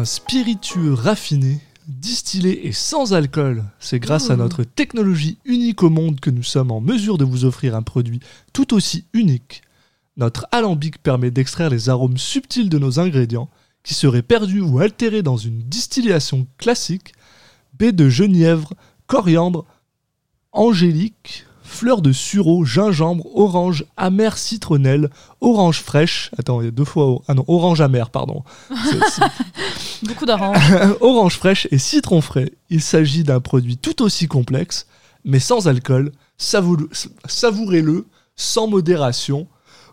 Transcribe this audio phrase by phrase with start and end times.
[0.00, 3.64] un spiritueux raffiné, distillé et sans alcool.
[3.80, 4.38] C'est grâce à Ouh.
[4.38, 8.20] notre technologie unique au monde que nous sommes en mesure de vous offrir un produit
[8.54, 9.60] tout aussi unique.
[10.16, 13.50] Notre alambic permet d'extraire les arômes subtils de nos ingrédients
[13.82, 17.12] qui seraient perdus ou altérés dans une distillation classique.
[17.78, 18.72] Baie de genièvre,
[19.06, 19.66] coriandre,
[20.52, 25.08] angélique, fleurs de sureau, gingembre, orange, amère citronnelle,
[25.40, 26.30] orange fraîche.
[26.38, 27.22] Attends, il y a deux fois.
[27.28, 28.42] Ah non, orange amère, pardon.
[30.02, 30.58] Beaucoup d'orange.
[31.00, 32.52] orange fraîche et citron frais.
[32.70, 34.86] Il s'agit d'un produit tout aussi complexe,
[35.24, 36.12] mais sans alcool.
[36.38, 36.88] Savou-
[37.26, 38.06] Savourez-le
[38.36, 39.46] sans modération.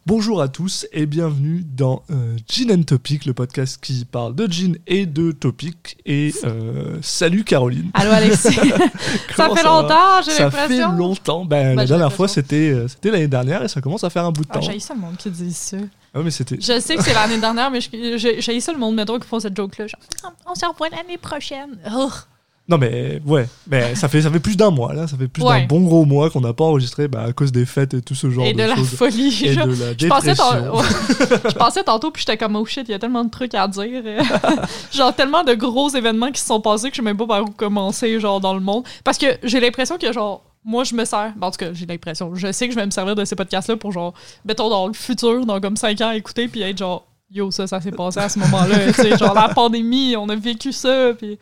[0.08, 4.48] Bonjour à tous et bienvenue dans euh, Gin and Topic, le podcast qui parle de
[4.50, 5.98] gin et de topic.
[6.06, 7.92] Et euh, salut Caroline.
[7.94, 8.54] Allô, Alexis.
[9.36, 10.92] ça fait va longtemps, j'ai Ça fait l'impression.
[10.94, 11.44] longtemps.
[11.44, 12.42] Ben, Bah, la j'ai dernière fois, l'impression.
[12.42, 14.62] c'était euh, c'était l'année dernière et ça commence à faire un bout de Ah, temps.
[14.62, 15.76] j'ai ça le monde qui dit ça.
[16.14, 16.56] Ah, mais c'était.
[16.56, 19.58] Je sais que c'est l'année dernière, mais j'ai ça le monde, mettons, qui font cette
[19.58, 19.88] joke-là.
[19.88, 21.78] genre, on se revoit l'année prochaine.
[21.86, 22.12] Ugh.
[22.70, 23.48] Non, mais ouais.
[23.70, 25.08] Mais ça fait, ça fait plus d'un mois, là.
[25.08, 25.62] Ça fait plus Ouais.
[25.62, 28.14] d'un bon gros mois qu'on n'a pas enregistré bah, à cause des fêtes et tout
[28.16, 28.90] ce genre Et de, de la choses.
[28.90, 29.42] folie.
[29.46, 29.66] Et de la
[29.98, 30.36] Je pensais, dépression.
[30.36, 30.84] tant- ouais.
[31.50, 33.68] je pensais tantôt, puis j'étais comme, oh shit, il y a tellement de trucs à
[33.70, 33.90] dire.
[34.94, 37.44] genre, tellement de gros événements qui se sont passés que je sais même pas par
[37.44, 38.84] où commencer, genre, dans le monde.
[39.04, 41.32] Parce que j'ai l'impression que, genre, moi, je me sers.
[41.38, 42.36] ben, en tout cas, j'ai l'impression.
[42.36, 44.14] Je sais que je vais me servir de ces podcasts-là pour, genre,
[44.46, 47.82] mettons, dans le futur, dans comme 5 ans, écouter, puis être genre, yo, ça, ça
[47.82, 48.92] s'est passé à ce moment-là.
[49.18, 51.38] genre, la pandémie, on a vécu ça, puis.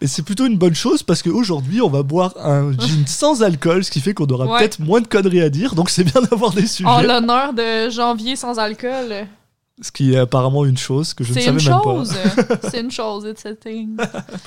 [0.00, 3.84] Mais c'est plutôt une bonne chose parce qu'aujourd'hui, on va boire un gin sans alcool,
[3.84, 4.58] ce qui fait qu'on aura Ouais.
[4.58, 5.74] peut-être moins de conneries à dire.
[5.74, 6.88] Donc c'est bien d'avoir des sujets.
[6.88, 9.26] En l'honneur de janvier sans alcool.
[9.82, 12.14] ce qui est apparemment une chose que je ne C'est savais une même chose.
[12.70, 13.96] C'est une chose, it's a thing.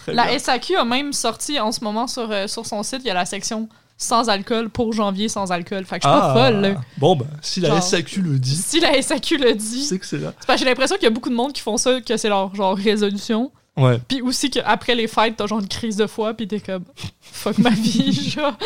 [0.08, 0.40] La bien.
[0.40, 3.14] SAQ a même sorti en ce moment sur, euh, sur son site, il y a
[3.14, 5.84] la section sans alcool pour janvier sans alcool.
[5.86, 6.62] Fait que je suis pas folle.
[6.62, 6.82] là.
[6.98, 10.06] Bon, bah, si la Genre- SAQ le dit, Si la SAQ le dit, c'est que
[10.06, 10.34] c'est là.
[10.40, 12.16] c'est parce que j'ai l'impression qu'il y a beaucoup de monde qui font ça, que
[12.18, 13.52] c'est leur genre résolution.
[13.76, 14.00] Ouais.
[14.08, 16.84] Puis aussi qu'après les fêtes, t'as genre une crise de foi, puis t'es comme
[17.22, 18.58] fuck ma vie, genre.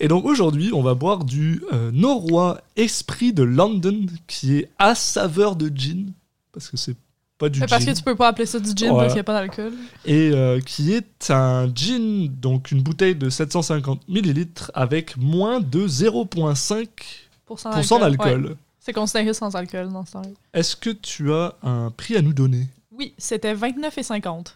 [0.00, 4.94] Et donc aujourd'hui, on va boire du euh, Norrois Esprit de London, qui est à
[4.94, 6.12] saveur de gin,
[6.52, 6.96] parce que c'est
[7.38, 7.92] pas du Parce gin.
[7.92, 8.96] que tu peux pas appeler ça du gin Ouais.
[8.98, 9.72] parce qu'il n'y a pas d'alcool.
[10.04, 15.86] et euh, qui est un gin, donc une bouteille de 750 millilitres avec moins de
[15.86, 16.86] 0,5%
[17.46, 18.46] Pour cent d'alcool.
[18.46, 18.54] Ouais.
[18.80, 20.28] C'est considéré sans alcool dans ce temps-là.
[20.54, 22.66] Est-ce que tu as un prix à nous donner?
[22.92, 24.54] Oui, c'était 29,50.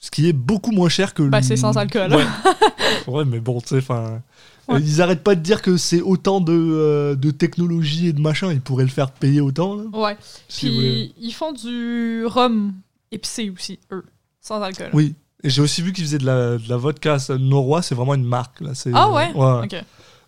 [0.00, 2.14] Ce qui est beaucoup moins cher que Ben, le- c'est sans alcool.
[2.14, 2.24] Ouais,
[3.08, 4.22] Ouais, mais bon, tu sais, enfin.
[4.68, 4.76] Ouais.
[4.76, 8.20] euh, Ils arrêtent pas de dire que c'est autant de, euh, de technologie et de
[8.20, 9.76] machin, ils pourraient le faire payer autant.
[9.76, 10.16] Là, Ouais.
[10.48, 10.66] si.
[10.68, 12.72] Puis ils font du rhum
[13.10, 14.04] épicé aussi, eux,
[14.40, 14.90] sans alcool.
[14.92, 15.14] Oui.
[15.44, 17.18] Et j'ai aussi vu qu'ils faisaient de la, de la vodka.
[17.20, 18.60] ça, Norrois, c'est vraiment une marque.
[18.60, 18.72] Là.
[18.92, 19.32] Ah ouais?
[19.34, 19.64] ouais.
[19.64, 19.84] Ok.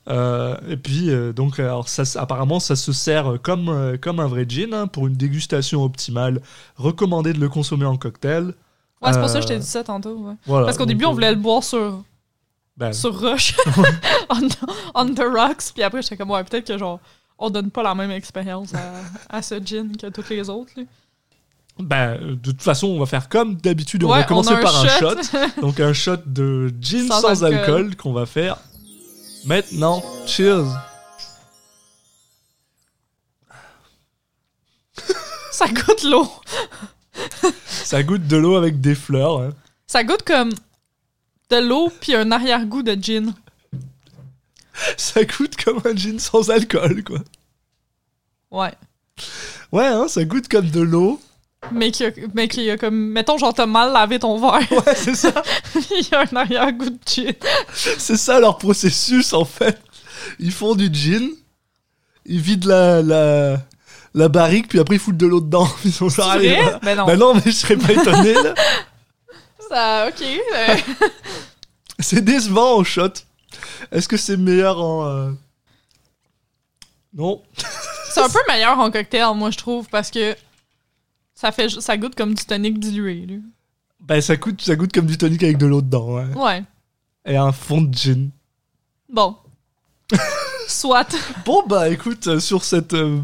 [0.09, 4.27] Euh, et puis, euh, donc, alors, ça, apparemment, ça se sert comme, euh, comme un
[4.27, 6.41] vrai gin hein, pour une dégustation optimale.
[6.77, 8.55] Recommandé de le consommer en cocktail.
[9.03, 10.17] Ouais, c'est pour Euh, ça que je t'ai dit ça tantôt.
[10.17, 10.34] ouais.
[10.47, 12.03] Voilà, Parce qu'au début, on euh, voulait le boire sur,
[12.81, 13.55] ben, sur Rush,
[14.31, 14.49] on,
[14.95, 15.73] on the rocks.
[15.75, 16.99] Puis après, j'étais comme, ouais, peut-être que genre,
[17.39, 20.73] on donne pas la même expérience à, à ce gin que toutes les autres.
[20.77, 20.83] là.
[21.79, 24.03] ben, de toute façon, on va faire comme d'habitude.
[24.05, 25.23] on va commencer un par un shot.
[25.23, 25.39] shot.
[25.61, 27.97] Donc un shot de gin sans, alcool.
[27.97, 28.57] qu'on va faire
[29.45, 30.03] maintenant.
[30.27, 30.65] Cheers.
[35.53, 36.29] ça goûte l'eau.
[37.69, 39.41] Ça goûte de l'eau avec des fleurs.
[39.43, 39.51] hein.
[39.87, 40.51] Ça goûte comme
[41.50, 43.34] de l'eau puis un arrière-goût de gin.
[44.97, 47.19] Ça goûte comme un gin sans alcool, quoi.
[48.50, 48.72] Ouais.
[49.73, 51.20] Ouais, hein, ça goûte comme de l'eau.
[51.73, 54.67] Mais qui a, mais qui a comme, mettons, genre, t'as mal lavé ton verre.
[54.87, 55.43] Ouais, c'est ça.
[55.91, 57.35] Il y a un arrière-goût de gin.
[57.75, 59.79] C'est ça leur processus, en fait.
[60.38, 61.29] Ils font du gin,
[62.25, 63.58] ils vident la, la,
[64.14, 65.69] la barrique, puis après ils foutent de l'eau dedans.
[65.85, 66.79] Ils sont genre, allez, voilà.
[66.82, 67.06] Ben non.
[67.06, 68.55] Bah non, mais je serais pas étonné, là.
[69.70, 70.25] Ça, ok.
[72.00, 73.12] C'est décevant en shot.
[73.93, 75.06] Est-ce que c'est meilleur en...
[75.06, 75.31] euh,
[77.14, 77.43] Non.
[78.11, 80.34] c'est un peu meilleur en cocktail, moi, je trouve, parce que
[81.34, 83.26] ça, fait, ça goûte comme du tonic dilué.
[83.26, 83.37] là.
[84.00, 86.26] Ben, ça goûte, ça goûte comme du tonic avec de l'eau dedans, ouais.
[86.34, 86.64] Ouais.
[87.26, 88.31] Et un fond de gin.
[89.08, 89.37] Bon.
[90.69, 91.14] Soit.
[91.44, 92.94] Bon, bah écoute, euh, sur cette.
[92.94, 93.20] euh,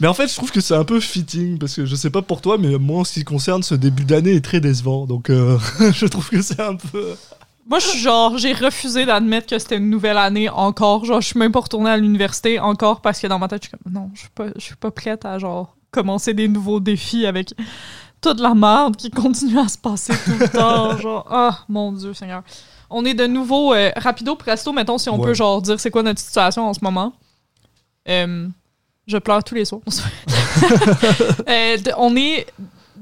[0.00, 2.22] Mais en fait, je trouve que c'est un peu fitting, parce que je sais pas
[2.22, 5.06] pour toi, mais moi, en ce qui concerne, ce début d'année est très décevant.
[5.06, 5.58] Donc, euh,
[5.92, 7.14] je trouve que c'est un peu.
[7.68, 11.04] Moi, je suis genre, j'ai refusé d'admettre que c'était une nouvelle année encore.
[11.04, 13.68] Genre, je suis même pas retournée à l'université encore parce que dans ma tête, je
[13.68, 16.80] suis comme, non, je suis pas, je suis pas prête à genre commencer des nouveaux
[16.80, 17.54] défis avec
[18.20, 20.96] toute la merde qui continue à se passer tout le temps.
[20.98, 22.42] Genre, ah, mon Dieu, Seigneur.
[22.90, 25.28] On est de nouveau, euh, rapido presto, mettons, si on Ouais.
[25.28, 27.12] peut genre dire c'est quoi notre situation en ce moment.
[28.08, 28.48] Euh,
[29.10, 29.82] je pleure tous les soirs.
[31.48, 32.46] Euh, on est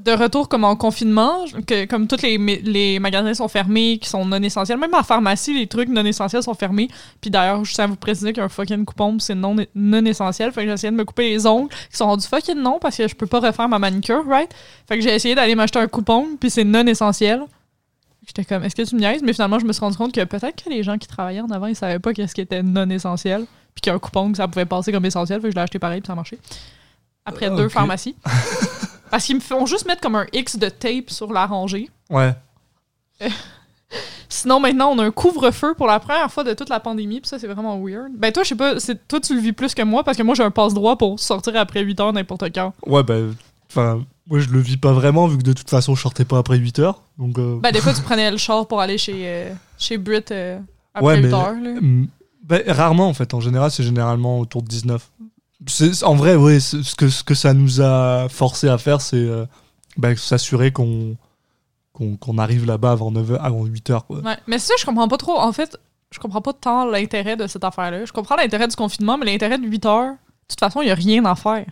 [0.03, 4.25] de retour comme en confinement, que comme tous les, les magasins sont fermés, qui sont
[4.25, 6.87] non essentiels, même en pharmacie, les trucs non essentiels sont fermés.
[7.21, 10.51] Puis d'ailleurs, je tiens à vous préciser qu'un fucking coupon, c'est non, non essentiel.
[10.51, 12.97] Fait que j'ai essayé de me couper les ongles, qui sont rendus fucking non parce
[12.97, 14.51] que je peux pas refaire ma manicure, right?
[14.87, 17.41] Fait que j'ai essayé d'aller m'acheter un coupon, puis c'est non essentiel.
[18.25, 19.23] J'étais comme, est-ce que tu me niaises?
[19.23, 21.49] Mais finalement, je me suis rendu compte que peut-être que les gens qui travaillaient en
[21.49, 23.45] avant, ils savaient pas qu'est-ce qui était non essentiel.
[23.75, 25.39] Puis qu'un coupon, ça pouvait passer comme essentiel.
[25.41, 26.37] Fait que je l'ai acheté pareil, puis ça a marché.
[27.25, 27.71] Après Euh, deux ok.
[27.71, 28.15] pharmacies.
[29.11, 31.89] Parce qu'ils me font juste mettre comme un X de tape sur la rangée.
[32.09, 32.33] Ouais.
[34.31, 37.27] Sinon, maintenant, on a un couvre-feu pour la première fois de toute la pandémie, puis
[37.27, 38.11] ça, c'est vraiment weird.
[38.15, 38.75] Ben, toi, je sais pas,
[39.07, 41.55] toi, tu le vis plus que moi, parce que moi, j'ai un passe-droit pour sortir
[41.55, 42.73] après 8 heures n'importe quand.
[42.85, 43.15] Ouais, bah.
[43.71, 46.37] Enfin, moi, je le vis pas vraiment, vu que de toute façon, je sortais pas
[46.37, 47.01] après 8 heures.
[47.17, 47.39] Donc.
[47.39, 50.59] euh, Ben, des fois, tu prenais le char pour aller chez, euh, chez Brit euh,
[50.93, 51.71] après Ouais, 8 mais- heures, là.
[52.49, 53.33] Ben, rarement en fait.
[53.33, 55.09] En général, c'est généralement autour de 19.
[55.67, 59.17] C'est- En vrai, oui, ce que, ce que ça nous a forcé à faire, c'est
[59.17, 59.45] euh,
[59.97, 61.15] ben, s'assurer qu'on
[61.93, 64.05] qu'on qu'on arrive là-bas avant, 9 heures- avant 8 heures.
[64.05, 64.19] Quoi.
[64.19, 64.37] Ouais.
[64.47, 65.37] Mais ça, je comprends pas trop.
[65.39, 65.77] En fait,
[66.11, 68.05] je comprends pas tant l'intérêt de cette affaire-là.
[68.05, 70.17] Je comprends l'intérêt du confinement, mais l'intérêt de 8 heures, de
[70.47, 71.65] toute façon, il y a rien à faire.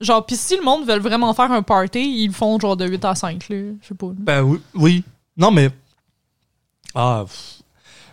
[0.00, 3.04] Genre, pis si le monde veut vraiment faire un party, ils font genre de 8
[3.04, 3.56] à 5, là.
[3.80, 4.10] Je sais pas.
[4.16, 5.04] Ben oui, oui.
[5.36, 5.70] Non, mais.
[6.94, 7.24] Ah.
[7.26, 7.57] pff.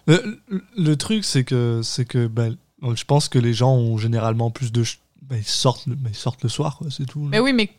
[0.07, 2.56] Le, truc, c'est que, c'est que ben,
[2.94, 4.84] je pense que les gens ont généralement plus de.
[4.84, 7.24] ch- Ben, ils, sortent, le- ben, ils sortent le soir, quoi, c'est tout.
[7.24, 7.30] là.
[7.31, 7.72] Mais oui, mais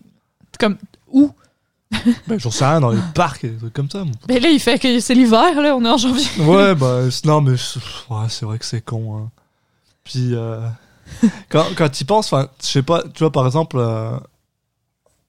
[0.58, 0.76] comme
[1.08, 1.32] où?
[2.26, 4.02] Ben, J'en sais rien, dans les parcs et des trucs comme ça.
[4.04, 4.14] moi.
[4.26, 6.26] Ben là, il fait que c'est l'hiver, là, on est en janvier.
[6.40, 7.78] Ouais, bah, c'est- non, mais c'est
[8.10, 9.18] ouais, c'est vrai que c'est con.
[9.18, 9.30] hein.
[10.02, 10.66] Puis, euh,
[11.48, 14.18] quand, quand tu y penses, je sais pas, tu vois, par exemple, euh,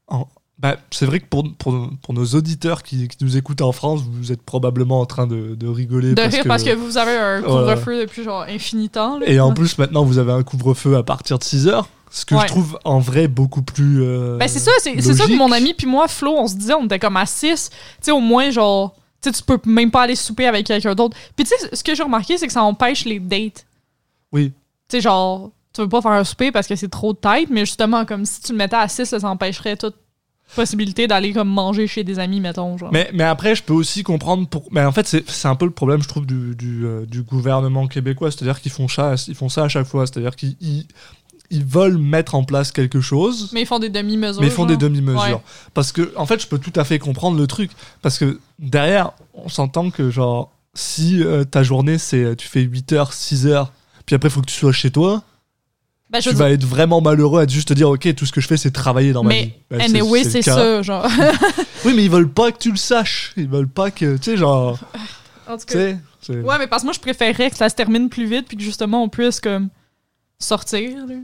[0.07, 0.27] en-
[0.59, 4.01] bah, c'est vrai que pour, pour, pour nos auditeurs qui, qui nous écoutent en France,
[4.09, 6.09] vous êtes probablement en train de, de rigoler.
[6.09, 7.73] De parce rire que, parce que vous avez un Voilà.
[7.75, 9.19] couvre-feu depuis genre infini temps.
[9.19, 9.27] là.
[9.29, 11.87] Et en plus, maintenant, vous avez un couvre-feu à partir de 6 heures.
[12.09, 12.41] Ce que Ouais.
[12.43, 14.01] je trouve en vrai beaucoup plus.
[14.01, 16.73] euh, Ben c'est ça, c'est ça que mon ami puis moi, Flo, on se disait,
[16.73, 17.69] on était comme à 6.
[17.69, 21.17] Tu sais, au moins, genre, tu tu peux même pas aller souper avec quelqu'un d'autre.
[21.35, 23.65] Puis tu sais, ce que j'ai remarqué, c'est que ça empêche les dates.
[24.31, 24.53] Oui.
[24.87, 27.49] Tu sais, genre, tu veux pas faire un souper parce que c'est trop de tête,
[27.51, 29.95] mais justement, comme si tu le mettais à 6, ça empêcherait toute
[30.55, 32.89] possibilité d'aller comme manger chez des amis, mettons, genre.
[32.91, 34.63] Mais, mais après, je peux aussi comprendre pour.
[34.71, 37.87] Mais en fait, c'est un peu le problème, je trouve, du, du, euh, du gouvernement
[37.87, 38.31] québécois.
[38.31, 40.05] C'est-à-dire qu'ils font, ça- ils font ça à chaque fois.
[40.07, 40.55] C'est-à-dire qu'ils
[41.49, 44.41] ils, veulent mettre en place quelque chose, Mais ils font des demi-mesures.
[44.41, 45.19] mais ils font des demi-mesures.
[45.37, 45.41] Ouais.
[45.73, 47.71] Parce que, en fait, je peux tout à fait comprendre le truc.
[48.01, 52.91] Parce que derrière, on s'entend que, genre, si euh, ta journée, c'est tu fais 8
[52.93, 53.71] heures, 6 heures,
[54.05, 55.23] puis après, il faut que tu sois chez toi,
[56.13, 58.47] Je tu vas être vraiment malheureux à juste te dire, ok, tout ce que je
[58.47, 59.53] fais, c'est travailler dans ma vie.
[59.71, 60.55] Mais Ben, anyway, c'est cas.
[60.55, 61.05] ça, genre.
[61.85, 63.33] Oui, mais ils veulent pas que tu le saches.
[63.37, 64.79] Ils veulent pas que, tu sais, genre,
[65.47, 65.97] en tout tu sais.
[66.21, 68.57] c'est- Ouais, mais parce que moi, je préférerais que ça se termine plus vite puis
[68.57, 69.69] que justement, on puisse comme
[70.39, 71.05] sortir.
[71.07, 71.15] là.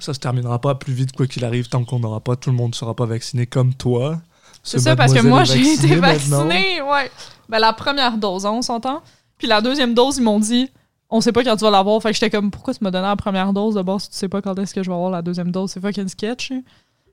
[0.00, 2.56] Ça se terminera pas plus vite quoi qu'il arrive tant qu'on n'aura pas tout le
[2.56, 4.20] monde sera pas vacciné comme toi.
[4.62, 7.10] C'est Ce ça, parce que moi, j'ai été vaccinée ouais.
[7.48, 9.02] Ben, la première dose, hein, on s'entend.
[9.38, 10.68] Puis la deuxième dose, ils m'ont dit,
[11.10, 12.00] on sait pas quand tu vas l'avoir.
[12.02, 14.28] Fait que j'étais comme, pourquoi tu m'as donné la première dose d'abord si tu sais
[14.28, 15.70] pas quand est-ce que je vais avoir la deuxième dose?
[15.70, 16.50] C'est fucking sketch.
[16.52, 16.62] hein.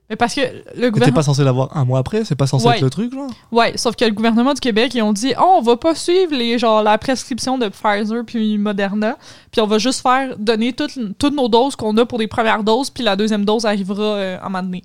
[0.08, 1.14] Mais parce que le Mais t'es gouvernement.
[1.16, 2.76] pas censé l'avoir un mois après, c'est pas censé Ouais.
[2.76, 3.28] être le truc genre?
[3.50, 6.32] Ouais, sauf que le gouvernement du Québec, ils ont dit, oh, on va pas suivre
[6.32, 9.16] les, genre, la prescription de Pfizer puis Moderna.
[9.50, 12.62] Puis on va juste faire donner toutes, toutes nos doses qu'on a pour les premières
[12.62, 12.88] doses.
[12.90, 14.84] Puis la deuxième dose arrivera euh, à un moment donné.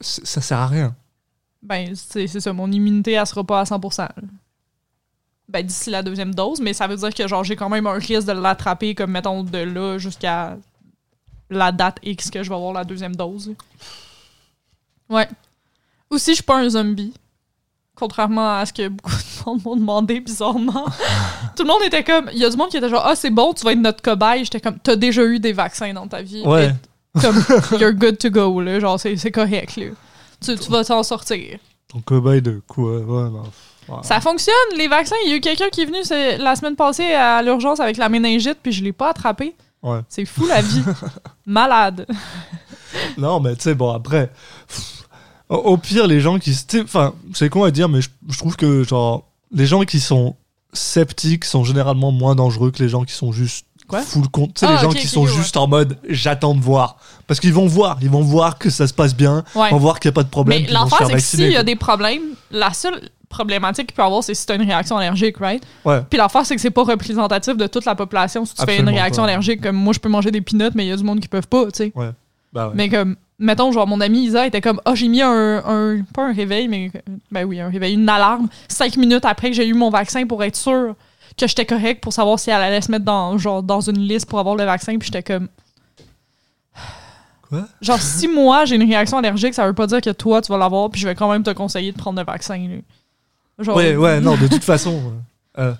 [0.00, 0.94] Ça sert à rien.
[1.62, 4.08] Ben, c'est c'est ça, mon immunité, elle sera pas à 100%.
[5.52, 7.98] Ben, d'ici la deuxième dose, mais ça veut dire que, genre, j'ai quand même un
[7.98, 10.56] risque de l'attraper, comme, mettons, de là jusqu'à
[11.50, 13.54] la date X que je vais avoir la deuxième dose.
[15.10, 15.28] Ouais.
[16.08, 17.12] Aussi, je suis pas un zombie.
[17.94, 20.86] Contrairement à ce que beaucoup de monde m'ont demandé, bizarrement.
[21.56, 22.30] Tout le monde était comme...
[22.32, 24.00] Il y a du monde qui était genre, ah, c'est bon, tu vas être notre
[24.00, 24.44] cobaye.
[24.44, 26.42] J'étais comme, t'as déjà eu des vaccins dans ta vie.
[26.46, 26.74] Ouais.
[27.14, 27.44] Et Comme,
[27.78, 28.80] you're good to go, là.
[28.80, 29.88] Genre, c'est c'est correct, là.
[30.40, 31.58] Tu, tu vas t'en sortir.
[31.88, 32.98] Ton cobaye de quoi?
[33.00, 33.44] Ouais, non.
[33.88, 33.96] Ouais.
[34.02, 35.16] Ça fonctionne, les vaccins.
[35.24, 35.98] Il y a eu quelqu'un qui est venu
[36.42, 39.54] la semaine passée à l'urgence avec la méningite, puis je l'ai pas attrapé.
[39.82, 39.98] Ouais.
[40.08, 40.82] C'est fou la vie.
[41.46, 42.06] Malade.
[43.18, 44.30] Non, mais tu sais, bon, après.
[44.68, 45.04] pff,
[45.48, 46.56] Au, au pire, les gens qui.
[46.82, 50.36] Enfin, c'est con à dire, mais je, je trouve que, genre, les gens qui sont
[50.72, 53.66] sceptiques sont généralement moins dangereux que les gens qui sont juste.
[53.88, 54.00] Quoi?
[54.00, 54.54] full compte.
[54.54, 56.96] Tu sais, Ah, les gens ok, qui sont juste en mode j'attends de voir.
[57.26, 59.68] Parce qu'ils vont voir, ils vont voir que ça se passe bien, Ouais.
[59.68, 60.62] ils vont voir qu'il n'y a pas de problème.
[60.64, 62.22] Mais l'enfer, c'est que s'il y a des problèmes,
[62.52, 65.62] la seule problématique qu'il peut avoir, c'est si tu as une réaction allergique, right?
[65.84, 66.02] Ouais.
[66.08, 68.88] Puis l'affaire, c'est que c'est pas représentatif de toute la population si tu fais une
[68.88, 69.28] réaction pas.
[69.30, 69.60] allergique.
[69.62, 71.48] Comme moi, je peux manger des peanuts, mais il y a du monde qui peuvent
[71.48, 71.92] pas, tu sais.
[72.52, 72.72] Bah ouais.
[72.76, 76.26] Mais comme, mettons, genre, mon ami Isa était comme, ah, j'ai mis un, un- Pas
[76.28, 76.90] un réveil, mais.
[77.30, 80.44] Ben oui, un réveil, une alarme, cinq minutes après que j'ai eu mon vaccin pour
[80.44, 80.94] être sûr
[81.38, 84.26] que j'étais correct pour savoir si elle allait se mettre dans, genre, dans une liste
[84.28, 84.98] pour avoir le vaccin.
[84.98, 85.48] Puis j'étais comme.
[87.48, 87.66] Quoi?
[87.80, 90.58] Genre, si moi j'ai une réaction allergique, ça veut pas dire que toi tu vas
[90.58, 92.56] l'avoir, puis je vais quand même te conseiller de prendre le vaccin.
[92.56, 92.76] là.
[93.62, 95.00] Genre, Ouais, ouais, non, de toute façon.
[95.58, 95.74] euh, euh,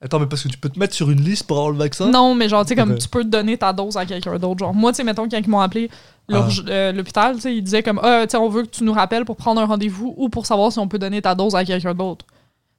[0.00, 2.08] Attends, mais parce que tu peux te mettre sur une liste pour avoir le vaccin?
[2.08, 4.60] Non, mais genre, tu sais, comme tu peux donner ta dose à quelqu'un d'autre.
[4.60, 5.90] Genre, moi, tu sais, mettons, quand ils m'ont appelé
[6.28, 8.84] l'urg- euh, l'hôpital, tu sais, ils disaient comme, ah, tu sais, on veut que tu
[8.84, 11.56] nous rappelles pour prendre un rendez-vous ou pour savoir si on peut donner ta dose
[11.56, 12.24] à quelqu'un d'autre.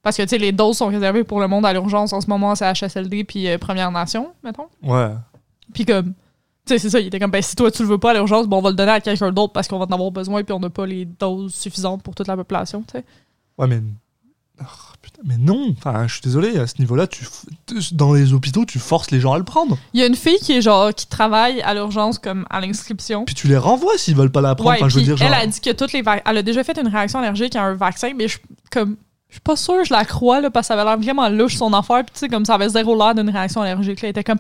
[0.02, 2.28] Parce que, tu sais, les doses sont réservées pour le monde à l'urgence en ce
[2.28, 4.68] moment, c'est HSLD puis euh, Première Nation, mettons.
[4.82, 5.10] Ouais.
[5.74, 6.14] Puis comme, tu
[6.68, 8.48] sais, c'est ça, il était comme, ben, si toi tu le veux pas à l'urgence,
[8.48, 10.54] bon, on va le donner à quelqu'un d'autre parce qu'on va en avoir besoin puis
[10.54, 13.04] on n'a pas les doses suffisantes pour toute la population, tu sais.
[13.58, 13.82] Ouais, mais.
[14.62, 14.66] Oh,
[15.02, 18.66] putain, mais non, enfin, je suis désolé, à ce niveau-là, tu f- dans les hôpitaux,
[18.66, 19.78] tu forces les gens à le prendre.
[19.94, 23.26] Il y a une fille qui est genre, qui travaille à l'urgence comme à l'inscription.
[23.26, 24.72] Puis tu les renvoies s'ils veulent pas la prendre.
[24.72, 25.28] Ouais, enfin, je veux puis dire, genre.
[25.28, 27.74] elle a dit que toutes les elle a déjà fait une réaction allergique à un
[27.76, 28.38] vaccin, mais je
[28.72, 28.98] comme
[29.30, 31.56] je suis pas sûre je la crois là parce que ça avait l'air vraiment louche
[31.56, 34.02] son affaire, puis tu sais comme ça avait zéro l'air d'une réaction allergique.
[34.02, 34.40] Là, elle était comme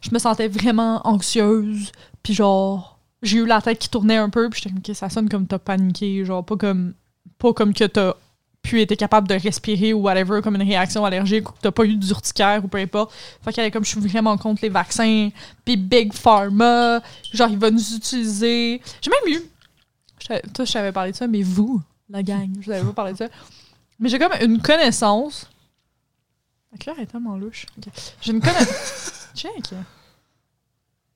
[0.00, 1.90] je me sentais vraiment anxieuse,
[2.22, 5.10] puis genre j'ai eu la tête qui tournait un peu, puis j'étais comme Ok, ça
[5.10, 6.94] sonne comme t'as paniqué, genre pas comme
[7.38, 8.14] pas comme que t'as
[8.62, 11.84] pu été capable de respirer ou whatever comme une réaction allergique ou que t'as pas
[11.84, 13.12] eu d'urticaire ou peu importe.
[13.42, 15.30] Fait qu'elle est comme je suis vraiment contre les vaccins,
[15.64, 17.00] puis Big Pharma,
[17.32, 18.80] genre il va nous utiliser.
[19.00, 19.42] J'ai même eu
[20.20, 22.92] je toi, je t'avais parlé de ça, mais vous, la gang, je vous avais pas
[22.92, 23.28] parlé de ça.
[23.98, 25.48] Mais j'ai comme une connaissance.
[26.72, 27.66] La couleur est tellement louche.
[27.78, 27.92] Ok.
[28.20, 29.28] J'ai une connaissance.
[29.34, 29.74] Check.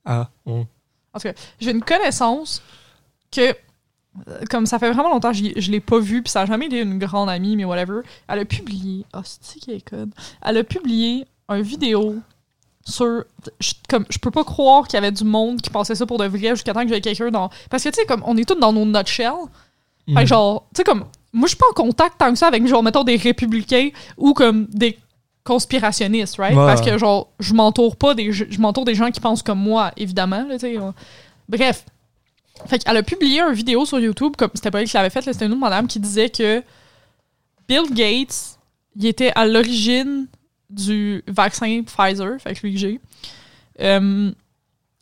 [0.05, 0.67] Ah, bon.
[1.13, 2.63] En tout cas, j'ai une connaissance
[3.31, 3.55] que,
[4.51, 6.81] comme ça fait vraiment longtemps que je l'ai pas vue, puis ça a jamais été
[6.81, 8.01] une grande amie, mais whatever.
[8.29, 9.05] Elle a publié.
[9.15, 10.13] Oh, c'est qui est code?
[10.45, 12.17] Elle a publié une vidéo
[12.85, 13.25] sur.
[13.61, 16.19] Je, comme, je peux pas croire qu'il y avait du monde qui pensait ça pour
[16.19, 17.51] de vrai jusqu'à temps que j'avais quelqu'un dans.
[17.71, 19.33] Parce que, tu sais, comme on est tous dans nos nutshell.
[20.07, 20.27] Fait que Mhm.
[20.27, 22.83] genre, tu sais, comme, moi, je suis pas en contact tant que ça avec, genre,
[22.83, 24.99] mettons, des républicains ou comme des
[25.45, 26.55] conspirationnistes, right?
[26.57, 26.67] Ouais.
[26.67, 29.93] Parce que, genre, je m'entoure pas des, je m'entoure des gens qui pensent comme moi,
[29.97, 30.79] évidemment, là, tu sais.
[30.79, 30.91] euh.
[31.49, 31.85] Bref.
[32.67, 35.25] Fait qu'elle a publié une vidéo sur YouTube, comme c'était pas elle qui l'avait faite,
[35.25, 36.63] c'était une autre madame qui disait que
[37.69, 38.59] Bill Gates,
[38.97, 40.27] il était à l'origine
[40.71, 43.01] du vaccin Pfizer, fait que lui que j'ai.
[43.81, 44.31] Euh,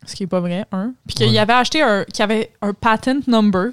[0.06, 0.92] ce qui est pas vrai, un.
[1.06, 1.38] Puis qu'il Ouais.
[1.38, 3.70] avait acheté un, qu'il avait un patent number,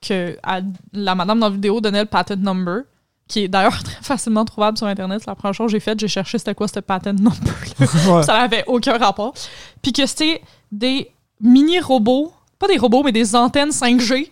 [0.00, 0.60] que à-
[0.92, 2.82] la madame dans la vidéo donnait le patent number,
[3.28, 5.20] qui est d'ailleurs très facilement trouvable sur Internet.
[5.20, 7.54] C'est la première chose que j'ai faite, j'ai cherché c'était quoi ce patent number.
[7.80, 8.22] Ouais.
[8.24, 9.34] Ça n'avait aucun rapport.
[9.82, 14.24] Puis que c'était des mini-robots, pas des robots, mais des antennes 5G.
[14.24, 14.30] Tu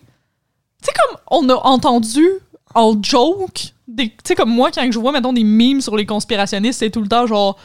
[0.81, 2.25] sais, comme on a entendu
[2.75, 6.79] en joke, tu sais, comme moi, quand je vois, mettons, des memes sur les conspirationnistes,
[6.79, 7.57] c'est tout le temps genre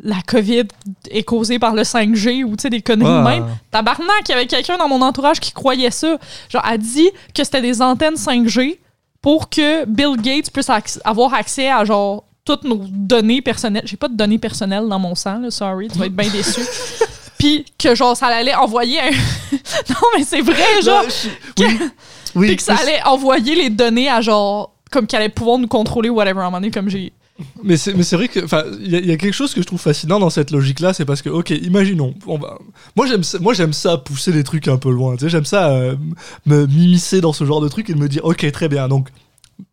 [0.00, 0.64] la COVID
[1.10, 3.40] est causée par le 5G ou tu sais, des conneries de Ouais.
[3.40, 3.46] même.
[3.72, 6.18] Tabarnak, il y avait quelqu'un dans mon entourage qui croyait ça.
[6.48, 8.78] Genre, a dit que c'était des antennes 5G
[9.20, 13.82] pour que Bill Gates puisse acc- avoir accès à genre toutes nos données personnelles.
[13.86, 16.60] J'ai pas de données personnelles dans mon sang, là, sorry, tu vas être bien déçu.
[17.38, 19.10] Puis que genre ça allait envoyer un...
[19.90, 21.78] Non mais c'est vrai, genre Non, je- Oui.
[22.34, 22.46] oui.
[22.48, 26.08] puis que ça allait envoyer les données à genre comme qu'elle allait pouvoir nous contrôler
[26.08, 27.12] ou whatever à un moment donné comme j'ai
[27.62, 29.54] Mais c'est, mais c'est vrai que, enfin, il y, a- il y a quelque chose
[29.54, 32.58] que je trouve fascinant dans cette logique-là, c'est parce que, ok, imaginons, on va,
[32.96, 35.44] moi j'aime, ça- moi j'aime ça pousser les trucs un peu loin, tu sais, j'aime
[35.44, 35.94] ça euh,
[36.46, 39.08] me m'immiscer dans ce genre de truc et de me dire, ok, très bien, donc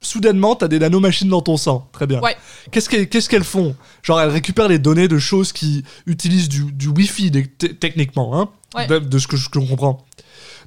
[0.01, 2.19] soudainement t'as des nanomachines dans ton sang, très bien.
[2.21, 2.35] Ouais.
[2.71, 3.75] Qu'est-ce qu'elles, font?
[4.03, 7.31] Genre elles récupèrent les données de choses qui utilisent du, du Wi-Fi
[7.79, 8.87] techniquement, hein, Ouais.
[8.87, 10.05] de, de ce que je, comprends.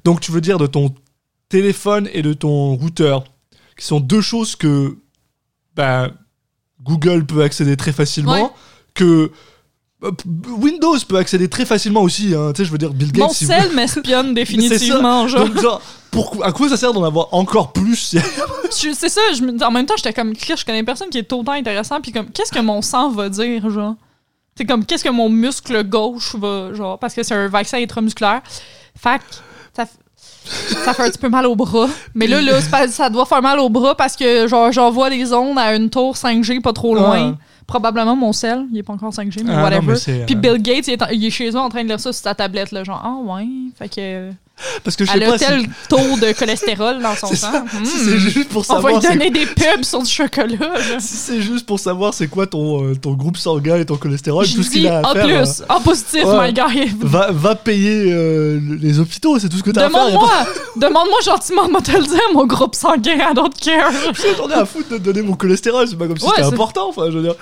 [0.03, 0.93] Donc tu veux dire de ton
[1.49, 3.23] téléphone et de ton routeur,
[3.77, 4.97] qui sont deux choses que
[5.75, 6.09] bah,
[6.81, 8.49] Google peut accéder très facilement, Ouais.
[8.93, 9.31] que
[10.01, 12.33] Windows peut accéder très facilement aussi.
[12.33, 12.53] Hein.
[12.53, 13.27] Tu sais, je veux dire, Bill Gates.
[13.27, 17.33] mon si sel m'espionne définitivement genre Donc, genre, pourquoi, à quoi ça sert d'en avoir
[17.33, 18.15] encore plus?
[18.71, 21.99] C'est ça je en même temps j'étais comme je connais personne qui est autant intéressant
[21.99, 23.95] puis comme qu'est-ce que mon sang va dire genre?
[24.55, 26.97] C'est comme qu'est-ce que mon muscle gauche va genre?
[26.97, 28.41] Parce que c'est un vaccin intramusculaire
[28.97, 29.21] fait
[29.75, 29.85] ça
[30.83, 31.89] ça fait un petit peu mal au bras.
[32.15, 35.59] Mais là, là ça doit faire mal au bras parce que genre j'envoie des ondes
[35.59, 37.31] à une tour 5G pas trop loin.
[37.31, 37.35] Ouais.
[37.69, 39.85] Probablement mon sel, il est pas encore 5G, mais Ah, non, whatever.
[39.87, 41.83] mais c'est, Puis euh, Bill Gates, il est, en- il est chez eux en train
[41.83, 43.45] de lire ça sur sa tablette, là, genre, ah ouais,
[43.77, 44.31] fait que.
[44.83, 47.63] Parce que je sais Elle a pas si, tel taux de cholestérol dans son sang.
[47.73, 47.85] Hmm.
[47.85, 49.13] si c'est juste pour On va lui savoir.
[49.13, 50.47] donner des pubs sur du chocolat.
[50.57, 50.73] là.
[50.99, 54.45] Si c'est juste pour savoir c'est quoi ton, euh, ton groupe sanguin et ton cholestérol,
[54.45, 55.25] Je tout ce qu'il a à en faire.
[55.25, 56.47] plus, en positif, Ouais.
[56.47, 56.93] my guy.
[56.99, 60.05] va, va payer euh, les hôpitaux, c'est tout ce que t'as à faire.
[60.07, 63.91] Demande-moi, demande-moi gentiment, moi te le dire, mon groupe sanguin, I don't care.
[64.37, 66.47] J'en ai à foutre de te donner mon cholestérol, c'est pas comme si Ouais, c'était
[66.47, 66.89] c'est- important.
[66.89, 67.35] Enfin, je veux dire.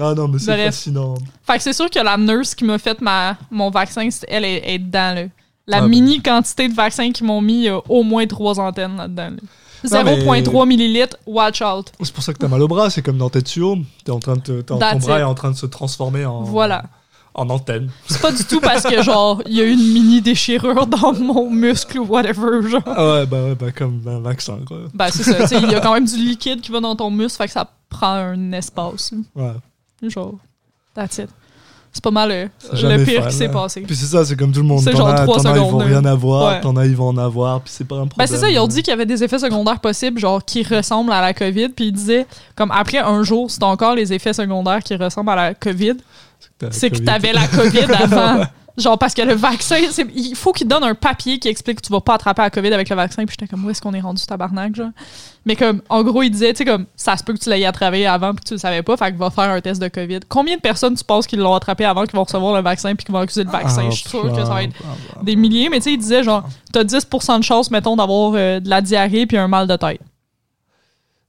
[0.00, 1.14] Ah non, mais c'est fascinant.
[1.46, 4.62] Fait que c'est sûr que la nurse qui m'a fait ma, mon vaccin, elle est,
[4.74, 5.22] est dedans, là.
[5.68, 5.88] La Ah, ben.
[5.88, 9.30] mini quantité de vaccins qu'ils m'ont mis, il y a au moins trois antennes là-dedans.
[9.30, 10.00] là.
[10.02, 11.92] Non, mais- 0.3 millilitres, watch out.
[12.00, 13.76] C'est pour ça que t'as mal au bras, c'est comme dans Tetsuo.
[14.04, 16.42] T'es en train de te- ton bras est en train de se transformer en.
[16.42, 16.82] Voilà.
[17.34, 17.88] En antenne.
[18.08, 21.12] C'est pas du tout parce que, genre, il y a eu une mini déchirure dans
[21.12, 22.82] mon muscle ou whatever, genre.
[22.86, 24.78] Ah ouais, bah, ouais, bah comme un vaccin, quoi.
[24.92, 25.56] Ben, c'est ça.
[25.56, 27.70] Il y a quand même du liquide qui va dans ton muscle, fait que ça
[27.88, 29.12] prend un espace.
[29.36, 29.52] Ouais.
[30.02, 30.34] Genre,
[30.94, 31.28] that's it.
[31.92, 33.80] C'est pas mal euh, C'est le pire qui s'est passé.
[33.80, 34.80] Puis c'est ça, c'est comme tout le monde.
[34.84, 36.60] C'est T'en genre as- trois t'en as, ils vont secondes, rien avoir, Ouais.
[36.60, 38.28] t'en as, ils vont en avoir, puis c'est pas un Ben problème.
[38.28, 41.12] c'est ça, ils ont dit qu'il y avait des effets secondaires possibles, genre qui ressemblent
[41.12, 44.82] à la COVID, puis ils disaient, comme après un jour, t'as encore les effets secondaires
[44.82, 45.94] qui ressemblent à la COVID,
[46.70, 48.44] c'est que t'avais la COVID avant.
[48.78, 49.76] Genre parce que le vaccin,
[50.14, 52.72] il faut qu'ils donnent un papier qui explique que tu vas pas attraper la COVID
[52.72, 54.90] avec le vaccin, puis j'étais comme, où est-ce qu'on est rendu tabarnak, genre?
[55.44, 57.64] Mais comme, en gros, il disait, tu sais, comme, ça se peut que tu l'aies
[57.64, 59.88] attrapé avant, puis que tu le savais pas, fait que va faire un test de
[59.88, 60.20] COVID.
[60.28, 63.04] Combien de personnes tu penses qu'ils l'ont attrapé avant, qui vont recevoir le vaccin, puis
[63.04, 63.84] qui vont accuser le vaccin?
[63.86, 65.20] Ah, Je suis sûre que ça va être ah, bah.
[65.24, 68.60] des milliers, mais tu sais, il disait genre, t'as 10% de chance, mettons, d'avoir euh,
[68.60, 70.00] de la diarrhée puis un mal de tête.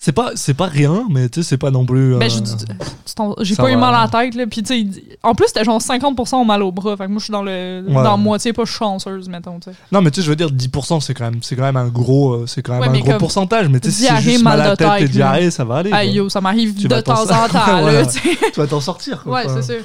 [0.02, 2.16] C'est pas, c'est pas rien, mais tu sais, c'est pas non plus.
[2.18, 2.74] Ben, euh,
[3.18, 4.46] t'en- j'ai pas eu mal à la tête, là.
[4.48, 6.96] Puis, tu sais, en plus, c'était genre 50% au mal au bras.
[6.96, 7.94] Fait que moi, je suis dans le Ouais.
[7.94, 9.76] dans la moitié, pas chanceuse, mettons, tu sais.
[9.92, 11.90] Non, mais tu sais, je veux dire, 10%, c'est quand même, c'est quand même un
[11.90, 13.68] gros, euh, c'est quand même Ouais, un gros pourcentage.
[13.68, 15.76] Mais tu sais, si c'est juste mal mal à la tête et diarrhée, ça va
[15.80, 15.92] aller.
[15.92, 16.16] Aïe, quoi.
[16.16, 18.20] yo, ça m'arrive de temps en temps, là, tu
[18.56, 19.22] vas t'en sortir.
[19.24, 19.44] quoi.
[19.44, 19.84] Ouais, c'est sûr.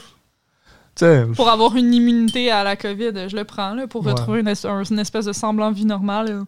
[1.34, 4.12] Pour avoir une immunité à la COVID, je le prends, là, pour Ouais.
[4.12, 6.44] retrouver une espèce de semblant de vie normale.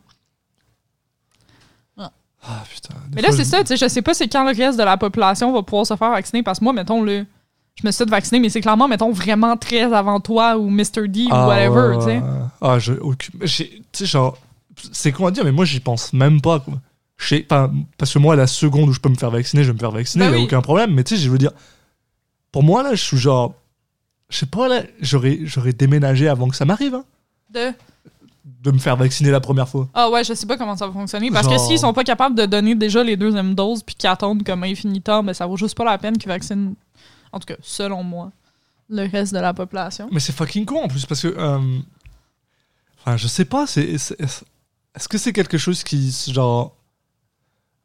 [2.49, 2.95] Ah putain.
[3.15, 4.85] Mais là, c'est je- ça, tu sais, je sais pas c'est quand le reste de
[4.85, 7.23] la population va pouvoir se faire vacciner, parce que moi, mettons, là,
[7.75, 11.09] je me suis fait vacciner, mais c'est clairement, mettons, vraiment très avant toi ou Mr.
[11.09, 12.23] D Ah, ou whatever, ouais, tu sais.
[12.61, 12.93] Ah, je.
[13.17, 13.33] Tu
[13.93, 14.39] sais, genre.
[14.93, 16.75] C'est à dire, mais moi, j'y pense même pas, quoi.
[17.99, 19.91] Parce que moi, la seconde où je peux me faire vacciner, je vais me faire
[19.91, 20.45] vacciner, Bah y a oui.
[20.45, 20.93] aucun problème.
[20.93, 21.53] Mais tu sais, je veux dire.
[22.53, 23.55] Pour moi, là, je suis genre.
[24.29, 27.05] Je sais pas, là, j'aurais j'aurais déménagé avant que ça m'arrive, hein,
[27.55, 27.73] De...
[28.63, 29.89] de me faire vacciner la première fois.
[29.93, 31.31] Ah ouais, je sais pas comment ça va fonctionner.
[31.31, 34.09] Parce que Genre- s'ils sont pas capables de donner déjà les deuxièmes doses puis qu'ils
[34.09, 36.75] attendent comme infinitant, ben ça vaut juste pas la peine qu'ils vaccinent,
[37.33, 38.31] en tout cas, selon moi,
[38.89, 40.09] le reste de la population.
[40.13, 41.29] Mais c'est fucking con en plus parce que.
[41.37, 41.79] euh,
[43.01, 43.85] Enfin, je sais pas, c'est.
[43.85, 46.75] Est-ce que c'est quelque chose qui, genre.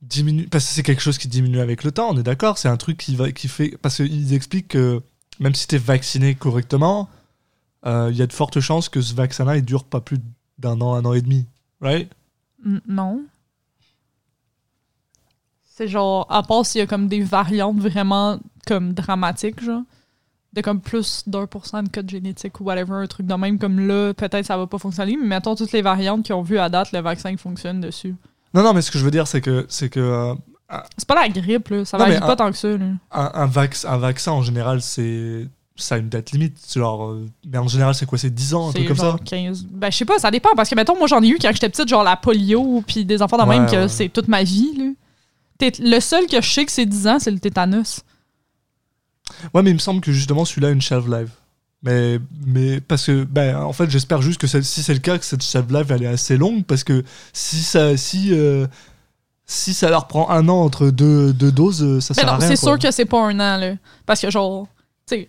[0.01, 0.47] diminue.
[0.47, 2.77] Parce que c'est quelque chose qui diminue avec le temps, on est d'accord C'est un
[2.77, 3.77] truc qui, va, qui fait.
[3.81, 5.01] Parce qu'ils expliquent que
[5.39, 7.09] même si t'es vacciné correctement,
[7.85, 10.19] euh, il y a de fortes chances que ce vaccin-là, il dure pas plus
[10.61, 11.45] d'un an, un an et demi.
[11.81, 12.09] Right?
[12.65, 13.23] N- non.
[15.63, 19.81] C'est genre, à part s'il y a comme des variantes vraiment comme dramatiques, genre,
[20.53, 23.57] de comme plus d'un pour cent de code génétique ou whatever, un truc de même,
[23.57, 26.59] comme là, peut-être ça va pas fonctionner, mais mettons toutes les variantes qui ont vu
[26.59, 28.15] à date, le vaccin fonctionne dessus.
[28.53, 29.65] Non, non, mais ce que je veux dire, c'est que.
[29.69, 30.35] C'est que euh,
[30.97, 32.85] C'est pas la grippe, là, ça Non, va mais pas un- tant que ça, là.
[33.11, 35.47] un, un, un vaccin, en général, c'est.
[35.75, 36.57] Ça a une date limite.
[36.75, 39.15] Genre, euh, mais en général, c'est quoi C'est 10 ans, un truc comme ça?
[39.25, 39.65] 15.
[39.71, 40.49] Ben, je sais pas, ça dépend.
[40.55, 43.21] Parce que, mettons, moi, j'en ai eu quand j'étais petite, genre la polio, puis des
[43.21, 43.87] enfants même, Ouais, que ouais.
[43.87, 44.85] c'est toute ma vie, là.
[45.79, 48.01] Le seul que je sais que c'est 10 ans, c'est le tétanos.
[49.53, 51.29] Ouais, mais il me semble que justement celui-là a une shelf live.
[51.83, 55.25] Mais, mais parce que, ben, en fait, j'espère juste que si c'est le cas, que
[55.25, 57.03] cette shelf live elle est assez longue, parce que
[57.33, 58.67] si ça, si, euh,
[59.45, 62.33] si ça leur prend un an entre deux, deux doses, euh, ça Mais sert non,
[62.33, 62.47] à rien.
[62.47, 63.73] c'est sûr que c'est pas un an, là.
[64.05, 64.67] Parce que, genre,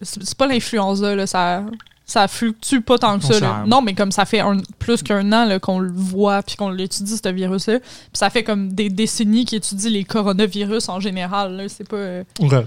[0.03, 1.27] c'est pas l'influenza, là.
[1.27, 1.65] Ça,
[2.05, 3.65] ça fluctue pas tant que ça, là.
[3.67, 6.69] Non, mais comme ça fait un, plus qu'un an, là, qu'on le voit, puis qu'on
[6.71, 7.79] l'étudie, ce virus-là.
[7.81, 11.69] Puis ça fait comme des décennies qu'ils étudient les coronavirus en général, là.
[11.69, 11.97] C'est pas.
[11.97, 12.67] euh, Ouais.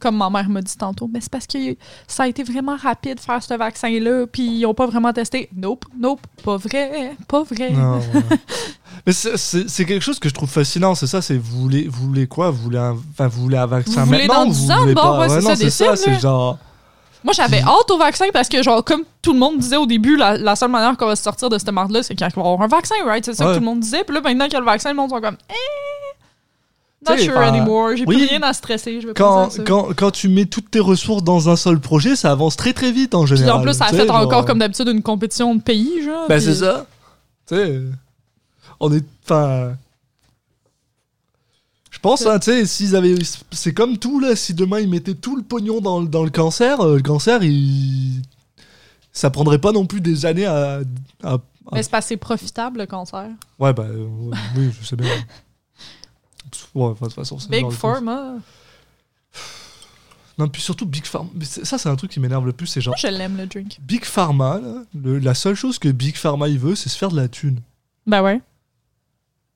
[0.00, 1.76] Comme ma mère m'a dit tantôt, mais c'est parce que
[2.08, 5.48] ça a été vraiment rapide de faire ce vaccin-là, puis ils ont pas vraiment testé.
[5.54, 7.70] Nope, nope, pas vrai, pas vrai.
[7.70, 8.22] Non, ouais.
[9.06, 11.86] mais c'est- c'est c'est quelque chose que je trouve fascinant, c'est ça, c'est vous voulez,
[11.88, 12.50] vous voulez quoi?
[12.50, 14.80] Vous voulez, un, enfin, vous voulez un vaccin Vous voulez maintenant dans ou 10 vous
[14.80, 15.18] voulez bon, pas?
[15.20, 15.96] ouais, c'est Ouais, c'est décide, ça, là.
[15.96, 16.58] c'est genre.
[17.22, 20.16] Moi, j'avais hâte au vaccin parce que, genre, comme tout le monde disait au début,
[20.16, 22.40] la, la seule manière qu'on va se sortir de cette marde-là, c'est quand il va
[22.42, 23.22] y avoir un vaccin, right?
[23.22, 24.04] C'est ça que tout le monde disait.
[24.04, 25.54] Puis là, maintenant qu'il y a le vaccin, le monde sont comme, eh,
[27.08, 27.96] not sure enfin, anymore.
[27.96, 28.16] J'ai oui.
[28.16, 29.00] plus rien à stresser.
[29.00, 29.62] Je Quand, dire ça.
[29.64, 32.92] quand, quand tu mets toutes tes ressources dans un seul projet, ça avance très très
[32.92, 33.60] vite en Puis général.
[33.60, 36.28] en plus, ça a fait genre- encore, comme d'habitude, une compétition de pays, genre.
[36.28, 36.86] Ben puis- c'est ça.
[37.48, 37.80] Tu sais,
[38.80, 39.04] on est.
[39.24, 39.74] Enfin.
[41.90, 43.16] Je pense, hein, tu sais, s'ils avaient.
[43.50, 44.36] C'est comme tout, là.
[44.36, 47.42] Si demain ils mettaient tout le pognon dans, le- dans le cancer, euh, le cancer,
[47.42, 48.22] il.
[49.12, 50.80] Ça prendrait pas non plus des années à.
[51.24, 51.38] à-
[51.72, 53.26] Mais c'est pas assez profitable, le cancer.
[53.58, 53.84] Ouais, bah.
[53.88, 54.06] euh,
[54.56, 55.08] oui, je sais bien.
[56.74, 57.70] Ouais, enfin, de toute façon, c'est le Big.
[57.70, 58.34] Pharma.
[60.38, 61.28] Non, puis surtout Big Pharma.
[61.42, 62.92] Ça, c'est un truc qui m'énerve le plus, c'est genre.
[62.92, 63.78] Moi, je l'aime, le drink.
[63.82, 67.10] Big Pharma, là, le- la seule chose que Big Pharma il veut, c'est se faire
[67.10, 67.60] de la thune.
[68.06, 68.40] Ben ouais.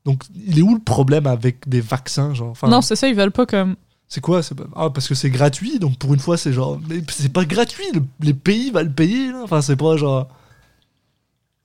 [0.04, 3.14] Donc, il est où le problème avec des vaccins, genre enfin, non, c'est ça, ils
[3.14, 3.76] veulent pas comme.
[4.06, 4.42] C'est quoi.
[4.76, 6.78] Ah, parce que c'est gratuit, donc pour une fois, c'est genre.
[6.88, 9.40] Mais c'est pas gratuit, le- les pays va le payer, là.
[9.42, 10.28] Enfin, c'est pas genre.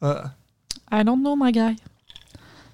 [0.01, 0.31] Ah.
[0.91, 1.75] I don't know, my guy.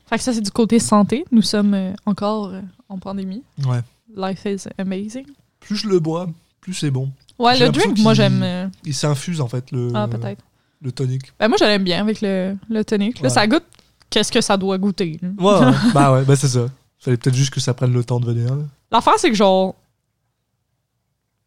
[0.07, 1.25] Fait que ça, c'est du côté santé.
[1.31, 3.43] Nous sommes euh, encore euh, en pandémie.
[3.65, 3.81] Ouais.
[4.15, 5.25] Life is amazing.
[5.59, 6.27] Plus je le bois,
[6.61, 7.09] plus c'est bon.
[7.39, 8.41] Ouais, le drink, moi j'aime.
[8.43, 10.41] euh, Il s'infuse en fait le, Ah, peut-être.
[10.81, 11.33] le tonic.
[11.39, 13.19] Ben, moi, je l'aime bien avec le, le tonic.
[13.19, 13.29] Là, Ouais.
[13.33, 13.63] ça goûte
[14.09, 15.19] qu'est-ce que ça doit goûter.
[15.21, 15.29] là.
[15.37, 15.73] Ouais, ouais.
[15.93, 16.67] bah ouais, bah c'est ça.
[16.99, 18.51] Fallait peut-être juste que ça prenne le temps de venir.
[18.91, 19.75] L'affaire, c'est que genre.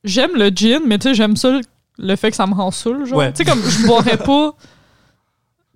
[0.05, 1.61] J'aime le gin, mais tu sais, j'aime ça le,
[1.99, 3.05] le fait que ça me rend saoul.
[3.07, 3.19] Genre.
[3.19, 3.33] Ouais.
[3.33, 4.55] Tu sais, comme je boirais pas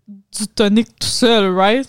[0.09, 1.89] du tonic tout seul, right?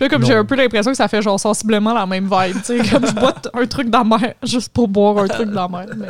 [0.00, 2.56] Puis comme j'ai un peu l'impression que ça fait genre sensiblement la même vibe.
[2.64, 5.84] Tu sais, comme je bois un truc d'amer juste pour boire un truc d'amer.
[5.94, 6.08] Mais...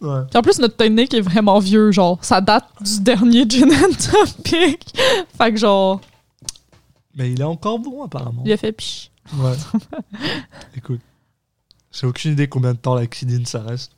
[0.00, 0.20] Ouais.
[0.30, 1.90] Puis en plus, notre tonic est vraiment vieux.
[1.90, 4.96] Genre, ça date du dernier gin and topic.
[5.36, 6.00] fait que genre,
[7.16, 8.42] Mais il est encore bon apparemment.
[8.46, 9.10] il a fait pis.
[9.34, 9.54] Ouais.
[10.76, 11.00] Écoute.
[11.90, 13.92] J'ai aucune idée combien de temps la quinine ça reste.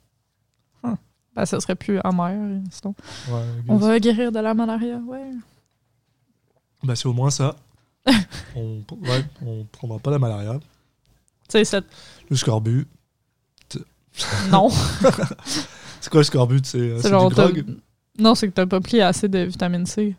[0.83, 2.94] Ben, ça serait plus amer, sinon.
[3.29, 5.31] Ouais, On va guérir de la malaria, ouais.
[6.83, 7.55] Bah c'est au moins ça.
[8.57, 10.59] On, ouais, on prendra pas la malaria.
[11.49, 11.87] Sais, cette.
[12.31, 12.87] Le scorbut.
[14.51, 14.68] Non.
[16.01, 16.64] C'est quoi le scorbut?
[16.66, 17.31] C'est euh, C'est c'est genre.
[17.31, 17.64] grog
[18.18, 20.14] Non, c'est que t'as pas pris assez de vitamine C.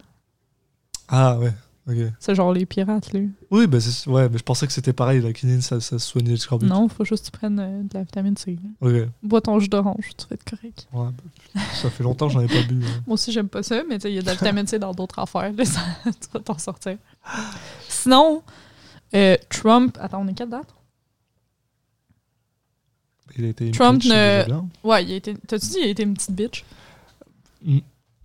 [1.08, 1.54] Ah ouais,
[1.88, 2.12] ok.
[2.20, 3.30] C'est genre les pirates, lui.
[3.52, 6.38] Oui, c'est ouais, mais je pensais que c'était pareil, la quinine ça, ça soignait le
[6.38, 6.68] scorbut.
[6.68, 8.58] Non, faut juste que tu prennes euh, de la vitamine C.
[8.82, 8.88] là.
[8.88, 9.10] Ok.
[9.24, 10.88] Bois ton jus d'orange, tu vas être correct.
[10.94, 11.08] Ouais,
[11.56, 12.82] bah, ça fait longtemps que j'en ai pas bu.
[12.84, 13.02] hein.
[13.08, 15.20] Moi aussi, j'aime pas ça, mais il y a de la vitamine C dans d'autres
[15.20, 15.52] affaires.
[15.52, 16.98] là, ça- tu vas t'en sortir.
[17.88, 18.42] Sinon,
[19.16, 19.98] euh, Trump.
[20.02, 20.68] Attends, on est quelle date?
[23.38, 24.44] Il a été Trump ne-.
[24.84, 25.36] Ouais, il a été.
[25.48, 26.66] T'as-tu dit il a été une petite bitch?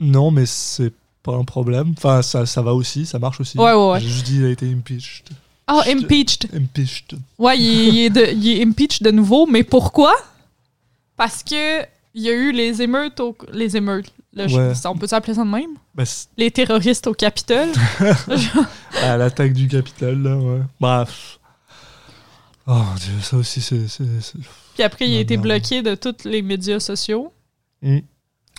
[0.01, 1.95] Non, mais c'est pas un problème.
[1.97, 3.59] Enfin, ça, ça va aussi, ça marche aussi.
[3.59, 4.01] Ouais, ouais, ouais.
[4.01, 5.29] J'ai juste dit il a été impeached.
[5.67, 6.49] Ah, te- impeached.
[6.55, 7.19] Impeached.
[7.39, 10.15] Ouais, il est, il est de- il est impeached de nouveau, mais pourquoi?
[11.17, 11.83] Parce que
[12.15, 13.37] il y a eu les émeutes au...
[13.53, 14.13] Les émeutes.
[14.35, 14.73] Là, je- Ouais.
[14.87, 15.71] on peut s'appeler ça de même?
[15.95, 17.69] Bah, c'est- Les terroristes au Capitole?
[19.03, 20.61] à l'attaque du Capitole, là, ouais.
[20.81, 21.39] Bref.
[22.67, 23.77] Oh mon dieu, ça aussi, c'est.
[24.75, 27.33] Puis après, il a Ah, été bloqué de tous les médias sociaux.
[27.83, 27.99] Hmm.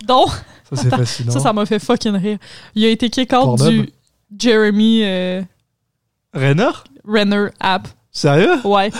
[0.05, 0.29] Donc,
[0.69, 1.31] Ça, c'est fascinant.
[1.31, 2.37] ça, ça m'a fait fucking rire.
[2.75, 3.89] Il a été kick-out du
[4.37, 5.41] Jeremy euh,
[6.33, 6.69] Renner?
[7.07, 7.87] Renner app.
[8.11, 8.59] Sérieux?
[8.63, 8.91] Ouais.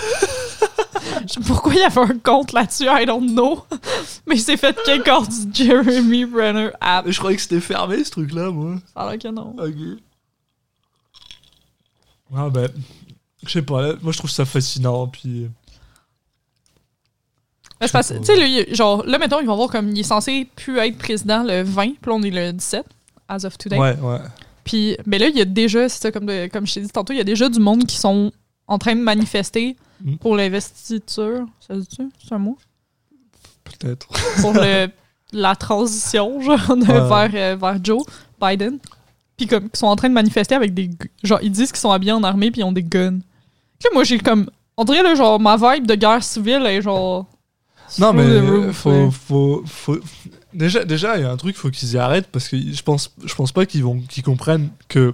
[1.48, 3.64] Pourquoi il y avait un compte là-dessus, I don't know.
[4.28, 7.10] Mais il s'est fait kick-out du Jeremy Renner app.
[7.10, 8.76] Je croyais que c'était fermé, ce truc-là, moi.
[8.94, 9.56] Ça a l'air que non.
[9.58, 10.00] Ok.
[12.36, 12.70] Ah, ben.
[13.46, 15.48] Je sais pas, là, moi, je trouve ça fascinant, puis.
[17.82, 20.78] C'est tu sais, lui, genre, là, mettons, ils vont voir comme il est censé plus
[20.80, 22.86] être président le 20, puis là, on est le 17,
[23.28, 23.78] as of today.
[23.78, 24.20] Ouais, ouais.
[24.64, 26.90] Puis, mais là, il y a déjà, c'est ça, comme, de- comme je t'ai dit
[26.90, 28.32] tantôt, il y a déjà du monde qui sont
[28.68, 30.16] en train de manifester Mm.
[30.18, 31.46] pour l'investiture.
[31.60, 32.58] Ça se dit C'est un mot?
[33.64, 34.08] Peut-être.
[34.42, 34.88] Pour le,
[35.34, 36.86] la transition, genre, Ouais.
[36.86, 38.04] vers, euh, vers Joe
[38.42, 38.78] Biden.
[39.38, 40.90] Puis, comme, qui sont en train de manifester avec des.
[41.24, 43.20] Genre, ils disent qu'ils sont habillés en armée, puis ils ont des guns.
[43.80, 44.50] Puis moi, j'ai comme.
[44.78, 47.26] On dirait, là, genre, ma vibe de guerre civile est genre.
[48.00, 49.10] Non, mais roof, faut, ouais.
[49.12, 50.00] faut, faut-
[50.54, 53.14] Déjà, déjà, il y a un truc, faut qu'ils y arrêtent parce que je pense,
[53.24, 55.14] je pense pas qu'ils vont, qu'ils comprennent que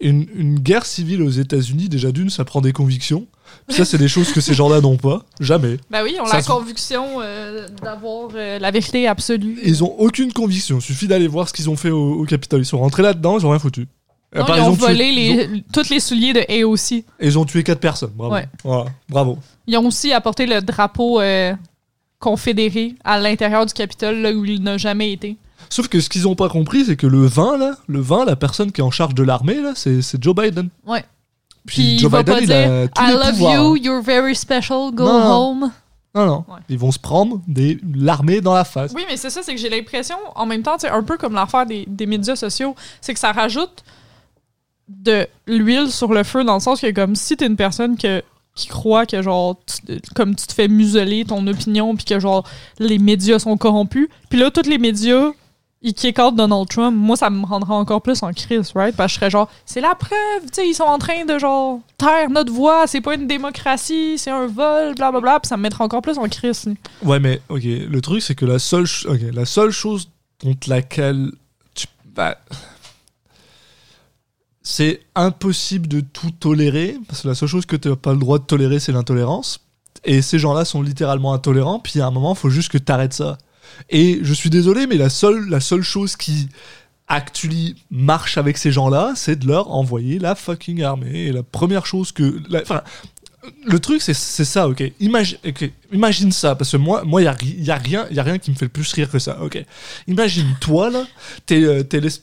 [0.00, 3.26] une, une guerre civile aux États-Unis, déjà d'une, ça prend des convictions.
[3.68, 5.76] Puis ça, c'est des choses que ces gens-là n'ont pas, jamais.
[5.90, 9.58] Ben oui, on a Ça la se- conviction euh, d'avoir euh, la vérité absolue.
[9.64, 10.78] Ils ont aucune conviction.
[10.78, 12.60] Il suffit d'aller voir ce qu'ils ont fait au, au Capitole.
[12.62, 13.86] Ils sont rentrés là-dedans, ils ont rien foutu.
[14.34, 16.92] À Non, part, ils ont tué- volé ils ont- les, tous les souliers de AOC.
[16.92, 18.12] et ils ont tué quatre personnes.
[18.14, 18.34] Bravo.
[18.34, 18.48] Ouais.
[18.64, 18.84] Voilà.
[19.08, 19.38] Bravo.
[19.68, 21.54] Ils ont aussi apporté le drapeau euh,
[22.18, 25.36] confédéré à l'intérieur du Capitole, là où il n'a jamais été.
[25.70, 28.36] Sauf que ce qu'ils ont pas compris, c'est que le 20, là, le 20, la
[28.36, 30.68] personne qui est en charge de l'armée, là, c'est c'est Joe Biden.
[30.86, 31.04] Ouais.
[31.66, 33.54] Puis, Puis Joe va Biden, pas il dire a tous I les love pouvoirs.
[33.54, 35.32] you, you're very special, go Non, non.
[35.50, 35.72] home.
[36.14, 36.44] Non, non.
[36.48, 36.60] Ouais.
[36.68, 38.92] Ils vont se prendre des l'armée dans la face.
[38.94, 41.34] Oui, mais c'est ça, c'est que j'ai l'impression, en même temps, c'est un peu comme
[41.34, 43.84] l'affaire des, des médias sociaux, c'est que ça rajoute
[44.88, 48.22] de l'huile sur le feu dans le sens que, comme si t'es une personne que,
[48.54, 52.48] qui croit que, genre, tu- comme tu te fais museler ton opinion, puis que, genre,
[52.78, 55.32] les médias sont corrompus, puis là, tous les médias,
[55.86, 58.94] ils kick Donald Trump, moi, ça me rendra encore plus en crise, right?
[58.96, 61.38] Parce que je serais genre, c'est la preuve, tu sais, ils sont en train de,
[61.38, 65.62] genre, taire notre voix, c'est pas une démocratie, c'est un vol, blablabla, puis ça me
[65.62, 66.68] mettra encore plus en crise.
[67.02, 67.62] Ouais, mais ok.
[67.64, 70.08] Le truc, c'est que la seule, ch- ok, la seule chose
[70.42, 71.30] contre laquelle
[71.74, 72.36] tu, bah,
[74.62, 78.18] c'est impossible de tout tolérer parce que la seule chose que tu n'as pas le
[78.18, 79.60] droit de tolérer, c'est l'intolérance.
[80.04, 81.78] Et ces gens-là sont littéralement intolérants.
[81.78, 83.38] Puis à un moment, il faut juste que tu arrêtes ça.
[83.90, 86.48] Et je suis désolé, mais la seule, la seule chose qui
[87.08, 91.26] actually marche avec ces gens-là, c'est de leur envoyer la fucking armée.
[91.26, 92.82] Et la première chose que, enfin,
[93.64, 94.82] le truc, c'est ça, ok.
[95.00, 95.70] Imagine, ok.
[95.92, 98.50] Imagine ça, parce que moi, moi, y a, y a rien, y a rien qui
[98.50, 99.62] me fait le plus rire que ça, ok.
[100.08, 101.04] Imagine toi là,
[101.46, 101.82] t'es, euh,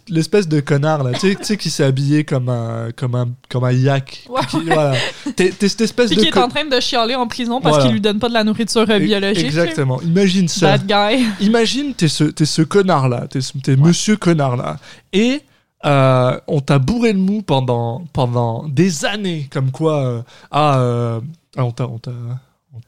[0.09, 3.71] l'espèce de connard là, tu sais, qui s'est habillé comme un, comme un, comme un
[3.71, 4.27] yak.
[4.49, 4.95] Qui- voilà.
[5.36, 7.86] T'es, cette espèce Puis de qui est en train de chialer en prison parce Voilà.
[7.86, 9.45] qu'il lui donne pas de la nourriture euh, biologique.
[9.45, 10.01] Exactement.
[10.01, 10.77] Imagine ça.
[10.77, 11.25] Bad guy.
[11.39, 14.77] Imagine, t'es ce, ce connard là, t'es, monsieur connard là,
[15.13, 15.41] et
[15.85, 21.21] euh, on t'a bourré le mou pendant, pendant des années, comme quoi, euh, ah, euh,
[21.57, 22.79] ah, on t'a, on t'a, on-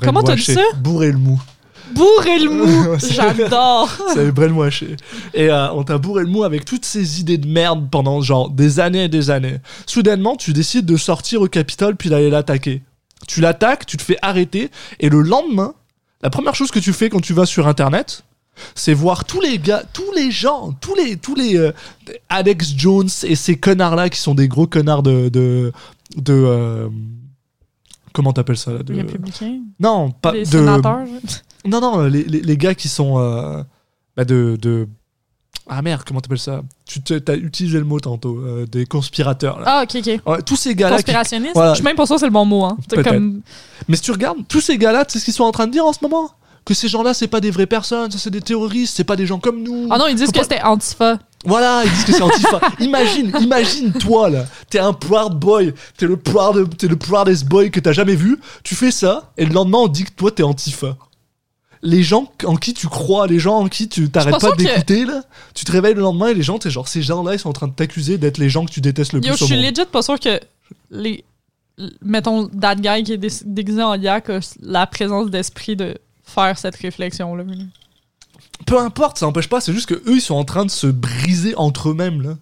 [0.00, 0.60] Comment t'as dit ça?
[0.80, 1.40] Bourré le mou.
[1.94, 2.96] Bourré le mou.
[2.98, 3.88] C'est- J'adore.
[4.14, 4.96] Ça avait brainwashé.
[5.34, 8.50] Et euh, on t'a bourré le mou avec toutes ces idées de merde pendant genre
[8.50, 9.56] des années et des années.
[9.86, 12.82] Soudainement, tu décides de sortir au Capitole puis d'aller l'attaquer.
[13.26, 15.74] Tu l'attaques, tu te fais arrêter, et le lendemain,
[16.22, 18.22] la première chose que tu fais quand tu vas sur Internet,
[18.74, 21.72] c'est voir tous les gars, tous les gens, tous les, tous les euh,
[22.28, 25.72] Alex Jones et ces connards là qui sont des gros connards de, de,
[26.16, 26.88] de euh,
[28.12, 29.60] comment t'appelles ça là, de- Les républicains.
[29.80, 30.46] Non, pas les de.
[30.46, 31.04] sénateurs.
[31.66, 33.62] Non, non, les, les, les gars qui sont euh,
[34.16, 34.88] bah, de, de.
[35.68, 36.62] Ah merde, comment t'appelles ça?
[36.86, 39.58] Tu as utilisé le mot tantôt, euh, des conspirateurs.
[39.58, 39.64] Là.
[39.66, 40.20] Ah, ok, ok.
[40.24, 40.96] Ouais, tous ces gars-là.
[40.98, 41.54] qui- Conspirationniste?
[41.54, 41.72] voilà.
[41.72, 42.64] Je suis même pas sûr que c'est le bon mot.
[42.64, 42.78] Hein.
[43.04, 43.42] Comme...
[43.88, 45.72] Mais si tu regardes, tous ces gars-là, tu sais ce qu'ils sont en train de
[45.72, 46.30] dire en ce moment?
[46.68, 49.24] Que ces gens-là, c'est pas des vraies personnes, ça c'est des terroristes, c'est pas des
[49.26, 49.88] gens comme nous.
[49.90, 51.18] Ah non, ils disent Faut que pas- c'était Antifa.
[51.46, 52.60] Voilà, ils disent que c'est Antifa.
[52.80, 57.70] imagine, imagine toi là, t'es un proud boy, t'es le proud, t'es le proudest boy
[57.70, 58.38] que t'as jamais vu.
[58.64, 60.98] Tu fais ça et le lendemain on dit que toi t'es Antifa.
[61.80, 65.06] Les gens en qui tu crois, les gens en qui tu t'arrêtes pas que- d'écouter
[65.06, 65.22] là,
[65.54, 67.52] tu te réveilles le lendemain et les gens t'es genre ces gens-là ils sont en
[67.54, 69.56] train de t'accuser d'être les gens que tu détestes le Yo, plus je au suis
[69.56, 70.38] legit pas sûr que
[70.90, 71.24] les.
[72.02, 75.96] Mettons, that guy qui est dé- déguisé en yak la présence d'esprit de
[76.28, 77.44] faire cette réflexion-là.
[78.66, 80.86] Peu importe, ça n'empêche pas, c'est juste que eux ils sont en train de se
[80.86, 82.36] briser entre eux-mêmes là.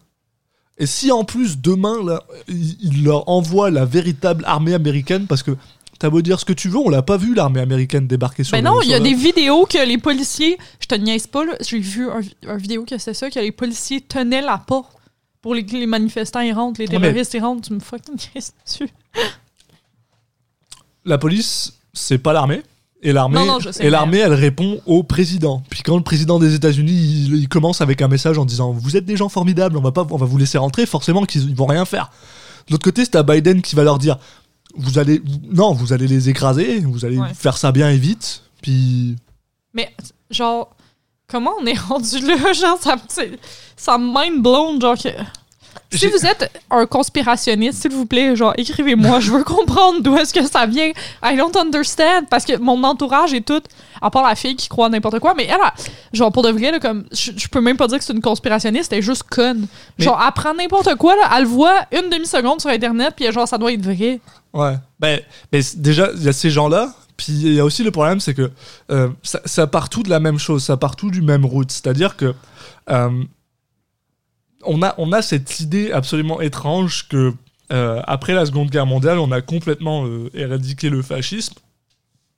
[0.79, 5.57] Et si en plus demain là, ils leur envoient la véritable armée américaine parce que
[5.99, 8.53] T'as beau dire ce que tu veux, on l'a pas vu l'armée américaine débarquer sur
[8.53, 10.59] Ben le- non, il y a des vidéos que les policiers.
[10.79, 11.43] Je te niaise pas.
[11.67, 14.93] J'ai vu un, un vidéo que c'est ça, que les policiers tenaient la porte
[15.41, 17.67] pour les, les manifestants ils rentrent, les Ouais, mais- terroristes ils rentrent.
[17.67, 18.91] Tu me fucking niaises dessus.
[21.07, 22.63] La police, c'est pas l'armée.
[23.07, 25.63] Et l'armée, Non, non, et l'armée, elle répond au président.
[25.71, 28.97] Puis quand le président des États-Unis, il, il commence avec un message en disant "Vous
[28.97, 31.55] êtes des gens formidables, on va pas, on va vous laisser rentrer." Forcément, qu'ils ils
[31.55, 32.11] vont rien faire.
[32.67, 34.19] De l'autre côté, c'est à Biden qui va leur dire
[34.77, 37.33] "Vous allez, non, vous allez les écraser, vous allez Ouais.
[37.33, 39.15] faire ça bien et vite." Puis
[39.73, 39.95] Mais,
[40.31, 40.75] genre,
[41.29, 42.53] comment on est rendu là?
[42.53, 42.97] Genre, ça,
[43.77, 44.81] ça mind blown.
[44.81, 45.11] Genre, que.
[45.93, 49.21] Si vous êtes un conspirationniste, s'il vous plaît, genre, écrivez-moi.
[49.21, 50.91] Je veux comprendre d'où est-ce que ça vient.
[51.23, 52.27] I don't understand.
[52.31, 53.63] Parce que mon entourage est tout,
[54.03, 55.75] à part la fille qui croit n'importe quoi, mais elle, a-
[56.13, 58.21] genre, pour de vrai, là, comme, je, je peux même pas dire que c'est une
[58.21, 59.67] conspirationniste, elle est juste conne.
[59.99, 63.31] Mais- Genre, elle prend n'importe quoi, là, elle le voit une demi-seconde sur Internet, puis
[63.33, 64.21] genre, ça doit être vrai.
[64.53, 64.75] Ouais.
[65.01, 65.21] Ben,
[65.53, 66.93] mais déjà, il y a ces gens-là.
[67.17, 68.51] Puis il y a aussi le problème, c'est que
[68.91, 71.73] euh, ça, ça part tout de la même chose, ça part tout du même route.
[71.73, 72.35] C'est-à-dire que
[72.91, 73.11] euh,
[74.67, 77.35] on, a, on a cette idée absolument étrange que
[77.73, 81.55] euh, après la Seconde Guerre mondiale, on a complètement euh, éradiqué le fascisme,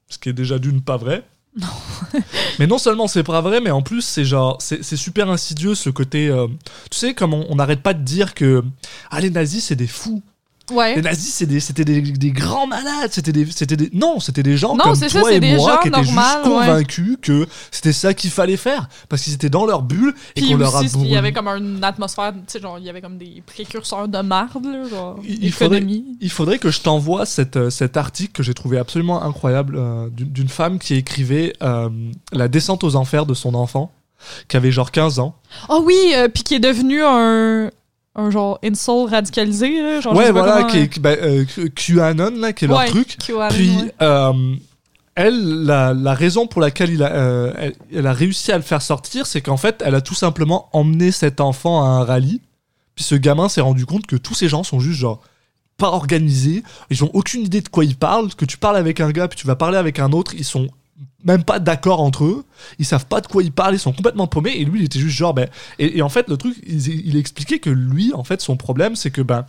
[0.09, 1.25] ce qui est déjà d'une pas vrai.
[2.59, 5.75] mais non seulement c'est pas vrai, mais en plus c'est genre c'est c'est super insidieux
[5.75, 6.29] ce côté.
[6.29, 6.47] euh,
[6.91, 8.63] tu sais comme on on n'arrête pas de dire que
[9.11, 10.23] ah les nazis c'est des fous.
[10.71, 10.97] Ouais.
[10.97, 13.11] Les nazis, des- c'était des, des grands malades.
[13.13, 15.79] C'était des, des, non, c'était des gens Non, comme ça, toi et des moi gens
[15.81, 16.43] qui étaient juste ouais.
[16.45, 20.57] convaincus que c'était ça qu'il fallait faire parce qu'ils étaient dans leur bulle et qu'on
[20.57, 23.19] leur a il y avait comme une atmosphère, tu sais, genre, il y avait comme
[23.19, 25.85] des précurseurs de marde, là, genre, Il- il faudrait-.
[26.21, 30.09] Il faudrait que je t'envoie cette, euh, cet article que j'ai trouvé absolument incroyable euh,
[30.11, 31.89] d'une femme qui écrivait euh,
[32.33, 33.93] la descente aux enfers de son enfant
[34.49, 35.37] qui avait genre 15 ans.
[35.69, 37.71] Ah oui, euh, puis qui est devenu un,
[38.19, 42.53] un genre incel radicalisé, là, genre, ouais, voilà, comment, qui est, bah, euh, QAnon là,
[42.53, 43.17] qui est leur Ouais, truc.
[43.19, 43.95] QAnon, Puis, ouais.
[44.03, 44.55] euh,
[45.15, 48.63] elle, la, la raison pour laquelle il a, euh, elle, elle a réussi à le
[48.63, 52.41] faire sortir, c'est qu'en fait, elle a tout simplement emmené cet enfant à un rallye.
[52.95, 55.21] Puis ce gamin s'est rendu compte que tous ces gens sont juste genre
[55.77, 58.35] pas organisés, ils ont aucune idée de quoi ils parlent.
[58.35, 60.67] Que tu parles avec un gars, puis tu vas parler avec un autre, ils sont
[61.25, 62.45] même pas d'accord entre eux,
[62.79, 64.55] ils savent pas de quoi ils parlent, ils sont complètement paumés.
[64.57, 65.49] Et lui, il était juste genre, ben.
[65.79, 69.23] Et, en fait, le truc, il expliquait que lui, en fait, son problème, c'est que
[69.23, 69.47] ben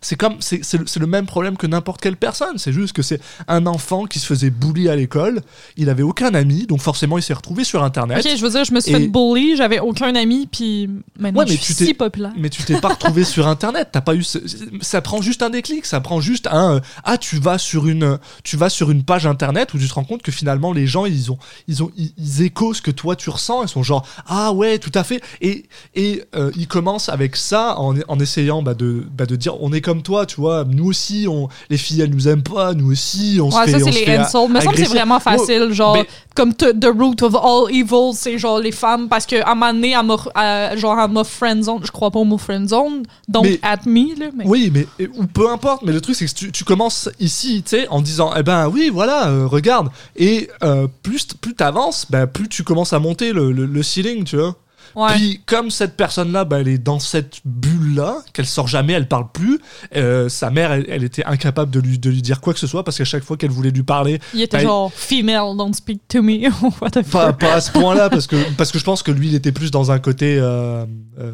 [0.00, 0.62] c'est comme c'est
[0.98, 2.56] le, même problème que n'importe quelle personne.
[2.58, 5.42] C'est juste que c'est un enfant qui se faisait bully à l'école.
[5.76, 8.24] Il avait aucun ami donc forcément il s'est retrouvé sur internet.
[8.24, 11.40] Ok, je veux dire, je me suis Et- fait bully, j'avais aucun ami, puis maintenant
[11.40, 12.32] Ouais, mais je suis si populaire.
[12.36, 13.88] mais tu t'es pas retrouvé sur internet.
[13.92, 14.38] T'as pas eu ce-
[14.80, 15.84] ça prend juste un déclic.
[15.84, 19.74] Ça prend juste un ah tu vas sur une tu vas sur une page internet
[19.74, 22.50] où tu te rends compte que finalement les gens ils ont ils ont ils, ils
[22.74, 23.64] ce que toi tu ressens.
[23.64, 25.20] Ils sont genre ah ouais tout à fait.
[25.42, 29.60] Et et euh, ils commencent avec ça en, en essayant bah, de bah, de dire
[29.62, 30.64] on est comme comme toi, tu vois.
[30.64, 32.74] Nous aussi, on, les filles, elles nous aiment pas.
[32.74, 33.78] Nous aussi, on Ouais, se fait.
[33.80, 34.48] ça, c'est les insults.
[34.50, 34.94] Mais ça, c'est agresser.
[34.94, 35.72] vraiment facile.
[35.72, 39.08] Genre, mais- comme The Root of All Evil, c'est genre les femmes.
[39.08, 41.80] Parce qu'à un moment donné, elle m'a, euh, genre, elle m'a friendzone.
[41.84, 43.02] Je crois pas au mot friendzone.
[43.28, 44.26] Donc, Mais- at me, là.
[44.36, 44.44] Mais...
[44.46, 45.82] Oui, mais ou peu importe.
[45.84, 48.68] Mais le truc, c'est que tu, tu commences ici, tu sais, en disant, eh ben
[48.68, 49.88] oui, voilà, euh, regarde.
[50.16, 54.24] Et euh, plus plus t'avances, ben plus tu commences à monter le, le, le ceiling,
[54.24, 54.54] tu vois.
[54.94, 55.14] Ouais.
[55.14, 59.30] Puis comme cette personne-là, bah, elle est dans cette bulle-là, qu'elle sort jamais, elle parle
[59.32, 59.60] plus.
[59.96, 62.66] euh, sa mère, elle, elle était incapable de lui, de lui dire quoi que ce
[62.66, 65.72] soit parce qu'à chaque fois qu'elle voulait lui parler, il était bah, genre, female, don't
[65.74, 66.48] speak to me.
[66.80, 67.38] What the pas, fuck?
[67.40, 69.70] pas à ce point-là parce que parce que je pense que lui, il était plus
[69.70, 70.38] dans un côté.
[70.38, 70.84] euh,
[71.18, 71.32] euh,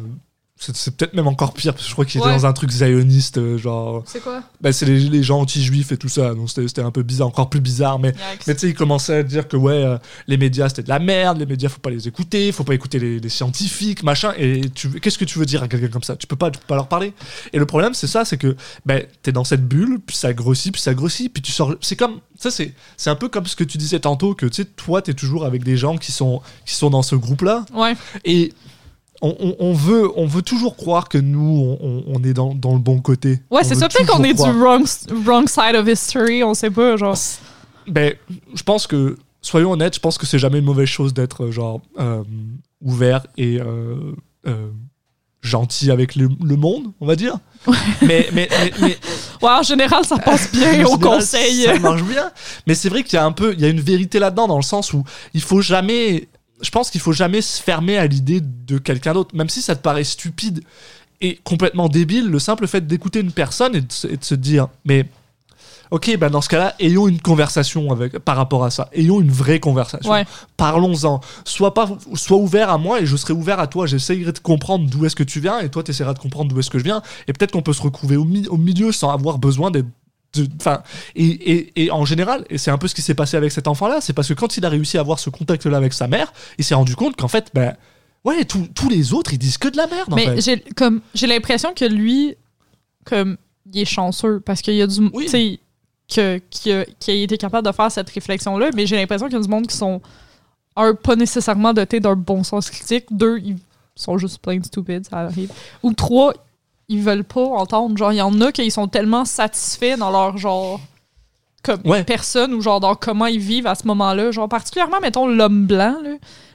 [0.59, 2.35] c'est peut-être même encore pire parce que je crois qu'il était Ouais.
[2.35, 4.03] dans un truc zioniste, euh, genre.
[4.07, 4.41] C'est quoi?
[4.59, 7.49] Bah, c'est les, les gens anti-juifs et tout ça, donc c'était un peu bizarre, encore
[7.49, 8.13] plus bizarre, mais.
[8.47, 10.99] Mais tu sais, il commençait à dire que ouais, euh, les médias c'était de la
[10.99, 14.33] merde, les médias faut pas les écouter, faut pas écouter les, les scientifiques, machin.
[14.37, 14.61] Et
[15.01, 16.15] qu'est-ce que tu veux dire à quelqu'un comme ça?
[16.15, 17.13] Tu peux pas, tu peux pas leur parler.
[17.53, 20.73] Et le problème c'est ça, c'est que ben t'es dans cette bulle, puis ça grossit,
[20.73, 21.75] puis ça grossit, puis tu sors.
[21.81, 24.63] C'est comme ça, c'est c'est un peu comme ce que tu disais tantôt que tu
[24.63, 27.65] sais, toi t'es toujours avec des gens qui sont qui sont dans ce groupe là,
[27.75, 27.93] Ouais.
[28.25, 28.53] et
[29.21, 31.77] on, on- on veut on veut toujours croire que nous
[32.07, 33.39] on, est dans, dans le bon côté.
[33.51, 33.87] Ouais, c'est ça.
[33.89, 34.53] Peut-être qu'on est croire.
[34.53, 34.85] du wrong,
[35.25, 36.43] wrong side of history.
[36.43, 37.17] On sait pas, genre.
[37.87, 38.13] Ben,
[38.53, 41.51] je pense que, soyons honnêtes, je pense que c'est jamais une mauvaise chose d'être euh,
[41.51, 42.23] genre euh,
[42.81, 43.95] ouvert et euh,
[44.45, 44.67] euh,
[45.41, 47.37] gentil avec le, le monde, on va dire.
[48.01, 48.97] mais, mais, mais, mais-
[49.41, 51.63] Ouais, en général, ça passe bien en au conseil.
[51.63, 52.29] Ça marche bien.
[52.65, 54.57] Mais c'est vrai qu'il y a un peu, il y a une vérité là-dedans dans
[54.57, 55.03] le sens où
[55.35, 56.27] il faut jamais,
[56.61, 59.75] je pense qu'il faut jamais se fermer à l'idée de quelqu'un d'autre, même si ça
[59.75, 60.61] te paraît stupide
[61.21, 62.27] et complètement débile.
[62.29, 65.05] Le simple fait d'écouter une personne et de, se- et de se dire, mais
[65.89, 68.89] Ok, bah dans ce cas-là, ayons une conversation avec, par rapport à ça.
[68.91, 70.11] Ayons une vraie conversation.
[70.11, 70.25] Ouais.
[70.57, 71.21] Parlons-en.
[71.45, 73.85] Sois, pas, sois ouvert à moi et je serai ouvert à toi.
[73.85, 76.59] J'essayerai de comprendre d'où est-ce que tu viens et toi, tu essaieras de comprendre d'où
[76.59, 77.01] est-ce que je viens.
[77.29, 79.87] Et peut-être qu'on peut se retrouver au, mi- au milieu sans avoir besoin d'être.
[80.33, 80.83] De- Enfin,
[81.15, 83.67] et, et, et en général, et c'est un peu ce qui s'est passé avec cet
[83.67, 86.31] enfant-là, c'est parce que quand il a réussi à avoir ce contact-là avec sa mère,
[86.57, 87.75] il s'est rendu compte qu'en fait, ben,
[88.25, 90.11] ouais, tous tous les autres, ils disent que de la merde.
[90.13, 90.41] en Mais fait.
[90.41, 92.35] j'ai comme j'ai l'impression que lui,
[93.05, 93.37] comme
[93.73, 95.25] il est chanceux parce qu'il y a du, Oui.
[96.09, 98.69] que qui a, qui a été capable de faire cette réflexion là.
[98.75, 100.01] Mais j'ai l'impression qu'il y a du monde qui sont
[100.75, 103.57] un pas nécessairement dotés d'un bon sens critique, deux ils
[103.95, 105.51] sont juste plain stupid, ça arrive,
[105.83, 106.33] ou trois
[106.89, 107.97] ils veulent pas entendre.
[107.97, 110.79] Genre il y en a qui sont tellement satisfaits dans leur genre
[111.63, 112.03] comme Ouais.
[112.03, 114.31] personne ou genre dans comment ils vivent à ce moment-là.
[114.31, 116.11] Genre particulièrement mettons l'homme blanc là.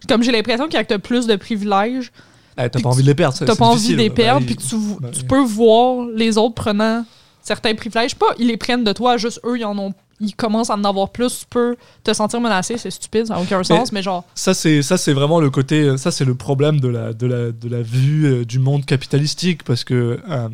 [0.08, 2.12] Comme j'ai l'impression qu'il y a plus de privilèges
[2.56, 3.38] t'as pas envie de les perdre.
[3.38, 4.76] t'as pas envie de les perdre, puis tu,
[5.12, 7.04] tu peux voir les autres prenant
[7.42, 8.14] certains privilèges.
[8.16, 9.92] Pas, ils les prennent de toi, juste eux, ils en ont.
[10.20, 13.40] Ils commencent à en avoir plus, tu peux te sentir menacé, c'est stupide, ça n'a
[13.40, 14.22] aucun sens, mais genre.
[14.36, 17.50] Ça c'est ça c'est vraiment le côté ça c'est le problème de la de la
[17.50, 20.48] de la vue euh, du monde capitalistique parce que euh,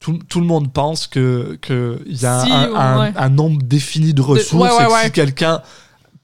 [0.00, 3.12] tout, tout le monde pense que que y a Si, un, un- ouais.
[3.16, 5.62] un nombre défini de ressources ouais, ouais, et que si quelqu'un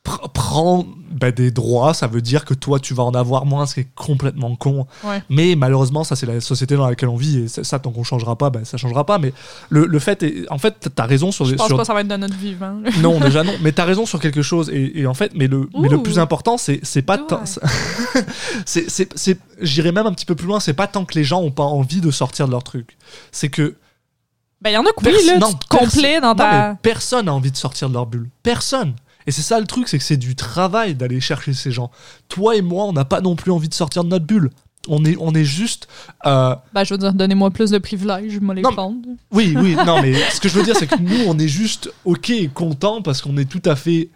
[0.07, 3.65] pr- prend bah, des droits ça veut dire que toi tu vas en avoir moins
[3.67, 5.23] ce qui est complètement con Ouais.
[5.31, 8.05] mais malheureusement ça c'est la société dans laquelle on vit et ça, ça, tant qu'on
[8.05, 9.33] changera pas bah, ça changera pas mais
[9.71, 11.95] le, le fait est en fait t'as raison sur Je pense sur pas que ça
[11.95, 12.79] va être de notre vivant.
[12.83, 12.91] là.
[13.01, 13.53] non, déjà non.
[13.63, 14.69] Mais t'as raison sur quelque chose.
[14.71, 17.43] Et, et en fait, mais le, mais le plus important, c'est c'est pas tant.
[18.67, 20.61] c'est c'est c'est- J'irais même un petit peu plus loin.
[20.61, 22.97] C'est pas tant que les gens ont pas envie de sortir de leur truc.
[23.33, 23.75] C'est que
[24.61, 26.71] Ben, il y en a oui, là, non, te complais dans non, ta.
[26.73, 28.29] mais personne a envie de sortir de leur bulle.
[28.43, 28.95] Personne.
[29.27, 31.91] Et c'est ça le truc, c'est que c'est du travail d'aller chercher ces gens.
[32.29, 34.51] Toi et moi, on n'a pas non plus envie de sortir de notre bulle.
[34.89, 35.89] On est, on est juste.
[36.27, 38.99] euh, Ben, je veux dire, donnez-moi plus de privilèges, me les Non, prendre.
[39.33, 41.91] Oui, oui, non, mais ce que je veux dire, c'est que nous, on est juste
[42.05, 44.11] ok et content parce qu'on est tout à fait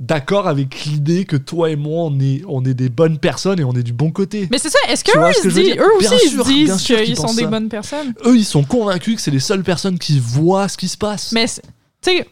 [0.00, 3.64] d'accord avec l'idée que toi et moi, on est, on est des bonnes personnes et
[3.64, 4.48] on est du bon côté.
[4.50, 7.46] Mais c'est ça, est-ce qu'eux, que dire eux aussi, ils disent qu'ils sont des ça.
[7.48, 8.12] bonnes personnes?
[8.24, 11.30] Eux, ils sont convaincus que c'est les seules personnes qui voient ce qui se passe.
[11.32, 11.60] Mais, tu
[12.02, 12.26] sais,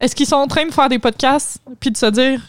[0.00, 2.40] est-ce qu'ils sont en train de faire des podcasts puis de se dire,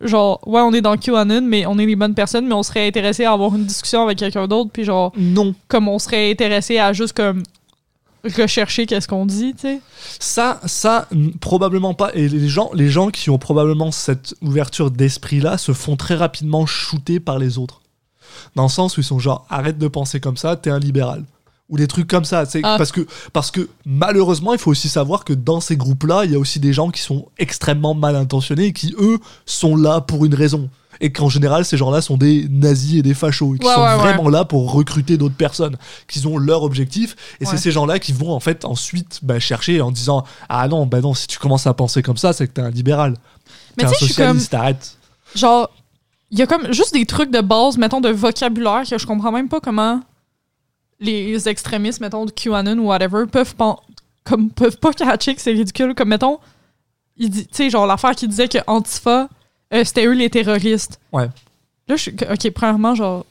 [0.00, 2.86] genre, ouais, on est dans QAnon, mais on est les bonnes personnes, mais on serait
[2.86, 5.54] intéressé à avoir une discussion avec quelqu'un d'autre, puis genre, Non.
[5.68, 7.42] comme on serait intéressé à juste comme
[8.36, 9.80] rechercher qu'est-ce qu'on dit, tu sais?
[10.18, 11.08] Ça, ça,
[11.40, 12.10] probablement pas.
[12.14, 16.66] Et les gens, les gens qui ont probablement cette ouverture d'esprit-là se font très rapidement
[16.66, 17.80] shooter par les autres.
[18.56, 21.24] Dans le sens où ils sont genre, arrête de penser comme ça, t'es un libéral.
[21.70, 22.44] Ou des trucs comme ça.
[22.46, 22.74] c'est Ah.
[22.76, 26.34] Parce, que, parce que malheureusement, il faut aussi savoir que dans ces groupes-là, il y
[26.34, 30.24] a aussi des gens qui sont extrêmement mal intentionnés et qui, eux, sont là pour
[30.24, 30.68] une raison.
[31.02, 33.54] Et qu'en général, ces gens-là sont des nazis et des fachos.
[33.54, 33.96] Et qui Ouais, sont ouais, ouais.
[33.96, 35.76] vraiment là pour recruter d'autres personnes.
[36.08, 37.16] Qui ont leur objectif.
[37.40, 40.84] Et c'est ces gens-là qui vont en fait ensuite bah, chercher en disant Ah non,
[40.86, 43.14] bah non, si tu commences à penser comme ça, c'est que t'es un libéral.
[43.78, 44.96] Mais T'es un suis comme, socialiste, arrête.
[45.34, 45.70] genre,
[46.32, 49.32] il y a comme juste des trucs de base, mettons, de vocabulaire que je comprends
[49.32, 50.00] même pas comment
[51.00, 53.54] les extrémistes, mettons, de QAnon ou whatever, peuvent
[54.24, 55.94] comme peuvent pas catcher que c'est ridicule.
[55.94, 56.38] Comme mettons,
[57.16, 59.28] il dit, tu sais, genre l'affaire qui disait que Antifa,
[59.72, 61.00] euh, c'était eux les terroristes.
[61.12, 61.28] Ouais.
[61.88, 62.12] Là, je suis.
[62.12, 63.24] Ok, premièrement, genre,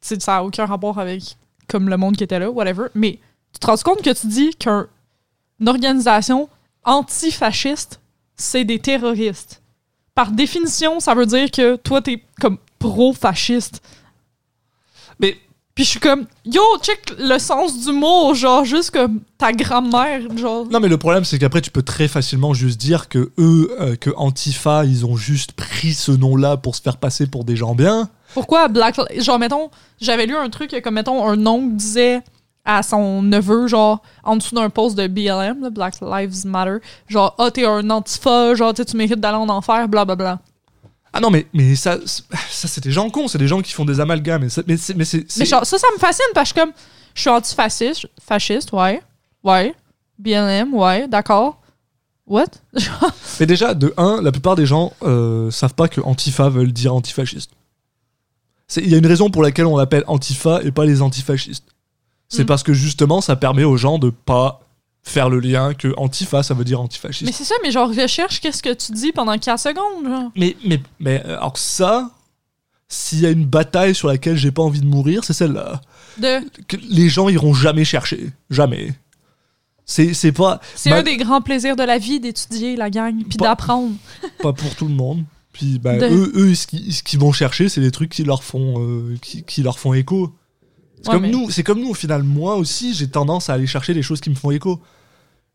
[0.00, 1.36] tu sais, ça a aucun rapport avec
[1.68, 2.86] comme le monde qui était là, whatever.
[2.94, 3.18] Mais
[3.52, 4.86] tu te rends compte que tu dis qu'une
[5.68, 6.48] organisation
[6.84, 8.00] antifasciste,
[8.36, 9.62] c'est des terroristes.
[10.14, 13.82] Par définition, ça veut dire que toi, t'es comme pro-fasciste.
[15.18, 15.36] Mais
[15.76, 20.22] Puis je suis comme, yo, check le sens du mot, genre, juste comme ta grand-mère,
[20.34, 20.64] genre.
[20.70, 23.94] non, mais le problème, c'est qu'après, tu peux très facilement juste dire que eux, euh,
[23.94, 27.74] que Antifa, ils ont juste pris ce nom-là pour se faire passer pour des gens
[27.74, 28.08] bien.
[28.32, 29.70] Pourquoi Black Genre, mettons,
[30.00, 32.22] j'avais lu un truc comme, mettons, un oncle disait
[32.64, 37.34] à son neveu, genre, en dessous d'un post de BLM, là, Black Lives Matter, genre,
[37.38, 40.40] ah, t'es un antifa, genre, tu mérites d'aller en enfer, blablabla.
[41.16, 43.84] Ah non, mais, mais ça, ça c'est des gens cons, c'est des gens qui font
[43.86, 44.42] des amalgames.
[44.42, 44.76] Mais, ça- mais.
[45.38, 46.72] Mais, genre, ça, ça me fascine parce que, comme,
[47.14, 49.00] je suis antifasciste, fasciste, ouais,
[49.42, 49.74] ouais,
[50.18, 51.60] BLM, ouais, d'accord.
[52.26, 52.46] What?
[53.40, 56.92] Mais déjà, de un, la plupart des gens euh, savent pas que Antifa veulent dire
[56.92, 57.52] antifasciste.
[58.76, 61.64] Il y a une raison pour laquelle on l'appelle Antifa et pas les antifascistes.
[62.28, 62.46] C'est Mm.
[62.46, 64.65] parce que justement, ça permet aux gens de pas
[65.08, 67.24] faire le lien que Antifa, ça veut dire antifasciste.
[67.26, 70.30] mais c'est ça, mais genre, recherche qu'est-ce que tu dis pendant 15 secondes, genre.
[70.36, 72.10] Mais, mais, mais euh, alors ça,
[72.88, 75.80] s'il y a une bataille sur laquelle j'ai pas envie de mourir, c'est celle-là.
[76.18, 78.30] De, Que les gens iront jamais chercher.
[78.50, 78.94] Jamais.
[79.84, 83.14] C'est c'est pas, c'est Bah- un des grands plaisirs de la vie d'étudier la gang,
[83.28, 83.92] puis d'apprendre.
[84.42, 85.22] pas pour tout le monde.
[85.52, 88.74] Puis bah, De- eux, eux, ce qu'ils vont chercher, c'est des trucs qui leur font,
[88.82, 90.34] euh, qui, qui leur font écho.
[91.02, 92.24] C'est Ouais, comme mais- nous, c'est comme nous au final.
[92.24, 94.80] Moi aussi, j'ai tendance à aller chercher des choses qui me font écho.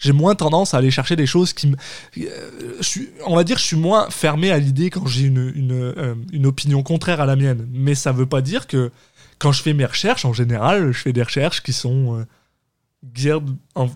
[0.01, 1.75] J'ai moins tendance à aller chercher des choses qui me.
[2.17, 2.27] euh,
[2.79, 5.71] je suis, on va dire, je suis moins fermé à l'idée quand j'ai une, une,
[5.71, 7.67] euh, une opinion contraire à la mienne.
[7.71, 8.91] Mais ça veut pas dire que
[9.37, 12.25] quand je fais mes recherches, en général, je fais des recherches qui sont euh,
[13.13, 13.41] guère
[13.75, 13.89] en,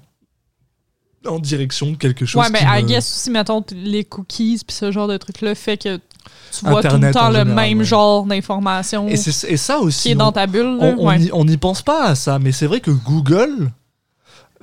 [1.28, 2.42] en direction de quelque chose.
[2.44, 5.78] Ouais, mais I me- guess aussi, mettons, les cookies puis ce genre de truc-là fait
[5.78, 7.84] que tu vois Internet, tout le temps le général, même ouais.
[7.84, 10.02] genre d'informations Et, ça aussi.
[10.04, 10.78] qui est on- dans ta bulle.
[10.78, 10.96] là.
[10.98, 11.46] on ouais.
[11.46, 13.72] n'y pense pas à ça, mais c'est vrai que Google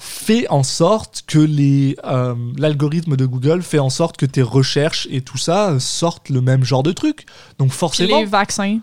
[0.05, 5.07] fait en sorte que les euh, l'algorithme de Google fait en sorte que tes recherches
[5.12, 7.24] et tout ça sortent le même genre de truc.
[7.61, 8.80] Donc Puis forcément, les vaccins,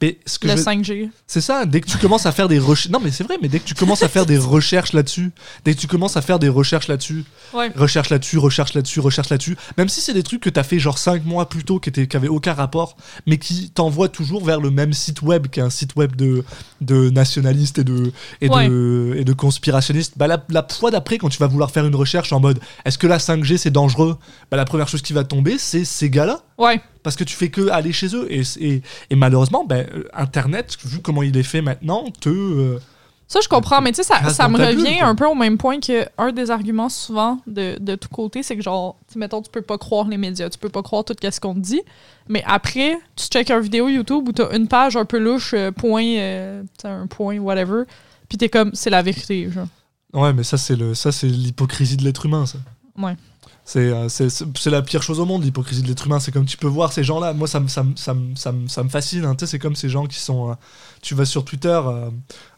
[0.00, 1.10] mais ce que le je veux- 5G.
[1.26, 1.66] c'est ça.
[1.66, 3.64] Dès que tu commences à faire des recherches, non mais c'est vrai, mais dès que
[3.64, 5.30] tu commences à faire des recherches là-dessus,
[5.64, 7.24] dès que tu commences à faire des recherches là-dessus,
[7.54, 7.70] Ouais.
[7.76, 9.56] recherche là-dessus, recherche là-dessus, recherche là-dessus.
[9.76, 12.06] Même si c'est des trucs que t'as fait genre 5 mois plus tôt, qui, étaient,
[12.06, 15.62] qui avaient aucun rapport, mais qui t'envoient toujours vers le même site web, qui est
[15.62, 16.44] un site web de,
[16.80, 20.14] de nationalistes et de, et de, et de conspirationnistes.
[20.16, 22.98] Bah, la, la fois d'après, quand tu vas vouloir faire une recherche en mode est-ce
[22.98, 24.18] que la 5G c'est dangereux?
[24.50, 26.40] Bah, La première chose qui va tomber, c'est ces gars-là.
[26.58, 26.80] Ouais.
[27.02, 28.26] Parce que tu fais que aller chez eux.
[28.30, 32.28] Et, et, et malheureusement, ben, Internet, vu comment il est fait maintenant, te.
[32.28, 32.78] euh,
[33.26, 35.80] Ça, je comprends, mais tu sais, ça, ça me revient un peu au même point
[35.80, 39.50] que un des arguments souvent de, de tout côté, c'est que genre, tu mettons, tu
[39.50, 41.80] peux pas croire les médias, tu peux pas croire tout ce qu'on te dit,
[42.28, 45.72] mais après, tu checkes une vidéo YouTube où t'as une page un peu louche, euh,
[45.72, 47.84] point, euh, un point, whatever,
[48.28, 49.66] puis t'es comme, c'est la vérité, genre.
[50.12, 52.58] Ouais, mais ça, c'est le, ça, c'est l'hypocrisie de l'être humain, ça.
[52.98, 53.16] Ouais.
[53.64, 56.18] C'est, euh, c'est, la pire chose au monde, l'hypocrisie de l'être humain.
[56.20, 57.32] C'est comme tu peux voir ces gens-là.
[57.32, 59.24] Moi, ça me, ça ça ça fascine.
[59.24, 59.36] hein.
[59.44, 60.50] C'est comme ces gens qui sont.
[60.50, 60.54] euh,
[61.00, 62.10] tu vas sur Twitter euh,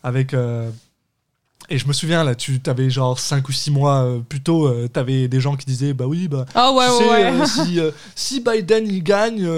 [0.02, 0.34] avec.
[1.70, 4.66] Et je me souviens, là, tu avais genre 5 ou 6 mois euh, plus tôt,
[4.66, 6.44] euh, t'avais des gens qui disaient Bah oui, bah.
[6.54, 7.40] Ah ouais, tu ouais, sais, ouais.
[7.40, 9.48] euh, si, euh, si Biden il gagne,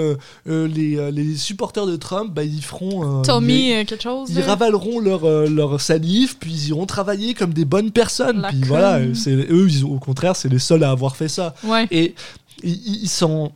[0.45, 3.21] les, les supporters de Trump, bah, ils feront.
[3.23, 4.29] Tommy, quelque chose.
[4.29, 4.45] ils là.
[4.47, 8.41] ravaleront leur, leur salive, puis ils iront travailler comme des bonnes personnes.
[8.41, 9.15] La puis voilà, conne.
[9.15, 11.53] c'est eux, ils, au contraire, c'est les seuls à avoir fait ça.
[11.63, 11.87] Ouais.
[11.91, 12.15] Et
[12.63, 13.51] ils, ils sont.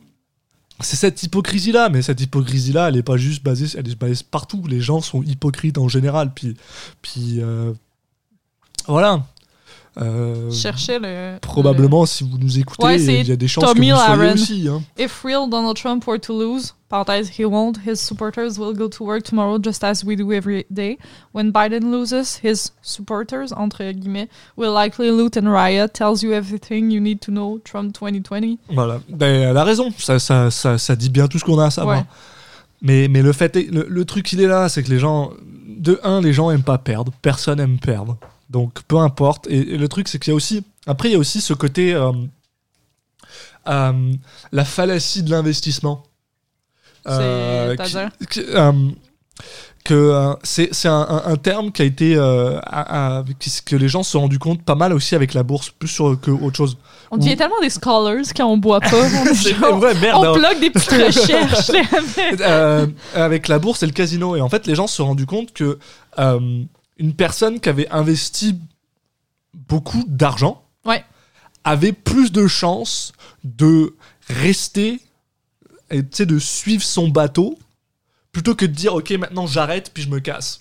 [0.80, 4.64] C'est cette hypocrisie-là, mais cette hypocrisie-là, elle est pas juste basée, elle est basée partout.
[4.68, 6.32] Les gens sont hypocrites en général.
[6.34, 6.54] Puis,
[7.02, 7.72] puis euh,
[8.86, 9.22] voilà.
[10.00, 11.38] Euh, Je cherchais le.
[11.40, 14.16] probablement, si vous nous écoutez, Ouais, il y a des chances Tommy que vous soyez
[14.22, 14.32] Lahren.
[14.34, 14.66] aussi.
[14.68, 14.82] hein.
[14.96, 18.88] le- If real Donald Trump were to lose, parenthèse, he won't, his supporters will go
[18.88, 20.96] to work tomorrow just as we do every day.
[21.34, 26.90] When Biden loses, his supporters, entre guillemets, will likely loot and riot, tells you everything
[26.90, 28.56] you need to know, Trump 2020.
[28.70, 28.98] Voilà.
[29.10, 29.90] Ben, elle a raison.
[29.98, 31.98] Ça, ça, ça, ça dit bien tout ce qu'on a à savoir.
[31.98, 32.04] Ouais.
[32.80, 35.32] Mais, mais le fait, est- le, le truc, il est là, c'est que les gens,
[35.68, 37.12] de un, les gens aiment pas perdre.
[37.20, 38.16] Personne aime perdre.
[38.52, 39.46] Donc, peu importe.
[39.48, 41.54] Et, et le truc, c'est qu'il y a aussi, après, il y a aussi ce
[41.54, 42.12] côté, euh,
[43.68, 44.12] euh,
[44.52, 46.02] la fallacie de l'investissement.
[47.08, 48.10] Euh, qui- C'est-à-dire?
[48.30, 48.72] qui- euh,
[49.84, 53.50] que euh, c'est c'est un, un- un terme qui a été euh, à- à- qui-
[53.66, 56.20] que les gens se sont rendus compte pas mal aussi avec la bourse plus sur
[56.20, 56.76] que autre chose
[57.10, 58.90] On devient tellement des scholars quand on boit pas.
[58.94, 60.38] On, est c'est genre- vrai merde on hein.
[60.38, 61.72] plug des petites recherches.
[62.40, 64.36] Euh, avec la bourse et le casino.
[64.36, 65.80] Et en fait, les gens se sont rendus compte que
[66.20, 66.62] euh,
[67.02, 68.58] une personne qui avait investi
[69.54, 71.04] beaucoup d'argent Ouais.
[71.64, 73.12] avait plus de chances
[73.44, 73.94] de
[74.28, 75.00] rester
[75.90, 77.58] et de suivre son bateau
[78.32, 80.60] plutôt que de dire ok maintenant j'arrête puis je me casse.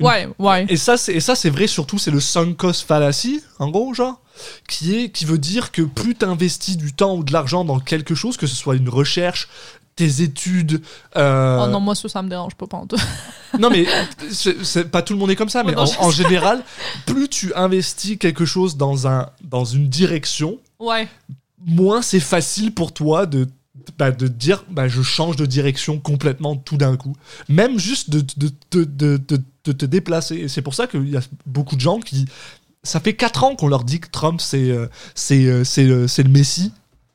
[0.00, 0.64] Une- Ouais, ouais.
[0.68, 3.92] Et ça, c'est et ça, c'est vrai surtout, c'est le sunk cost fallacy, en gros,
[3.94, 4.20] genre,
[4.68, 8.14] qui est qui veut dire que plus t'investis du temps ou de l'argent dans quelque
[8.14, 9.48] chose, que ce soit une recherche,
[9.98, 10.80] tes études.
[11.16, 13.00] euh, Oh non, moi, ça, ça me dérange pas, pantoute.
[13.58, 13.84] non, mais
[14.30, 16.62] c'est c'est- pas tout le monde est comme ça, mais non, en, en général,
[17.04, 21.08] plus tu investis quelque chose dans un dans une direction, Ouais.
[21.66, 23.48] moins c'est facile pour toi de
[23.98, 27.14] bah, de dire bah, je change de direction complètement tout d'un coup.
[27.48, 29.16] Même juste de, de, de,
[29.64, 30.36] de, te déplacer.
[30.36, 32.26] Et c'est pour ça qu'il y a beaucoup de gens qui...
[32.82, 36.28] Ça fait 4 ans qu'on leur dit que Trump c'est euh, c'est euh, c'est le
[36.30, 36.72] Messie.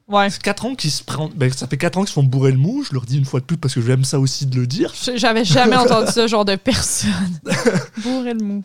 [0.07, 0.29] Ouais.
[0.29, 1.29] C'est 4 ans qu'ils se prennent...
[1.35, 2.83] ben, ça fait 4 ans qu'ils se font bourrer le mou.
[2.87, 4.93] Je leur dis une fois de plus parce que j'aime ça aussi de le dire.
[5.15, 7.39] J'avais jamais entendu ce genre de personne.
[8.03, 8.63] Bourré le mou.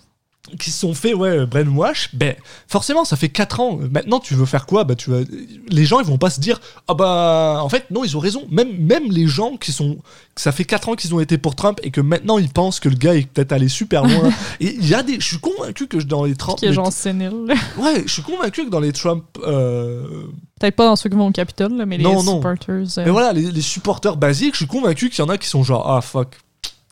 [0.58, 2.34] Qui se sont fait ouais brainwash ben
[2.66, 4.84] forcément ça fait 4 ans maintenant tu veux faire quoi?
[4.84, 5.20] Bah tu vas
[5.68, 8.44] les gens ils vont pas se dire ah bah en fait non ils ont raison
[8.50, 9.98] même même les gens qui sont
[10.36, 12.88] ça fait 4 ans qu'ils ont été pour Trump et que maintenant ils pensent que
[12.88, 14.30] le gars est peut-être allé super loin
[14.60, 16.90] et il y a des je suis convaincu que dans les 30 Qui est les-
[16.90, 17.32] sénile.
[17.78, 20.24] ouais je suis convaincu que dans les Trump euh,
[20.60, 22.36] Peut-être pas dans ceux qui vont au Capitole, mais Non, les non.
[22.36, 22.74] supporters.
[22.98, 25.46] euh, mais voilà les, les supporters basiques je suis convaincu qu'il y en a qui
[25.48, 26.36] sont genre ah fuck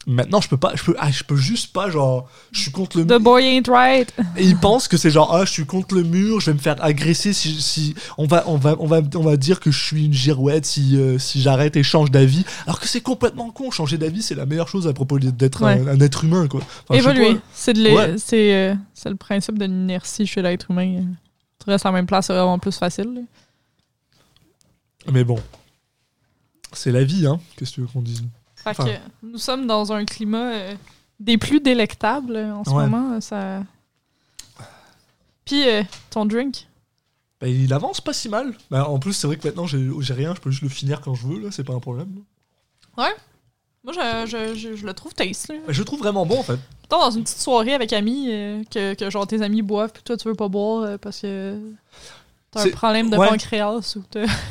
[0.09, 2.99] maintenant je peux pas je peux ah, je peux juste pas genre je suis contre
[2.99, 4.13] le The boy ain't right.
[4.37, 6.61] Et ils pensent que c'est genre ah je suis contre le mur, je vais me
[6.61, 9.83] faire agresser si, si on va on va on va on va dire que je
[9.85, 12.45] suis une girouette si euh, si j'arrête et change d'avis.
[12.67, 15.81] Alors que c'est complètement con, changer d'avis c'est la meilleure chose à propos d'être Ouais.
[15.81, 16.61] un, un être humain quoi.
[16.89, 17.39] Enfin, Évoluer.
[17.53, 18.15] C'est de Ouais.
[18.19, 21.03] c'est euh, c'est le principe de l'inertie chez l'être humain.
[21.65, 23.13] Tu restes à la même place, c'est vraiment plus facile.
[23.15, 23.21] là.
[25.13, 25.39] Mais bon.
[26.73, 28.23] C'est la vie hein, qu'est-ce que tu veux qu'on dise?
[28.75, 28.85] Fait Enfin.
[28.93, 30.75] que nous sommes dans un climat euh,
[31.21, 32.85] des plus délectables euh, en ce Ouais.
[32.87, 33.13] moment.
[33.15, 33.63] euh, Ça...
[35.45, 36.67] Puis euh, ton drink?
[37.41, 38.55] Bah, il avance pas si mal.
[38.71, 41.15] Bah, en plus c'est vrai que maintenant j'ai rien, je peux juste le finir quand
[41.15, 42.09] je veux là, c'est pas un problème.
[42.97, 45.47] Moi, je, je, je, je le trouve taste.
[45.49, 45.55] là.
[45.65, 46.59] Bah, je le trouve vraiment bon en fait.
[46.83, 50.03] Mettons, dans une petite soirée avec amis, euh, que, que genre tes amis boivent, puis
[50.03, 51.57] toi tu veux pas boire parce que
[52.51, 53.29] t'as un problème de ouais.
[53.29, 54.03] pancréas ou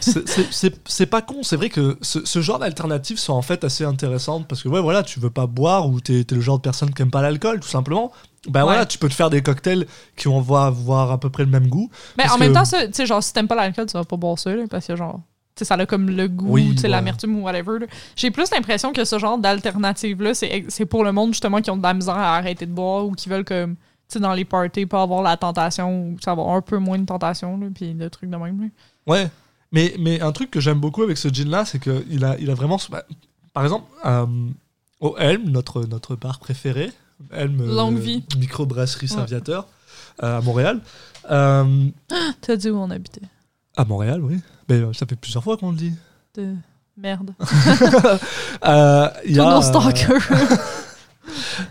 [0.01, 4.47] C'est- pas con, c'est vrai que ce, ce genre d'alternatives sont en fait assez intéressantes
[4.47, 6.93] parce que ouais voilà, tu veux pas boire ou t'es t'es le genre de personne
[6.93, 8.11] qui aime pas l'alcool tout simplement.
[8.47, 8.61] Ouais.
[8.61, 11.67] voilà, tu peux te faire des cocktails qui vont avoir, à peu près le même
[11.67, 11.89] goût.
[12.15, 14.37] Mais en même temps, tu sais, genre, si t'aimes pas l'alcool, tu vas pas boire
[14.37, 15.15] ça, là, parce que genre,
[15.55, 16.87] tu sais, ça a comme le goût, Oui, ouais.
[16.89, 17.87] l'amertume ou whatever.
[18.15, 21.77] J'ai plus l'impression que ce genre d'alternative-là, c'est c'est pour le monde, justement, qui ont
[21.77, 23.77] de la misère à arrêter de boire ou qui veulent, comme,
[24.09, 27.57] sais, dans les parties, pas avoir la tentation ou avoir un peu moins de tentation,
[27.57, 28.61] là, puis de trucs de même.
[28.61, 28.67] là.
[29.07, 29.29] Ouais.
[29.71, 32.49] Mais, mais un truc que j'aime beaucoup avec ce gin là, c'est qu'il a, il
[32.49, 32.77] a vraiment.
[32.89, 33.03] bah,
[33.53, 34.25] par exemple, euh,
[34.99, 36.91] au Helm, notre, notre bar préféré,
[37.31, 38.23] Helm, euh, Longue vie.
[38.37, 39.15] microbrasserie Ouais.
[39.15, 39.67] Serviateur,
[40.23, 40.81] euh, à Montréal.
[41.31, 41.87] Euh,
[42.41, 43.21] T'as dit où on habitait?
[43.77, 44.39] à Montréal, oui.
[44.69, 45.93] Mais ça fait plusieurs fois qu'on le dit.
[46.35, 46.55] De
[46.97, 47.33] merde.
[48.65, 50.27] Euh, y a, nos stalkers.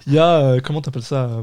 [0.06, 1.42] Il y a, comment t'appelles ça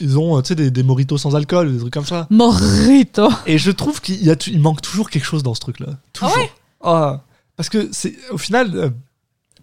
[0.00, 2.26] Ils ont, euh, tu sais, des, des mojitos sans alcool, des trucs comme ça.
[2.30, 3.28] Morito.
[3.46, 5.86] Et je trouve qu'il y a, tu- il manque toujours quelque chose dans ce truc-là.
[6.12, 6.36] Toujours.
[6.36, 6.50] ouais?
[6.82, 7.22] Ah,
[7.56, 8.90] parce que c'est, au final, euh,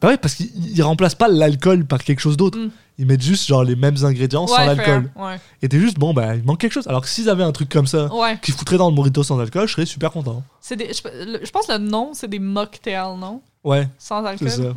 [0.02, 2.58] bah ouais, parce qu'ils ils remplacent pas l'alcool par quelque chose d'autre.
[2.58, 2.72] Mm.
[3.00, 5.10] Ils mettent juste genre les mêmes ingrédients sans l'alcool.
[5.16, 5.40] Ouais.
[5.64, 6.88] Et t'es juste, bon, bah, il manque quelque chose.
[6.88, 8.38] Alors que s'ils avaient un truc comme ça, Ouais.
[8.42, 10.44] qui foutrait dans le mojito sans alcool, je serais super content.
[10.62, 13.42] C'est des, je, je pense que le nom, c'est des mocktails, non?
[13.64, 13.88] Ouais.
[13.98, 14.48] Sans alcool.
[14.48, 14.74] Ouais.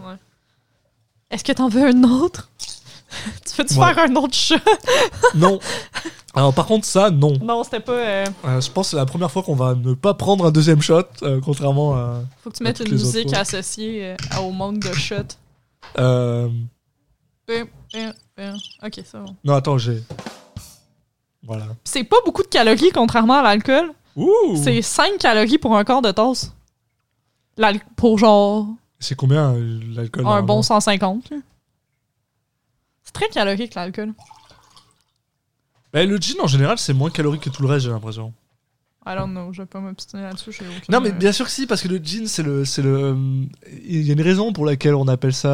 [1.31, 2.49] Est-ce que t'en veux un autre?
[3.47, 3.95] tu veux-tu Ouais.
[3.95, 4.61] faire un autre chat?
[5.35, 5.59] non.
[6.35, 7.33] Alors par contre, ça, non.
[7.41, 7.93] Non, c'était pas.
[7.93, 10.51] euh, Euh, je pense que c'est la première fois qu'on va ne pas prendre un
[10.51, 12.21] deuxième shot, euh, contrairement à.
[12.43, 15.17] Faut que tu mettes une musique associée au manque de shot.
[15.99, 16.49] Euh.
[18.85, 19.27] Ok, ça va.
[19.45, 20.03] non, attends, j'ai.
[21.43, 21.67] Voilà.
[21.85, 23.93] C'est pas beaucoup de calories contrairement à l'alcool.
[24.17, 24.57] Ouh!
[24.63, 26.53] C'est 5 calories pour un quart de tasse.
[27.97, 28.67] Pour genre
[28.99, 29.55] C'est combien
[29.95, 31.31] l'alcool un bon 150.
[31.31, 31.37] là?
[33.17, 34.13] Très calorique l'alcool.
[35.93, 38.33] Bah, Le gin en général, c'est moins calorique que tout le reste, j'ai l'impression.
[39.09, 40.51] I don't know, je vais pas m'obstiner là-dessus.
[40.51, 42.83] j'ai aucun- Non, mais bien sûr que si, parce que le gin, c'est le, c'est
[42.83, 42.91] le.
[42.97, 43.15] euh,
[43.85, 45.49] Il y a une raison pour laquelle on appelle ça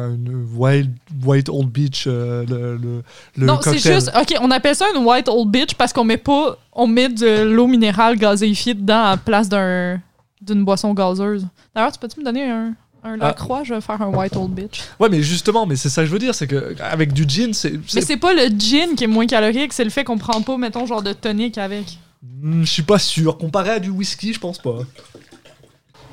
[0.00, 0.94] euh, une wild,
[1.24, 3.02] white old beach, euh, le, le,
[3.36, 3.94] le non, c'est cocktail.
[3.94, 4.12] juste.
[4.14, 6.58] Ok, on appelle ça une white old bitch parce qu'on met pas.
[6.74, 10.02] On met de l'eau minérale gazéifiée dedans à la place d'un
[10.42, 11.48] d'une boisson gazeuse.
[11.74, 12.74] D'ailleurs, tu peux-tu me donner un,
[13.04, 13.28] un Ah.
[13.28, 14.82] Lacroix Je vais faire un white old bitch.
[15.00, 17.52] Ouais, mais justement, mais c'est ça que je veux dire, c'est que avec du gin,
[17.54, 17.72] c'est.
[17.94, 20.56] Mais c'est- pas le gin qui est moins calorique, c'est le fait qu'on prend pas,
[20.56, 21.98] mettons, genre de tonic avec.
[22.42, 23.38] Hmm, Je suis pas sûr.
[23.38, 24.78] Comparé à du whisky, je pense pas.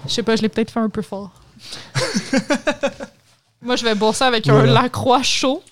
[0.08, 1.32] Je sais pas, je l'ai peut-être fait un peu fort.
[3.62, 5.64] Moi, je vais bosser avec un lacroix chaud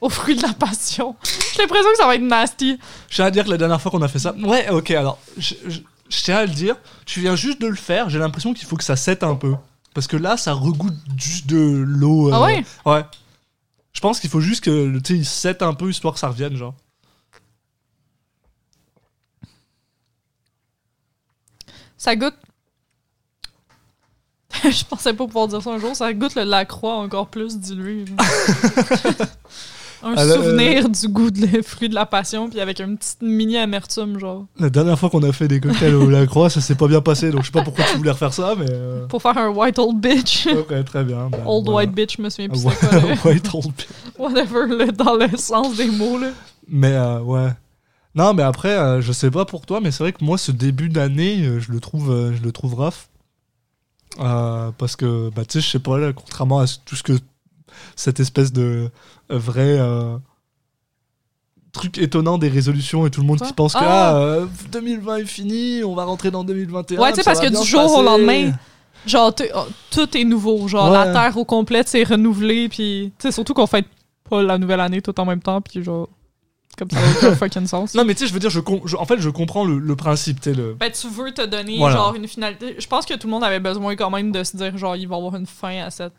[0.00, 1.14] au fruit de la passion.
[1.54, 2.78] J'ai l'impression que ça va être nasty.
[3.10, 4.34] Je tiens à dire que la dernière fois qu'on a fait ça.
[4.42, 6.76] Ouais, ok, alors, je, je- je tiens à le dire.
[7.04, 8.08] Tu viens juste de le faire.
[8.08, 9.54] J'ai l'impression qu'il faut que ça sète un peu.
[9.94, 12.30] Parce que là, ça regoute juste de l'eau.
[12.32, 12.64] Ah euh, ouais?
[12.84, 13.04] Ouais.
[13.92, 16.56] Je pense qu'il faut juste que tu il sète un peu histoire que ça revienne,
[16.56, 16.74] genre.
[21.96, 22.34] Ça goûte.
[24.64, 25.94] je pensais pas pouvoir dire ça un jour.
[25.94, 28.04] Ça goûte le lacroix encore plus dilué.
[30.04, 33.56] un Alors, souvenir du goût de fruit de la passion, puis avec une petite mini
[33.56, 34.44] amertume, genre.
[34.58, 37.30] La dernière fois qu'on a fait des cocktails au Lacroix, ça s'est pas bien passé.
[37.30, 38.66] Donc je sais pas pourquoi tu voulais refaire ça, mais.
[38.70, 40.46] euh, Pour faire un white old bitch.
[40.48, 41.28] Ok, très bien.
[41.30, 41.86] bah, Old voilà.
[41.86, 43.88] white bitch, je me souviens Ah, plus c'était quoi, le- White old bitch.
[44.18, 46.28] Whatever, le- dans le sens des mots, là.
[46.68, 47.48] Mais euh, ouais.
[48.14, 50.52] Non, mais après, euh, je sais pas pour toi, mais c'est vrai que moi, ce
[50.52, 53.08] début d'année, euh, je le trouve, euh, je le trouve rough.
[54.20, 57.14] Euh, parce que, bah, tu sais, je sais pas, là, contrairement à tout ce que
[57.96, 58.90] cette espèce de
[59.30, 60.16] euh, vrai euh,
[61.72, 64.10] truc étonnant des résolutions et tout le monde Quoi qui pense que Ah.
[64.10, 67.00] ah, euh, 2020 est fini, on va rentrer dans 2021.
[67.00, 68.52] Ouais, tu sais, parce que du jour au lendemain,
[69.06, 69.58] Genre, oh,
[69.90, 70.66] tout est nouveau.
[70.66, 70.96] Genre, Ouais.
[71.04, 72.70] la Terre au complet, c'est renouvelé.
[72.70, 73.84] Puis, tu sais, surtout qu'on fait
[74.30, 75.60] pas la nouvelle année tout en même temps.
[75.60, 76.08] Puis, genre,
[76.78, 77.94] comme ça aucun fucking sens.
[77.94, 78.60] Non, mais tu sais, je veux dire, je,
[78.96, 80.72] en fait, je comprends le, le principe, tu sais, le.
[80.72, 81.96] Ben, tu veux te donner, Voilà.
[81.96, 82.76] genre, une finalité.
[82.78, 85.06] Je pense que tout le monde avait besoin quand même de se dire, genre, il
[85.06, 86.14] va y avoir une fin à cette.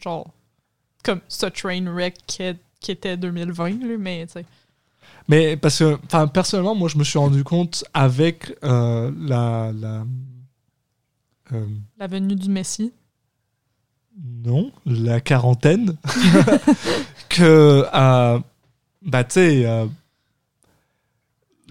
[0.00, 0.28] Genre,
[1.02, 4.44] comme ce train wreck qui, était 2020, là, mais, tu sais.
[5.28, 9.72] Mais parce que, enfin, personnellement, moi, je me suis rendu compte avec euh, la.
[9.78, 10.04] la
[11.52, 11.66] euh,
[11.98, 12.92] La venue du Messie.
[14.44, 15.96] non, la quarantaine,
[17.28, 18.38] que, euh,
[19.02, 19.86] bah, tu sais, euh,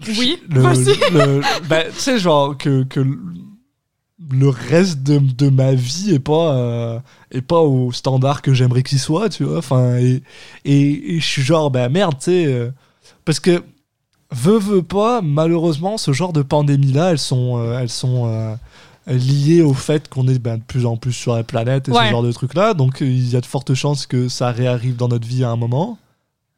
[0.06, 3.00] Oui, le, bah, tu sais, genre, que, que
[4.30, 6.98] le reste de, de ma vie est pas, euh,
[7.30, 10.22] est pas au standard que j'aimerais qu'il soit, tu vois, enfin, et,
[10.64, 12.70] et, et je suis genre, bah, merde, tu sais, euh,
[13.24, 13.62] parce que,
[14.32, 18.56] veut, veut pas, malheureusement, ce genre de pandémies-là, elles sont, euh, elles sont
[19.06, 22.06] liées au fait qu'on est ben, de plus en plus sur la planète et Ouais.
[22.06, 24.96] ce genre de trucs-là, donc euh, il y a de fortes chances que ça réarrive
[24.96, 25.96] dans notre vie à un moment.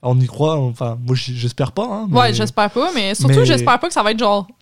[0.02, 1.84] On y croit, enfin, moi j'espère pas.
[1.84, 4.46] Hein, Ouais, j'espère pas, mais surtout, mais- j'espère pas que ça va être genre.
[4.48, 4.54] Tu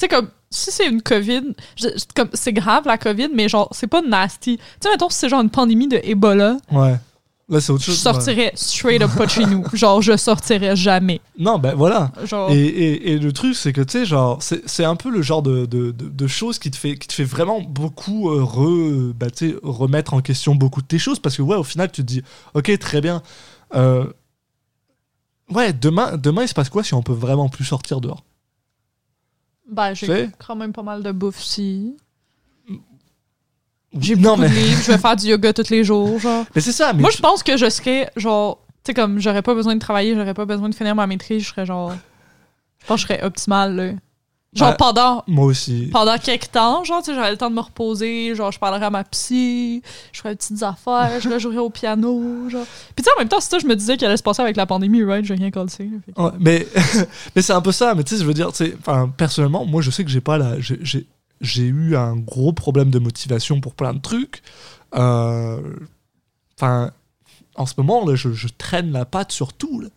[0.00, 1.42] sais, comme, si c'est une COVID,
[1.76, 4.58] je- je- c'est grave la COVID, mais genre, c'est pas nasty.
[4.58, 6.94] Tu sais, mettons, si c'est genre une pandémie de Ebola, Ouais.
[7.48, 7.98] Là, c'est autre je chose.
[7.98, 9.62] sortirais straight up pas de chez nous.
[9.74, 11.20] Genre, je sortirais jamais.
[11.38, 12.10] Non, ben voilà.
[12.24, 15.20] Genre, Et, et, et le truc, c'est que tu sais, genre, c'est un peu le
[15.20, 18.42] genre de, de, de, de choses qui te fait, qui te fait vraiment beaucoup euh,
[18.42, 19.26] re, bah,
[19.64, 21.18] remettre en question beaucoup de tes choses.
[21.18, 22.22] Parce que, ouais, au final, tu te dis,
[22.54, 23.22] ok, très bien.
[23.74, 24.06] euh,
[25.50, 28.22] ouais, demain, demain, il se passe quoi si on peut vraiment plus sortir dehors?
[29.68, 31.96] Ben, j'ai quand même pas mal de bouffe si.
[33.98, 36.46] J'ai Beaucoup mais, de livres, je vais faire du yoga tous les jours, genre.
[36.54, 36.92] mais c'est ça.
[36.94, 39.80] Mais Moi, je pense que je serais, genre, tu sais, comme, j'aurais pas besoin de
[39.80, 41.92] travailler, j'aurais pas besoin de finir ma maîtrise, je serais genre.
[42.78, 43.92] Je pense que je serais optimale, là.
[44.54, 44.76] Genre, Ouais.
[44.78, 45.88] pendant moi aussi.
[45.90, 48.84] pendant quelques temps, genre, tu sais, j'avais le temps de me reposer, genre, je parlerais
[48.84, 49.82] à ma psy,
[50.12, 52.66] je ferais des petites affaires, je jouerais au piano, genre.
[52.94, 54.42] Puis tu sais, en même temps, c'est ça, je me disais qu'elle allait se passer
[54.42, 55.24] avec la pandémie, right?
[55.24, 55.88] J'ai rien cassé.
[56.14, 56.66] que- Ouais, mais
[57.34, 57.94] mais c'est un peu ça.
[57.94, 60.36] Mais tu sais, je veux dire, c'est, enfin, personnellement, moi, je sais que j'ai pas
[60.36, 60.78] la, j'ai,
[61.40, 64.42] j'ai, eu un gros problème de motivation pour plein de trucs.
[64.94, 65.60] Euh,
[66.60, 66.90] Enfin,
[67.56, 69.80] en ce moment, là, je, je traîne la patte sur tout.
[69.80, 69.88] là.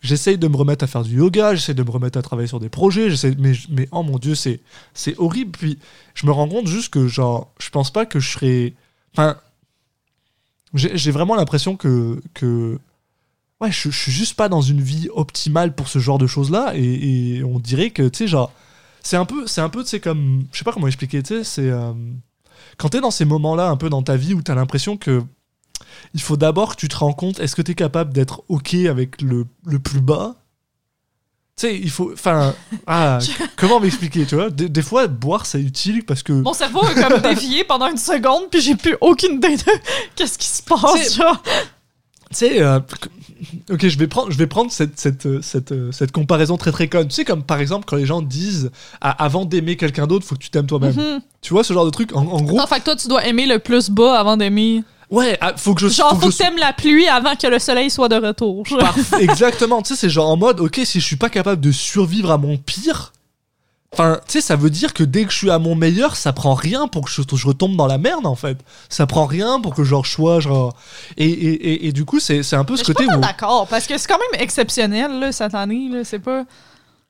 [0.00, 2.60] J'essaye de me remettre à faire du yoga, j'essaye de me remettre à travailler sur
[2.60, 3.08] des projets,
[3.38, 4.60] mais, mais oh mon dieu, c'est,
[4.94, 5.52] c'est horrible.
[5.52, 5.78] Puis
[6.14, 8.74] je me rends compte juste que, genre, je pense pas que je serais.
[9.14, 9.36] Enfin,
[10.74, 12.20] j'ai, vraiment l'impression que.
[12.34, 12.78] que
[13.60, 16.72] ouais, je, suis juste pas dans une vie optimale pour ce genre de choses-là.
[16.74, 18.52] Et, et on dirait que, tu sais, genre,
[19.02, 21.44] c'est un peu, c'est un peu, tu comme, je sais pas comment expliquer, tu sais,
[21.44, 21.92] c'est euh,
[22.76, 25.22] quand t'es dans ces moments-là, un peu dans ta vie où t'as l'impression que
[26.14, 29.20] il faut d'abord que tu te rends compte, est-ce que t'es capable d'être ok avec
[29.22, 30.36] le, le plus bas?
[31.56, 32.12] Tu sais, il faut.
[32.12, 32.54] Enfin.
[32.86, 33.18] Ah,
[33.56, 34.50] comment m'expliquer, tu vois?
[34.50, 36.32] Des, des fois, boire, c'est utile parce que.
[36.32, 39.62] Mon cerveau a comme dévié pendant une seconde, puis j'ai plus aucune idée de
[40.16, 41.20] qu'est-ce qui se passe.
[42.32, 42.80] Tu sais, euh,
[43.70, 46.72] ok, je vais prendre, je vais prendre cette, cette, euh, cette, euh, cette comparaison très
[46.72, 47.08] très conne.
[47.08, 48.70] Tu sais, comme par exemple quand les gens disent
[49.00, 50.94] ah, avant d'aimer quelqu'un d'autre, faut que tu t'aimes toi-même.
[50.94, 51.20] Mhm.
[51.40, 52.14] Tu vois ce genre de truc?
[52.14, 54.82] En, en gros que toi, tu dois aimer le plus bas avant d'aimer.
[55.12, 57.36] Ouais, ah, faut que je Genre, faut faut que que je t'aimes la pluie avant
[57.36, 58.64] que le soleil soit de retour.
[58.80, 59.82] Parfait, exactement.
[59.82, 62.38] Tu sais, c'est genre en mode, ok, si je suis pas capable de survivre à
[62.38, 63.12] mon pire,
[63.92, 66.32] enfin, tu sais, ça veut dire que dès que je suis à mon meilleur, ça
[66.32, 68.56] prend rien pour que je, je retombe dans la merde, en fait.
[68.88, 70.74] Ça prend rien pour que genre je sois genre.
[71.18, 73.20] Et, et, et, et du coup, c'est un peu Mais ce je suis côté où.
[73.20, 76.44] d'accord, parce que c'est quand même exceptionnel, là, cette année, là, c'est pas...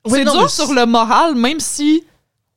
[0.05, 2.03] Ouais, c'est dur mais sur le moral, même si...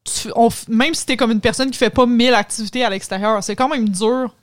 [0.02, 3.44] tu- on même si t'es comme une personne qui fait pas mille activités à l'extérieur,
[3.44, 4.34] c'est quand même dur.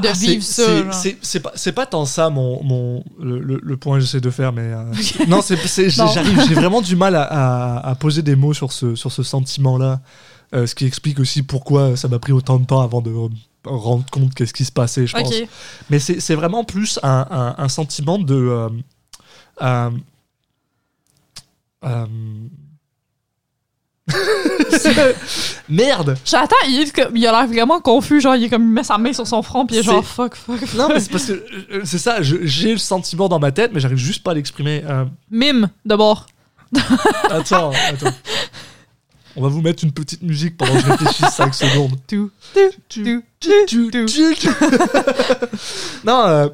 [0.00, 0.62] De Ah, c'est- vivre ça.
[0.92, 4.62] c'est- pas, pas tant ça mon, mon, le, le- point que j'essaie de faire, mais.
[4.62, 4.84] euh,
[5.28, 6.06] non, j'ai- Non.
[6.12, 9.22] j'arrive, j'ai vraiment du mal à, à- à poser des mots sur ce, sur ce
[9.22, 10.00] sentiment-là.
[10.52, 13.28] euh, ce qui explique aussi pourquoi ça m'a pris autant de temps avant de me
[13.64, 15.32] rendre compte qu'est-ce qui se passait, je pense.
[15.90, 18.34] Mais c'est, c'est vraiment plus un, un- un sentiment de.
[18.34, 18.68] euh,
[19.62, 19.90] euh,
[25.68, 26.16] Merde!
[26.24, 28.20] J'attends, il, est comme- il a l'air vraiment confus.
[28.20, 30.02] Genre, il est comme, il met sa main sur son front, puis il est genre,
[30.04, 30.74] C'est- fuck, fuck, fuck.
[30.74, 33.70] Non, mais c'est parce que euh, c'est ça, je- j'ai le sentiment dans ma tête,
[33.74, 34.82] mais j'arrive juste pas à l'exprimer.
[34.86, 36.26] Euh, Mime, d'abord.
[37.30, 38.12] attends, attends.
[39.36, 41.92] On va vous mettre une petite musique pendant que je réfléchis 5 secondes.
[42.08, 42.30] Tout,
[42.88, 44.48] tout, tout, tout, tout.
[46.04, 46.48] non, euh,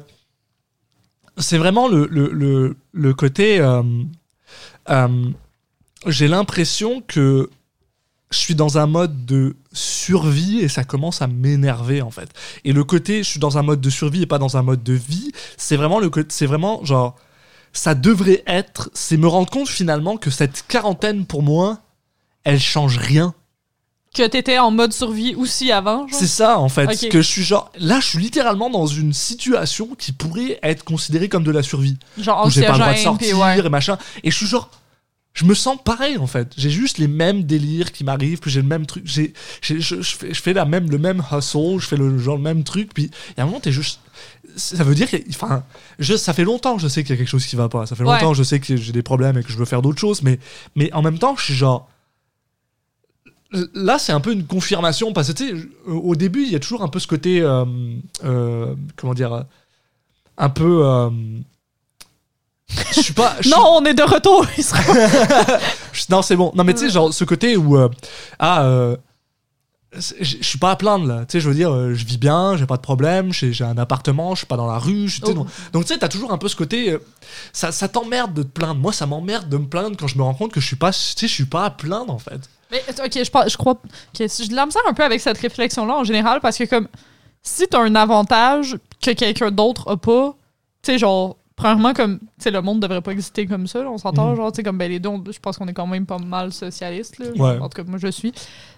[1.37, 3.59] c'est vraiment le, le, le, le côté.
[3.59, 3.81] euh,
[4.89, 5.07] euh,
[6.05, 7.49] j'ai l'impression que
[8.29, 12.29] je suis dans un mode de survie et ça commence à m'énerver en fait.
[12.65, 14.83] Et le côté, je suis dans un mode de survie et pas dans un mode
[14.83, 17.15] de vie, c'est vraiment le c'est vraiment genre,
[17.71, 21.79] ça devrait être, c'est me rendre compte finalement que cette quarantaine pour moi,
[22.43, 23.33] elle change rien.
[24.13, 26.07] Que t'étais en mode survie aussi avant.
[26.11, 29.89] C'est ça en fait, que je suis genre, là je suis littéralement dans une situation
[29.97, 31.97] qui pourrait être considérée comme de la survie.
[32.17, 33.59] Genre où j'ai pas le droit de sortir ouais.
[33.59, 33.97] et machin.
[34.23, 34.69] Et je suis genre,
[35.37, 36.51] je me sens pareil en fait.
[36.57, 39.03] J'ai juste les mêmes délires qui m'arrivent, puis j'ai le même truc.
[39.05, 42.17] J'ai, j'ai- je, je fais, je fais la même, le même hustle, je fais le
[42.17, 42.91] genre le même truc.
[42.93, 43.99] Puis il y a un moment, t'es juste.
[44.55, 45.63] Ça veut dire que, enfin,
[45.99, 47.85] je, ça fait longtemps que je sais qu'il y a quelque chose qui va pas.
[47.85, 48.13] Ça fait Ouais.
[48.15, 50.23] longtemps que je sais que j'ai des problèmes et que je veux faire d'autres choses.
[50.23, 50.39] Mais,
[50.75, 51.87] mais en même temps, je suis genre.
[53.73, 56.59] Là, c'est un peu une confirmation parce que tu sais, au début, il y a
[56.59, 57.63] toujours un peu ce côté, euh,
[58.25, 59.45] euh, comment dire,
[60.37, 60.81] un peu.
[60.85, 61.09] euh,
[62.69, 63.35] je suis pas.
[63.41, 64.45] je Non, on est de retour.
[65.93, 66.51] je- Non, c'est bon.
[66.55, 67.77] Non, mais tu sais, genre, ce côté où.
[67.77, 67.89] euh,
[68.39, 68.97] ah, euh,
[69.93, 71.21] je je suis pas à plaindre là.
[71.25, 73.77] Tu sais, je veux dire, euh, je vis bien, j'ai pas de problème, j'ai un
[73.77, 75.07] appartement, je suis pas dans la rue.
[75.07, 75.33] je- Oh.
[75.33, 76.91] donc, donc, tu sais, t'as toujours un peu ce côté.
[76.91, 76.99] euh,
[77.53, 78.75] ça ça t'emmerde de te plaindre.
[78.79, 80.91] Moi, ça m'emmerde de me plaindre quand je me rends compte que je suis pas.
[80.91, 82.41] Tu sais, je suis pas à plaindre en fait.
[82.69, 85.95] Mais ok, je, je crois que je la me sers un peu avec cette réflexion-là
[85.95, 86.89] en général parce que comme
[87.41, 90.35] si t'as un avantage que quelqu'un d'autre a pas,
[90.83, 93.89] tu sais genre premièrement comme tu sais le monde devrait pas exister comme ça, là,
[93.91, 94.35] on s'entend Mhm.
[94.37, 96.53] genre tu sais comme ben les deux, je pense qu'on est quand même pas mal
[96.53, 97.59] socialiste là, Ouais.
[97.59, 98.31] en tout cas moi je suis,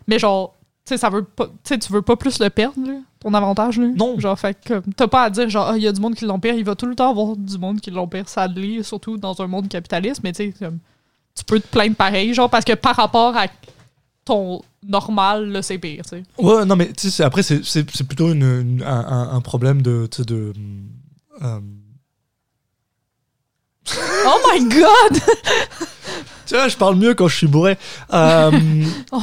[0.08, 0.56] mais genre
[0.86, 3.32] tu sais ça veut pas, tu sais tu veux pas plus le perdre là, ton
[3.36, 4.20] avantage là, Non.
[4.20, 6.26] genre fait que t'as pas à dire genre Ah, il y a du monde qui
[6.26, 8.82] l'ont pire, il va tout le temps avoir du monde qui l'ont pire, ça l'est,
[8.82, 10.80] surtout dans un monde capitaliste, mais tu sais comme
[11.36, 13.46] tu peux te plaindre pareil, genre, parce que par rapport à
[14.26, 16.24] ton normal, là, c'est pire, tu sais.
[16.38, 20.08] Ouais, non, mais tu sais, après, c'est- plutôt une, une- un, problème de.
[20.12, 20.54] tu sais, de
[21.42, 21.60] euh,
[24.26, 25.22] Oh my god!
[26.46, 27.78] tu vois, je parle mieux quand je suis bourré.
[28.14, 28.52] Euh,
[29.12, 29.22] Oh.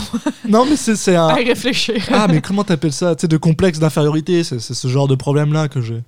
[0.48, 1.28] non, mais c'est c'est un.
[1.28, 2.02] À réfléchir.
[2.12, 3.14] Ah, mais comment t'appelles ça?
[3.14, 4.42] Tu sais, de complexe d'infériorité.
[4.44, 6.02] C'est c'est ce genre de problème-là que j'ai.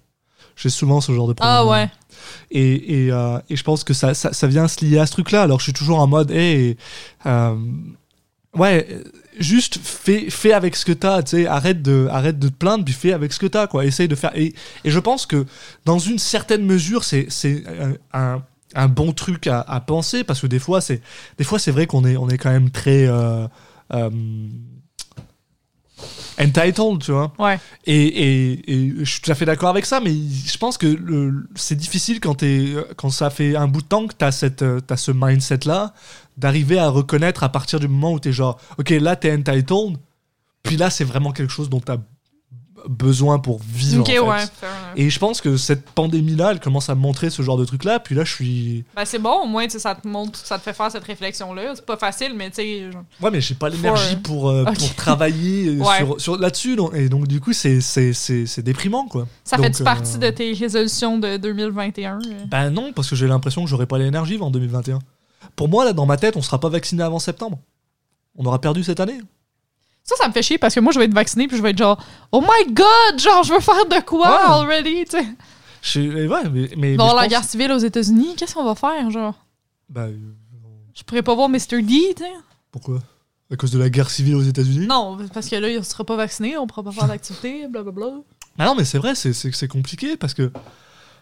[0.56, 1.56] J'ai souvent ce genre de problème.
[1.56, 1.88] Ah ouais.
[2.50, 5.12] Et, et, euh, et je pense que ça, ça, ça vient se lier à ce
[5.12, 5.42] truc-là.
[5.42, 6.76] Alors, je suis toujours en mode, hey,
[7.26, 7.54] euh,
[8.56, 8.88] ouais,
[9.38, 12.84] juste fais, fais avec ce que t'as, tu sais, arrête de, arrête de te plaindre,
[12.84, 13.84] puis fais avec ce que t'as, quoi.
[13.84, 14.32] Essaye de faire.
[14.34, 15.46] Et, et je pense que
[15.84, 17.64] dans une certaine mesure, c'est, c'est
[18.12, 18.42] un,
[18.74, 21.00] un, bon truc à, à penser, parce que des fois, c'est,
[21.38, 23.06] des fois, c'est vrai qu'on est, on est quand même très.
[23.06, 23.46] euh,
[23.94, 24.10] euh,
[26.40, 27.32] entitled, tu vois.
[27.38, 27.58] Ouais.
[27.84, 30.96] Et, et- et je suis tout à fait d'accord avec ça, mais je pense que
[31.56, 34.44] c'est difficile quand, t'es- quand ça fait un bout de temps que tu as,
[34.88, 35.92] as ce mindset-là,
[36.38, 39.34] d'arriver à reconnaître à partir du moment où tu es genre, ok, là tu es
[39.34, 39.98] entitled,
[40.62, 41.98] puis là c'est vraiment quelque chose dont tu as
[42.88, 44.02] besoin pour vivre.
[44.02, 44.20] En fait.
[44.20, 44.44] ouais.
[44.96, 48.14] Et je pense que cette pandémie-là, elle commence à montrer ce genre de truc-là, puis
[48.14, 48.84] là je suis.
[48.94, 51.72] Ben, c'est bon, au moins, ça te montre, ça te fait faire cette réflexion-là.
[51.74, 52.92] C'est pas facile, mais tu sais.
[52.92, 55.96] genre- Ouais, mais j'ai pas l'énergie For- pour, euh, pour travailler euh, Ouais.
[55.98, 59.26] sur, sur- là-dessus, et donc du coup c'est- c'est c'est- c'est déprimant, quoi.
[59.42, 62.18] Ça Donc, fait-tu partie euh, de tes résolutions de 2021?
[62.20, 62.44] euh?
[62.46, 65.00] Ben non, parce que j'ai l'impression que j'aurai pas l'énergie en 2021.
[65.58, 67.58] Pour moi, là, dans ma tête, on sera pas vacciné avant septembre.
[68.36, 69.18] On aura perdu cette année.
[70.04, 71.70] Ça, ça me fait chier parce que moi, je vais être vaccinée puis je vais
[71.70, 72.00] être genre,
[72.30, 74.52] oh my god, genre, je veux faire de quoi Ouais.
[74.54, 75.26] already, tu sais.
[75.82, 78.64] Je mais ouais, mais, mais, Dans mais la pense- guerre civile aux États-Unis, qu'est-ce qu'on
[78.64, 79.34] va faire, genre?
[79.88, 80.16] Ben, euh,
[80.94, 81.82] Je pourrais pas voir Mr.
[81.82, 82.32] D, tu sais.
[82.70, 83.00] pourquoi?
[83.50, 84.86] À cause de la guerre civile aux États-Unis?
[84.86, 88.06] Non, parce que là, il sera pas vacciné, on pourra pas faire d'activité, blablabla.
[88.58, 90.52] Ah non, mais c'est vrai, c'est compliqué parce que.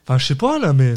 [0.05, 0.95] Enfin, je sais pas là, mais.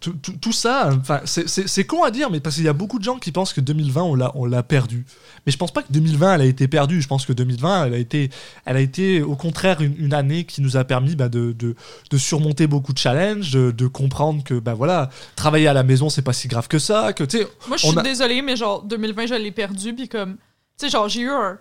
[0.00, 0.90] Tout, tout- tout ça,
[1.26, 3.60] c'est- con à dire, mais parce qu'il y a beaucoup de gens qui pensent que
[3.60, 4.02] 2020,
[4.34, 5.04] on l'a perdu.
[5.44, 7.02] Mais je pense pas que 2020, elle a été perdue.
[7.02, 8.30] Je pense que 2020, elle a été,
[8.64, 11.74] elle a été au contraire une, une année qui nous a permis bah, de, de,
[12.10, 16.08] de surmonter beaucoup de challenges, de, de comprendre que bah, voilà, travailler à la maison,
[16.08, 17.12] c'est pas si grave que ça.
[17.12, 17.24] Que,
[17.68, 20.36] Moi, je suis a- désolée, mais genre, 2020, je l'ai perdu, puis comme,
[20.78, 21.58] tu sais, genre, j'ai eu un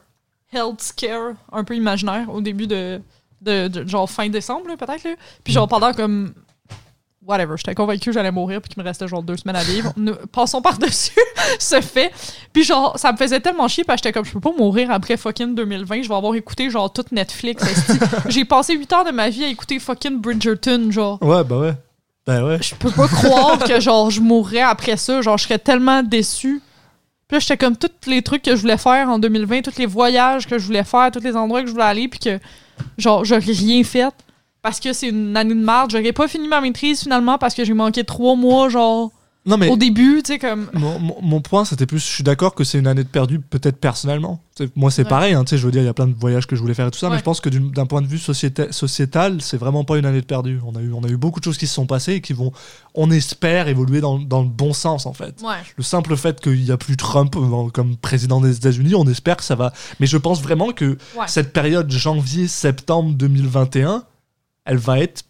[0.53, 3.01] health scare un peu imaginaire au début de
[3.41, 5.07] De, genre fin décembre, peut-être.
[5.45, 6.33] Puis genre pendant comme.
[7.25, 9.91] Whatever, j'étais convaincue que j'allais mourir puis qu'il me restait genre deux semaines à vivre.
[9.97, 11.19] Nous, passons par-dessus
[11.59, 12.11] ce fait.
[12.53, 14.89] Puis genre, ça me faisait tellement chier parce que j'étais comme, je peux pas mourir
[14.89, 16.03] après fucking 2020.
[16.03, 17.91] Je vais avoir écouté genre toute Netflix.
[18.29, 21.21] J'ai passé 8 heures de ma vie à écouter fucking Bridgerton, genre.
[21.21, 21.73] Ouais, bah ouais.
[22.25, 22.59] Bah ouais.
[22.61, 25.21] Je peux pas croire que genre je mourrais après ça.
[25.21, 26.61] Genre, je serais tellement déçue.
[27.27, 29.85] Puis là, j'étais comme tous les trucs que je voulais faire en 2020, tous les
[29.85, 32.39] voyages que je voulais faire, tous les endroits que je voulais aller, puis que
[32.97, 34.13] genre, j'aurais rien fait
[34.61, 35.91] parce que c'est une année de merde.
[35.91, 39.11] J'aurais pas fini ma maîtrise finalement parce que j'ai manqué trois mois, genre,
[39.45, 40.69] Non, mais au début, tu sais, comme.
[40.73, 43.39] mon, mon- mon point, c'était plus, je suis d'accord que c'est une année de perdu,
[43.39, 44.41] peut-être personnellement.
[44.75, 45.09] Moi, c'est Ouais.
[45.09, 46.61] pareil, hein, tu sais, je veux dire, il y a plein de voyages que je
[46.61, 49.41] voulais faire et tout ça, mais je pense que d'un point de vue sociéta- sociétal,
[49.41, 50.59] c'est vraiment pas une année de perdu.
[50.65, 52.33] On a, eu, on a eu beaucoup de choses qui se sont passées et qui
[52.33, 52.51] vont,
[52.93, 55.41] on espère, évoluer dans, dans le bon sens, en fait.
[55.41, 55.55] Ouais.
[55.77, 59.37] Le simple fait qu'il n'y a plus Trump euh, comme président des États-Unis, on espère
[59.37, 59.71] que ça va.
[60.01, 60.97] Mais je pense vraiment que
[61.27, 64.03] cette période janvier-septembre 2021,
[64.69, 65.23] elle va être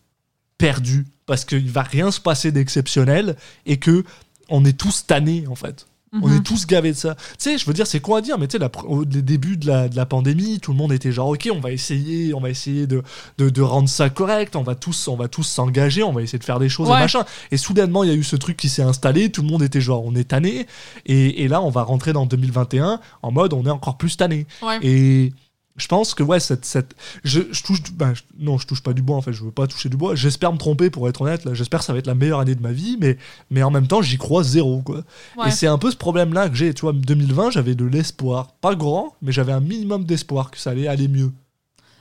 [0.58, 3.36] perdue parce qu'il va rien se passer d'exceptionnel
[3.66, 4.04] et que
[4.50, 5.86] on est tous tannés en fait.
[6.12, 6.38] On Mhm.
[6.38, 7.14] est tous gavés de ça.
[7.14, 9.58] Tu sais, je veux dire, c'est quoi à dire Mais tu sais, au les débuts
[9.58, 12.40] de la, de la pandémie, tout le monde était genre, ok, on va essayer, on
[12.40, 13.04] va essayer de,
[13.38, 16.40] de, de rendre ça correct, on va tous, on va tous s'engager, on va essayer
[16.40, 16.98] de faire des choses Ouais.
[16.98, 17.26] et machin.
[17.52, 19.82] Et soudainement, il y a eu ce truc qui s'est installé, tout le monde était
[19.82, 20.66] genre, on est tanné.
[21.06, 24.48] Et, et là, on va rentrer dans 2021 en mode, on est encore plus tanné.
[24.64, 24.80] Ouais.
[24.82, 25.32] Et
[25.80, 28.94] je pense que ouais, cette, cette je, je touche, ben, je- non, je touche pas
[28.94, 29.34] du bois en fait.
[29.34, 30.14] Je veux pas toucher du bois.
[30.16, 31.46] J'espère me tromper pour être honnête.
[31.46, 33.18] Là, j'espère que ça va être la meilleure année de ma vie, mais
[33.50, 35.02] mais en même temps, j'y crois zéro quoi.
[35.38, 35.48] Ouais.
[35.48, 36.74] Et c'est un peu ce problème-là que j'ai.
[36.74, 40.70] Tu vois, 2020, j'avais de l'espoir, pas grand, mais j'avais un minimum d'espoir que ça
[40.72, 41.32] allait aller mieux.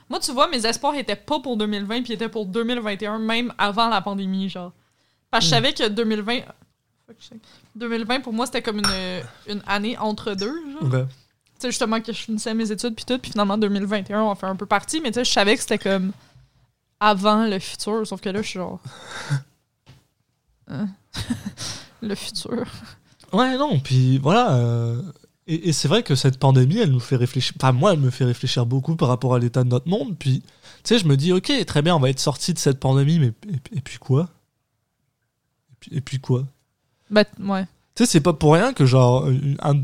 [0.09, 3.89] Moi, tu vois, mes espoirs étaient pas pour 2020, puis étaient pour 2021, même avant
[3.89, 4.71] la pandémie, genre.
[5.29, 5.63] Parce que je Mm.
[5.63, 6.39] savais que 2020...
[7.05, 7.35] Fuck, je sais.
[7.75, 10.51] 2020, pour moi, c'était comme une, une année entre deux,
[10.81, 10.91] genre.
[10.91, 11.05] Ouais.
[11.59, 14.45] Tu sais, justement, que je finissais mes études, puis tout, puis finalement, 2021, on fait
[14.47, 16.13] un peu partie, mais tu sais, je savais que c'était comme
[16.99, 18.79] avant le futur, sauf que là, je suis genre...
[20.71, 20.87] Hein?
[22.03, 22.63] le futur.
[23.33, 24.53] Ouais, non, puis voilà.
[24.53, 25.01] euh,
[25.47, 27.55] et, et c'est vrai que cette pandémie, elle nous fait réfléchir.
[27.59, 30.15] Enfin, moi, elle me fait réfléchir beaucoup par rapport à l'état de notre monde.
[30.17, 30.47] Puis, tu
[30.83, 33.33] sais, je me dis, ok, très bien, on va être sorti de cette pandémie, mais
[33.51, 34.29] et, et puis quoi?
[35.71, 36.45] Et puis, et puis quoi?
[37.09, 37.65] Ben, ouais.
[37.95, 39.27] Tu sais, c'est pas pour rien que, genre,
[39.63, 39.83] un,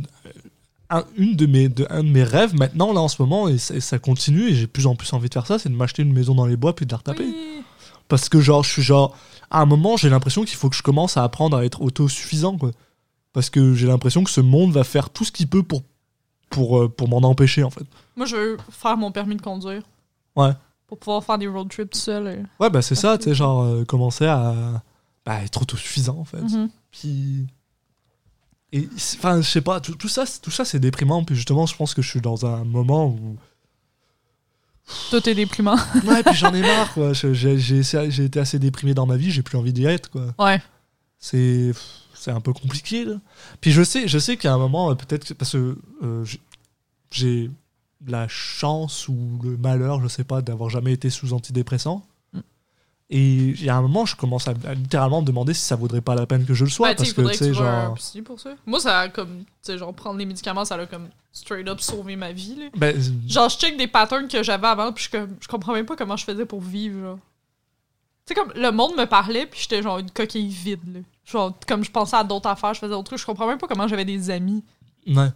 [0.99, 3.57] un- une de mes, de, un de mes rêves maintenant, là, en ce moment, et
[3.57, 5.69] ça, et ça continue, et j'ai de plus en plus envie de faire ça, c'est
[5.69, 7.23] de m'acheter une maison dans les bois puis de la retaper.
[7.25, 7.61] Oui.
[8.07, 9.15] Parce que, genre, je suis genre.
[9.49, 12.57] À un moment, j'ai l'impression qu'il faut que je commence à apprendre à être autosuffisant,
[12.57, 12.71] quoi.
[13.33, 15.81] Parce que j'ai l'impression que ce monde va faire tout ce qu'il peut pour,
[16.49, 17.83] pour, euh, pour m'en empêcher, en fait.
[18.15, 19.81] Moi, je veux faire mon permis de conduire.
[20.35, 20.51] Ouais.
[20.87, 22.27] Pour pouvoir faire des road trips tout seul.
[22.27, 24.83] et- Ouais, bah, c'est ça, tu sais, genre, euh, commencer à
[25.25, 26.41] bah, être autosuffisant, en fait.
[26.41, 26.69] Mhm.
[26.91, 27.47] Puis.
[28.77, 31.23] Et, enfin, je sais pas, tout, tout ça, c'est- tout ça, c'est déprimant.
[31.23, 33.37] Puis justement, je pense que je suis dans un moment où.
[35.09, 35.77] Tout est déprimant.
[36.05, 37.13] Ouais, puis j'en ai marre, quoi.
[37.13, 40.33] J'ai été assez déprimé dans ma vie, j'ai plus envie d'y être, quoi.
[40.39, 40.61] Ouais.
[41.19, 41.71] c'est
[42.13, 43.15] c'est un peu compliqué là.
[43.61, 46.39] Puis je sais je sais qu'à un moment euh, peut-être parce que euh, j'ai-
[47.11, 47.51] j'ai
[48.07, 52.03] la chance ou le malheur, je sais pas, d'avoir jamais été sous antidépressant.
[53.09, 55.75] Et il y a un moment, je commence à, à littéralement me demander si ça
[55.75, 58.39] vaudrait pas la peine que je le sois parce que tu sais genre psy pour
[58.39, 58.55] ça.
[58.65, 61.79] Moi, ça a comme, tu sais, genre, prendre les médicaments, ça a comme straight up
[61.81, 62.65] sauvé ma vie, là.
[62.75, 65.95] ben, Genre, je check des patterns que j'avais avant, puis je, je comprends même pas
[65.95, 67.19] comment je faisais pour vivre, genre.
[68.25, 70.99] Tu sais, comme, le monde me parlait, puis j'étais genre une coquille vide, là.
[71.25, 73.67] Genre, comme je pensais à d'autres affaires, je faisais d'autres trucs, je comprends même pas
[73.67, 74.63] comment j'avais des amis.
[75.07, 75.29] ouais.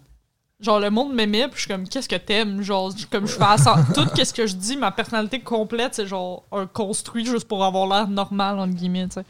[0.59, 2.61] Genre, le monde m'aimait, puis je suis comme, qu'est-ce que t'aimes?
[2.61, 3.55] Genre, comme je fais à
[3.93, 7.87] tout, qu'est-ce que je dis, ma personnalité complète, c'est genre un construit juste pour avoir
[7.87, 9.25] l'air normal, entre guillemets, tu sais.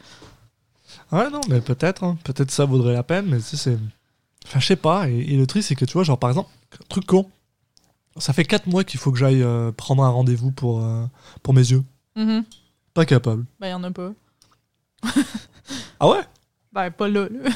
[1.12, 2.18] Ouais, non, mais peut-être, hein.
[2.24, 3.78] peut-être ça vaudrait la peine, mais tu sais, c'est.
[4.44, 5.08] Enfin, je sais pas.
[5.08, 6.50] Et, et le truc, c'est que tu vois, genre, par exemple,
[6.88, 7.30] truc con,
[8.16, 11.04] ça fait 4 mois qu'il faut que j'aille euh, prendre un rendez-vous pour, euh,
[11.42, 11.84] pour mes yeux.
[12.16, 12.44] Mhm.
[12.92, 13.44] Pas capable.
[13.60, 14.12] Ben, y'en a pas.
[16.00, 16.20] Ah ouais?
[16.72, 17.50] Ben, pas là, là.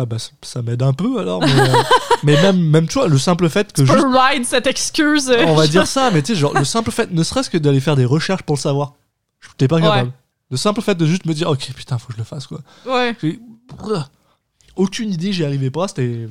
[0.00, 1.82] Ah bah ça, ça m'aide un peu alors, mais, euh,
[2.22, 5.28] mais même, même tu vois, le simple fait que juste, ride cette excuse.
[5.46, 7.80] on va dire ça, mais tu sais, genre le simple fait, ne serait-ce que d'aller
[7.80, 8.94] faire des recherches pour le savoir,
[9.40, 9.82] je t'es pas Ouais.
[9.82, 10.12] capable.
[10.50, 12.60] Le simple fait de juste me dire, ok putain, faut que je le fasse quoi.
[12.86, 13.16] Ouais,
[13.68, 14.08] Brrr.
[14.76, 16.28] Aucune idée, j'y arrivais pas, c'était,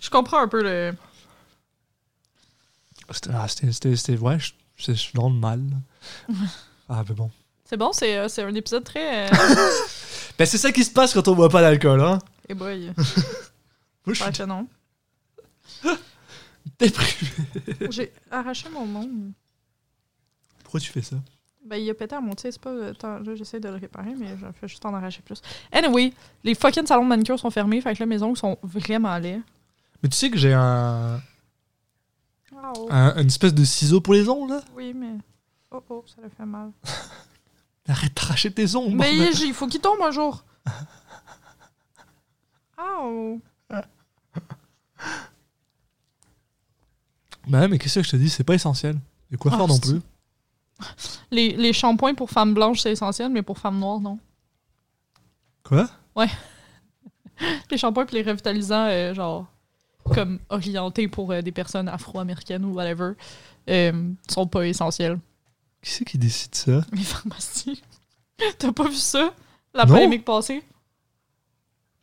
[0.00, 0.92] je comprends un peu le.
[3.12, 4.38] c'était, ah, c'était, ouais,
[4.76, 5.62] suis dans le mal.
[6.88, 7.30] Ah mais bon.
[7.64, 9.26] C'est bon, c'est euh, c'est un épisode très.
[9.26, 9.34] euh,
[10.38, 12.18] Ben c'est ça qui se passe quand on boit pas d'alcool, hein.
[12.48, 12.92] Eh boy.
[12.96, 13.04] Moi
[14.08, 14.66] je suis Ouais, que non.
[16.78, 17.30] déprimé.
[17.90, 19.32] J'ai arraché mon monde.
[20.62, 21.16] Pourquoi tu fais ça?
[21.64, 22.70] Ben, il a pété à monter, c'est pas.
[22.70, 25.40] euh, Attends, là, j'essaie de le réparer, mais je fais juste en arracher plus.
[25.72, 29.16] Anyway, les fucking salons de manicure sont fermés, fait que là, mes ongles sont vraiment
[29.16, 29.40] laids.
[30.02, 31.20] Mais tu sais que j'ai un.
[32.90, 34.60] Un, une espèce de ciseau pour les ongles, là?
[34.74, 35.16] Oui, mais.
[35.70, 36.70] Oh oh, ça le fait mal.
[37.88, 38.96] Arrête d'arracher tes ongles.
[38.96, 40.44] Mais il il faut qu'il tombe un jour.
[47.46, 48.96] Bah ouais, mais qu'est-ce que je te dis, c'est pas essentiel.
[49.30, 50.00] Les coiffeurs Ah, non c'est- plus.
[51.30, 54.18] Les, les shampoings pour femmes blanches, c'est essentiel, mais pour femmes noires, non.
[55.62, 55.88] Quoi?
[57.70, 59.46] Les shampoings et les revitalisants, euh, genre,
[60.14, 63.12] comme orientés pour euh, des personnes afro-américaines ou whatever,
[63.68, 65.18] euh, sont pas essentiels.
[65.82, 66.80] Qui c'est qui décide ça?
[66.92, 67.82] Les pharmacies.
[68.58, 69.34] T'as pas vu ça?
[69.74, 69.94] La Non.
[69.94, 70.62] polémique passée?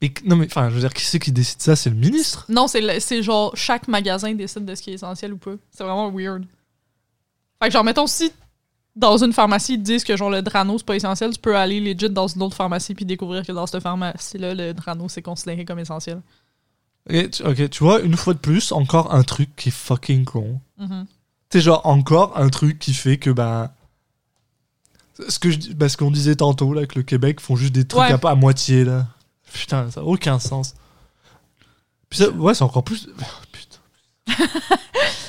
[0.01, 1.75] Et, Non, mais enfin, je veux dire, qui c'est qui décide ça?
[1.75, 2.45] C'est le ministre?
[2.49, 5.51] Non, c'est genre chaque magasin décide de ce qui est essentiel ou pas.
[5.71, 6.43] C'est vraiment weird.
[7.61, 8.31] Fait que genre, mettons, si
[8.95, 11.79] dans une pharmacie, ils disent que genre le Drano c'est pas essentiel, tu peux aller
[11.79, 15.63] legit dans une autre pharmacie puis découvrir que dans cette pharmacie-là, le Drano c'est considéré
[15.65, 16.21] comme essentiel.
[17.09, 20.59] Tu- Ok, tu vois, une fois de plus, encore un truc qui est fucking con.
[21.51, 23.69] C'est genre encore un truc qui fait que ben
[25.29, 28.11] ce dis- ben, qu'on disait tantôt là que le Québec font juste des trucs Ouais.
[28.11, 29.07] à, pas à moitié là.
[29.53, 30.73] Putain, ça a aucun sens.
[32.09, 33.07] Puis ça, ouais, c'est encore plus
[33.51, 33.77] Putain.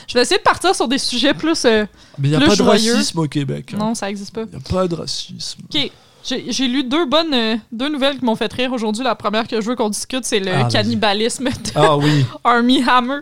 [0.09, 1.65] Je vais essayer de partir sur des sujets plus.
[1.65, 1.87] euh,
[2.19, 3.73] Mais il y a pas de racisme au Québec.
[3.75, 3.79] hein.
[3.79, 4.43] Non, ça existe pas.
[4.43, 5.63] Il y a pas de racisme.
[5.73, 5.91] Ok.
[6.25, 9.03] J'ai lu deux bonnes euh, deux nouvelles qui m'ont fait rire aujourd'hui.
[9.03, 12.25] La première que je veux qu'on discute, c'est le Ah, cannibalisme de Ah oui.
[12.45, 13.21] Army Hammer.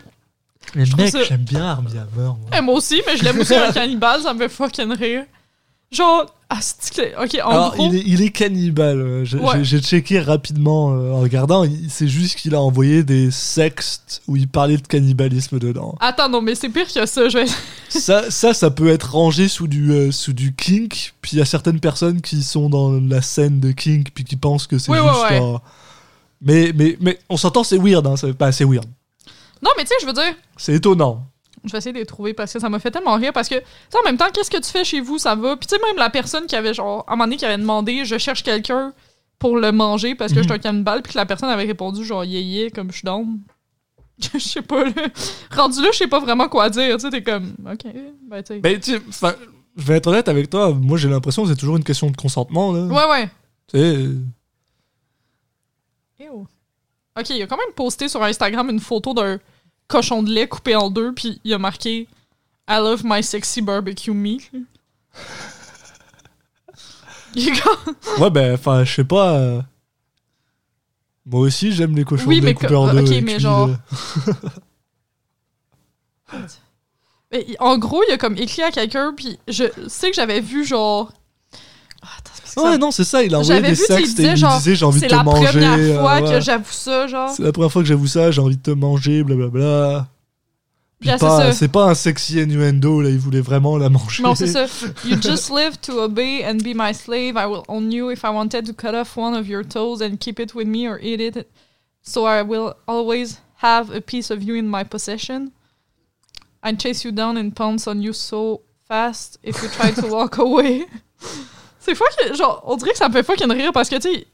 [0.74, 2.08] Mais trouve mec, ça- j'aime bien Army Hammer.
[2.16, 2.36] moi.
[2.56, 5.24] Eh, moi aussi, mais je l'aime aussi un cannibale, ça me fait fucking rire.
[5.90, 6.58] Genre, ah,
[7.22, 9.00] ok, en Alors, gros, il est, il est cannibale.
[9.00, 9.64] euh, J'ai Ouais.
[9.80, 11.64] checké rapidement euh, en regardant.
[11.88, 15.94] C'est juste qu'il a envoyé des sextes où il parlait de cannibalisme dedans.
[16.00, 17.28] attends, non, mais c'est pire que ça.
[17.28, 17.46] Je vais...
[17.88, 21.14] ça, ça, ça peut être rangé sous du, euh, sous du kink.
[21.22, 24.34] Puis il y a certaines personnes qui sont dans la scène de kink puis qui
[24.36, 25.30] pensent que c'est Oui, juste.
[25.30, 25.40] ouais.
[25.40, 25.58] euh,
[26.42, 28.04] Mais, mais, mais on s'entend, c'est weird.
[28.06, 28.86] Hein, c'est pas c'est weird.
[29.62, 31.26] Non, mais tu sais, je veux dire, C'est étonnant.
[31.64, 33.32] Je vais essayer de les trouver parce que ça m'a fait tellement rire.
[33.32, 35.56] Parce que, tu sais, en même temps, qu'est-ce que tu fais chez vous, ça va?
[35.56, 37.58] Puis tu sais, même la personne qui avait, genre, à un moment donné, qui avait
[37.58, 38.92] demandé, je cherche quelqu'un
[39.38, 40.42] pour le manger parce que Mhm.
[40.44, 42.96] je suis un cannibale, puis que la personne avait répondu, genre, yé yé, comme je
[42.98, 43.40] suis down.
[44.34, 44.92] Je sais pas, là.
[45.50, 46.94] Rendu là, je sais pas vraiment quoi dire.
[46.96, 47.84] Tu sais, t'es comme, ok,
[48.28, 48.60] ben, tu sais.
[48.62, 49.00] Mais tu
[49.76, 50.74] je vais être honnête avec toi.
[50.74, 52.70] Moi, j'ai l'impression que c'est toujours une question de consentement.
[52.72, 52.82] Là.
[52.84, 53.30] Ouais, ouais.
[53.68, 54.18] Tu sais, euh.
[57.18, 59.38] Ok, il a quand même posté sur Instagram une photo d'un
[59.90, 62.08] cochon de lait coupé en deux, puis il a marqué
[62.68, 64.50] I love my sexy barbecue meat.
[68.18, 69.34] Ouais, ben, enfin, je sais pas.
[69.36, 69.62] euh,
[71.26, 73.02] Moi aussi, j'aime les cochons Oui, de lait coupés en deux.
[73.02, 74.32] ok, mais genre- euh.
[77.32, 80.64] Mais en gros, il a comme écrit à quelqu'un, puis je sais que j'avais vu
[80.64, 81.12] genre.
[82.02, 82.08] Ah,
[82.52, 83.22] c'est Ouais, non, c'est ça.
[83.22, 85.08] Il a envoyé des sextes et il disait, me genre, disait j'ai envie de C'est
[85.10, 85.46] te la manger.
[85.48, 87.30] première euh, fois que j'avoue ça, genre.
[87.30, 90.06] C'est la première fois que j'avoue ça, j'ai envie de te manger, blablabla.
[91.02, 94.22] Yeah, c'est pas- c'est un sexy innuendo, là, il voulait vraiment la manger.
[94.22, 94.66] Non, c'est ça.
[95.06, 97.36] You just live to obey and be my slave.
[97.38, 100.18] I will own you if I wanted to cut off one of your toes and
[100.18, 101.48] keep it with me or eat it.
[102.02, 105.52] So I will always have a piece of you in my possession.
[106.62, 110.36] I'd chase you down and pounce on you so fast if you try to walk
[110.46, 110.84] away.
[111.80, 112.36] C'est fucking.
[112.36, 114.26] Genre, on dirait que ça me fait fucking rire parce que, tu sais,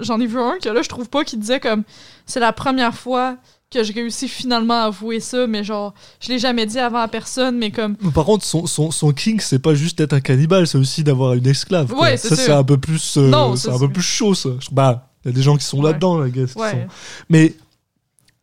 [0.00, 1.84] j'en ai vu un que là, je trouve pas qui disait comme
[2.26, 3.36] c'est la première fois
[3.70, 7.08] que je réussis finalement à avouer ça, mais genre, je l'ai jamais dit avant à
[7.08, 7.96] personne, mais comme.
[7.96, 11.34] Par contre, son, son, son king, c'est pas juste d'être un cannibale, c'est aussi d'avoir
[11.34, 11.88] une esclave.
[11.92, 12.00] quoi.
[12.04, 14.48] Ouais, c'est ça, c'est un peu plus, euh, Non, c'est un peu plus chaud, ça.
[14.72, 15.90] Bah, il y a des gens qui sont Ouais.
[15.92, 16.46] là-dedans, qui Ouais.
[16.46, 16.86] sont-
[17.28, 17.54] Mais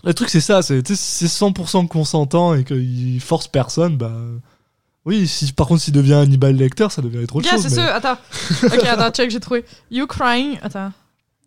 [0.03, 3.97] le truc, c'est ça, c'est tu sais, si c'est 100% consentant et qu'il force personne,
[3.97, 4.11] bah.
[5.05, 7.67] Oui, si, par contre, s'il devient Hannibal Lecter, ça devient autre Yeah, chose.
[7.67, 7.89] c'est mais-.
[7.89, 8.17] Attends.
[8.63, 9.63] ok, attends, check, j'ai trouvé.
[9.91, 10.57] You crying.
[10.63, 10.93] Attends.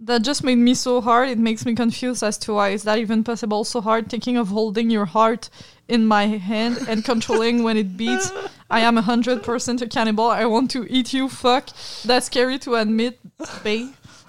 [0.01, 1.29] That just made me so hard.
[1.29, 3.65] It makes me confused as to why is that even possible?
[3.65, 5.51] So hard thinking of holding your heart
[5.89, 8.31] in my hand and controlling when it beats.
[8.71, 10.31] I am a hundred percent a cannibal.
[10.31, 11.29] I want to eat you.
[11.29, 11.71] Fuck.
[12.05, 13.19] That's scary to admit,
[13.65, 13.89] babe.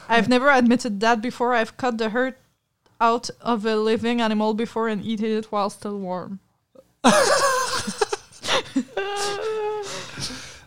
[0.10, 1.54] I've never admitted that before.
[1.54, 2.40] I've cut the hurt
[3.00, 6.40] out of a living animal before and eaten it while still warm.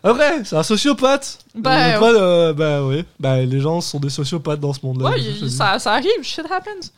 [0.05, 1.39] Après, c'est un sociopathe.
[1.63, 3.05] A pas de- bah oui.
[3.19, 5.11] Bah les gens sont des sociopathes dans ce monde-là.
[5.11, 6.21] Ouais, ça, ça arrive.
[6.23, 6.91] Shit happens.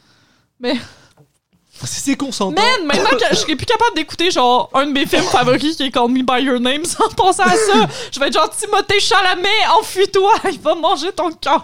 [1.84, 2.60] Si c'est consentant.
[2.60, 5.84] Man, maintenant que je serais plus capable d'écouter genre un de mes films favoris qui
[5.84, 9.00] est Call Me By Your Name sans penser à ça, je vais être genre Timothée
[9.02, 9.50] Chalamet,
[9.80, 11.64] enfuis-toi, il va manger ton cœur,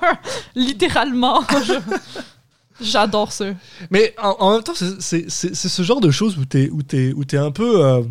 [0.53, 1.41] littéralement.
[1.65, 1.73] Je-
[2.85, 3.45] J'adore ça.
[3.89, 7.23] Mais en, en même temps, c'est- ce genre de choses où t'es où t'es où
[7.23, 8.01] t'es un peu euh,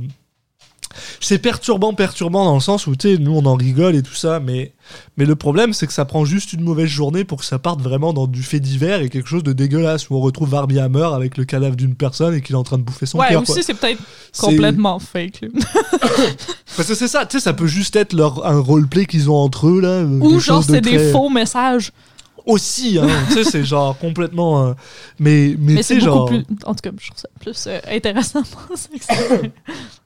[1.20, 4.14] c'est perturbant, perturbant dans le sens où, tu sais, nous on en rigole et tout
[4.14, 4.72] ça, mais,
[5.16, 7.80] mais le problème c'est que ça prend juste une mauvaise journée pour que ça parte
[7.80, 11.09] vraiment dans du fait divers et quelque chose de dégueulasse où on retrouve Barbie Hammer
[11.14, 13.45] avec le cadavre d'une personne et qu'il est en train de bouffer son Ouais, cœur.
[13.45, 13.55] quoi.
[13.55, 14.03] aussi, c'est peut-être
[14.38, 15.43] complètement fake.
[16.76, 19.36] Parce que c'est ça, tu sais, ça peut juste être leur, un roleplay qu'ils ont
[19.36, 19.88] entre eux là.
[19.88, 21.93] euh, Ou genre, de c'est des faux messages.
[22.47, 24.68] Aussi, hein, tu sais, c'est genre complètement.
[24.68, 24.72] euh,
[25.18, 26.24] mais mais, c'est genre.
[26.24, 26.43] plus.
[26.64, 28.43] En tout cas, je trouve ça plus euh, intéressant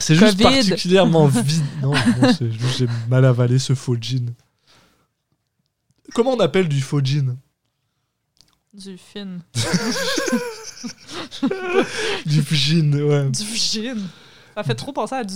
[0.00, 1.64] c'est- juste particulièrement vide.
[1.82, 2.32] Non, non,
[2.76, 4.34] j'ai mal avalé ce faux jean.
[6.14, 7.36] Comment on appelle du faux jean?
[8.74, 9.38] Du fin.
[12.26, 13.30] Du jean, ouais.
[13.30, 13.98] Du gin.
[14.54, 15.34] Ça fait trop penser à du.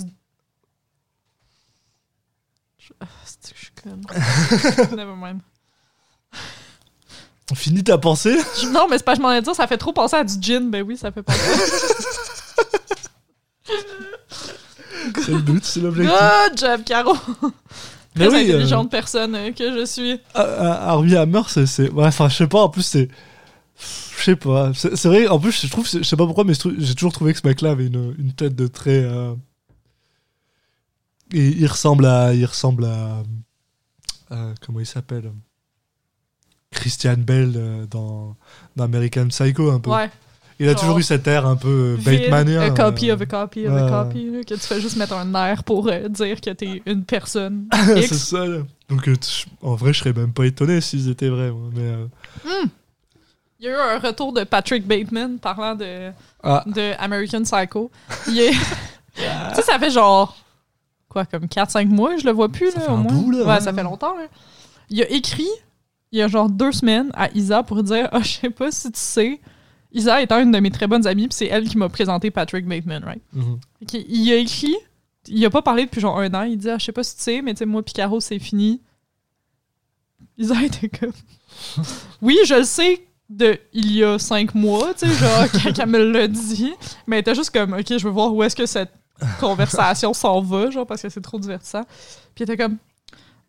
[2.77, 4.01] Je- ah, que je suis conne.
[4.97, 5.41] Never mind.
[7.53, 8.37] Finis ta pensée?
[8.71, 10.69] Non, mais c'est pas, je m'en ai dit, ça fait trop penser à du gin.
[10.69, 11.39] Ben oui, ça fait penser.
[15.19, 16.13] C'est le but, c'est l'objectif.
[16.15, 17.15] Good job, Caro!
[18.13, 20.19] Très oui, euh, intelligente personne euh, que je suis.
[20.33, 21.89] Ah, ah, Harvey Hammer, c'est.
[21.91, 23.09] ouais, Enfin, je sais pas, en plus, c'est.
[24.17, 24.73] Je sais pas.
[24.73, 25.87] C'est vrai, en plus, je trouve.
[25.89, 28.55] Je sais pas pourquoi, mais j'ai toujours trouvé que ce mec-là avait une, une tête
[28.55, 29.01] de très.
[29.03, 29.33] euh,
[31.33, 32.33] Et il ressemble à.
[32.33, 33.23] Il ressemble à.
[34.31, 35.31] euh, comment il s'appelle?
[36.71, 38.35] Christian Bell dans,
[38.75, 39.89] dans American Psycho, un peu.
[39.91, 40.09] Ouais.
[40.63, 42.61] Il a toujours eu cette air un peu euh, Batemanien.
[42.61, 44.29] A copy euh, of a copy of ouais, a copy.
[44.29, 47.67] là, que tu fais juste mettre un air pour euh, dire que t'es une personne.
[47.95, 48.45] c'est ça.
[48.45, 48.59] là.
[48.89, 49.15] Donc, euh,
[49.61, 51.49] en vrai, je serais même pas étonné s'ils étaient vrais.
[51.51, 52.05] moi, Mais, euh,
[53.59, 56.11] Il y a eu un retour de Patrick Bateman parlant de,
[56.43, 56.63] Ah.
[56.67, 57.89] de American Psycho.
[58.27, 58.51] Il est-
[59.15, 59.21] tu
[59.55, 60.37] sais, ça fait genre.
[61.09, 63.11] Quoi, comme 4-5 mois, je le vois plus, Ça là, fait au un moins.
[63.13, 64.27] bout, là, ouais, ça fait longtemps, là.
[64.89, 65.49] Il a écrit,
[66.13, 68.91] il y a genre deux semaines, à Isa pour dire Ah, je sais pas si
[68.91, 69.41] tu sais.
[69.93, 72.65] Isa étant une de mes très bonnes amies, puis c'est elle qui m'a présenté Patrick
[72.65, 73.21] Bateman, right?
[73.33, 73.59] mhm.
[73.81, 74.75] Ok, Il a écrit,
[75.27, 77.15] il a pas parlé depuis genre un an, il dit ah, je sais pas si
[77.17, 78.81] tu sais, mais tu sais, moi pis Caro, c'est fini.
[80.37, 81.13] Isa était comme
[82.21, 85.89] Oui, je le sais de il y a cinq mois, tu sais, genre quand elle
[85.89, 86.73] me l'a dit,
[87.07, 88.93] mais elle était juste comme ok, je veux voir où est-ce que cette
[89.39, 91.83] conversation s'en va, genre parce que c'est trop divertissant.
[92.33, 92.77] Puis il était comme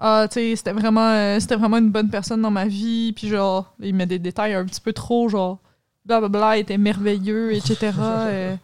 [0.05, 3.29] ah, tu sais, c'était vraiment, euh, c'était vraiment une bonne personne dans ma vie, puis
[3.29, 5.61] genre, il met des détails un petit peu trop, genre,
[6.05, 7.91] blablabla, était merveilleux, etc.
[7.99, 8.57] euh, en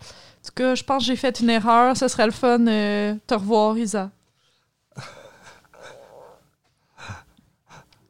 [0.47, 1.97] tout cas, je pense que j'ai fait une erreur.
[1.97, 4.11] Ce serait le fun euh, te revoir, Isa.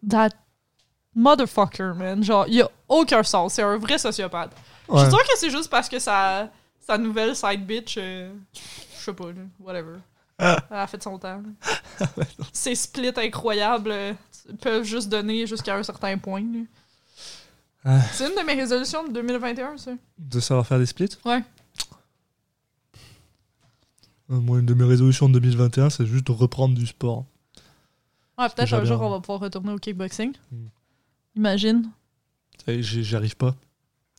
[0.09, 0.31] That
[1.14, 2.22] motherfucker, man.
[2.22, 3.55] Genre, il a aucun sens.
[3.55, 4.53] C'est un vrai sociopathe.
[4.89, 5.01] Je Ouais.
[5.01, 6.49] suis sûre que c'est juste parce que sa,
[6.81, 9.24] sa nouvelle side bitch, euh, je sais pas,
[9.61, 9.97] whatever.
[10.39, 11.43] Elle a fait son temps.
[12.53, 14.12] Ces splits incroyables euh,
[14.62, 16.41] peuvent juste donner jusqu'à un certain point.
[16.41, 16.61] là.
[17.85, 18.01] Ah.
[18.12, 19.93] C'est une de mes résolutions de 2021, ça.
[20.18, 21.16] De savoir faire des splits?
[21.24, 21.43] Ouais.
[24.31, 27.24] Euh, Moi, une de mes résolutions de 2021, c'est juste de reprendre du sport.
[28.37, 30.33] Ouais, peut-être un jour on va pouvoir retourner au kickboxing.
[30.53, 30.57] Mm.
[31.37, 31.91] Imagine.
[32.66, 33.57] J'y- J'arrive pas.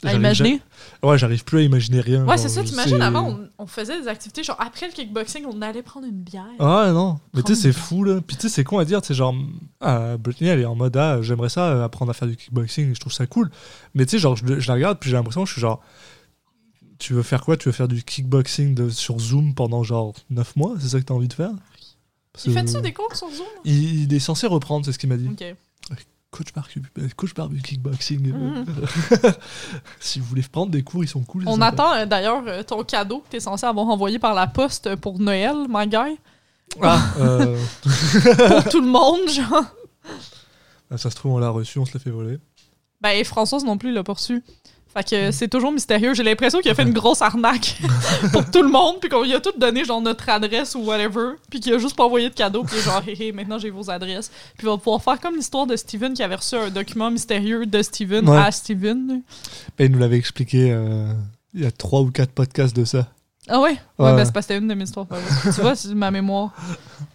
[0.04, 0.62] À imaginer?
[1.04, 2.26] ja- Ouais, j'arrive plus à imaginer rien.
[2.26, 5.46] Ouais, c'est ça, t'imagines, sais- avant, on, on faisait des activités, genre après le kickboxing,
[5.46, 6.46] on allait prendre une bière.
[6.60, 7.20] Ah ouais, non.
[7.34, 8.22] Mais tu sais, c'est fou, là.
[8.22, 9.02] Puis tu sais, c'est con à dire.
[9.04, 9.36] C'est genre,
[9.82, 12.94] ah, Brittany, elle est en mode, ah, j'aimerais ça, euh, apprendre à faire du kickboxing,
[12.96, 13.50] je trouve ça cool.
[13.94, 15.82] Mais tu sais, genre, je, je la regarde, puis j'ai l'impression que je suis genre,
[16.98, 17.58] tu veux faire quoi?
[17.58, 20.76] Tu veux faire du kickboxing de, sur Zoom pendant genre 9 mois?
[20.80, 21.52] C'est ça que t'as envie de faire?
[22.34, 23.46] Parce Il que- fait-tu des cours sur Zoom?
[23.66, 25.28] il, il est censé reprendre, c'est ce qu'il m'a dit.
[25.30, 25.44] Ok.
[26.32, 28.32] Coach Barbu, euh, coach Barbu kickboxing.
[28.32, 28.66] Mhm.
[30.00, 31.44] si vous voulez prendre des cours, ils sont cool.
[31.48, 34.96] On attend euh, d'ailleurs euh, ton cadeau que t'es censé avoir envoyé par la poste
[34.98, 36.20] pour Noël, my guy.
[36.82, 39.64] Ah, euh, Pour tout le monde, genre.
[40.92, 42.38] ah, ça se trouve, on l'a reçu, on se l'a fait voler.
[43.02, 44.44] Ben, et Françoise non plus l'a pas reçu.
[44.94, 46.16] Fait que c'est toujours mystérieux.
[46.16, 47.78] J'ai l'impression qu'il a fait une grosse arnaque
[48.34, 51.34] pour tout le monde, puis qu'on lui a tout donné, genre, notre adresse ou whatever,
[51.50, 53.90] puis qu'il a juste pas envoyé de cadeau, puis genre, hé hé, maintenant j'ai vos
[53.92, 54.30] adresses.
[54.58, 57.66] Puis il va pouvoir faire comme l'histoire de Steven qui avait reçu un document mystérieux
[57.68, 58.38] de Steven Ouais.
[58.38, 59.22] à Steven.
[59.78, 61.14] Ben, il nous l'avait expliqué euh,
[61.54, 63.08] il y a trois ou quatre podcasts de ça.
[63.48, 63.72] Ah ouais?
[64.00, 64.16] Ouais, Ouais.
[64.16, 65.08] ben c'est parce que c'était une de mes histoires
[65.44, 66.52] tu vois, c'est ma mémoire.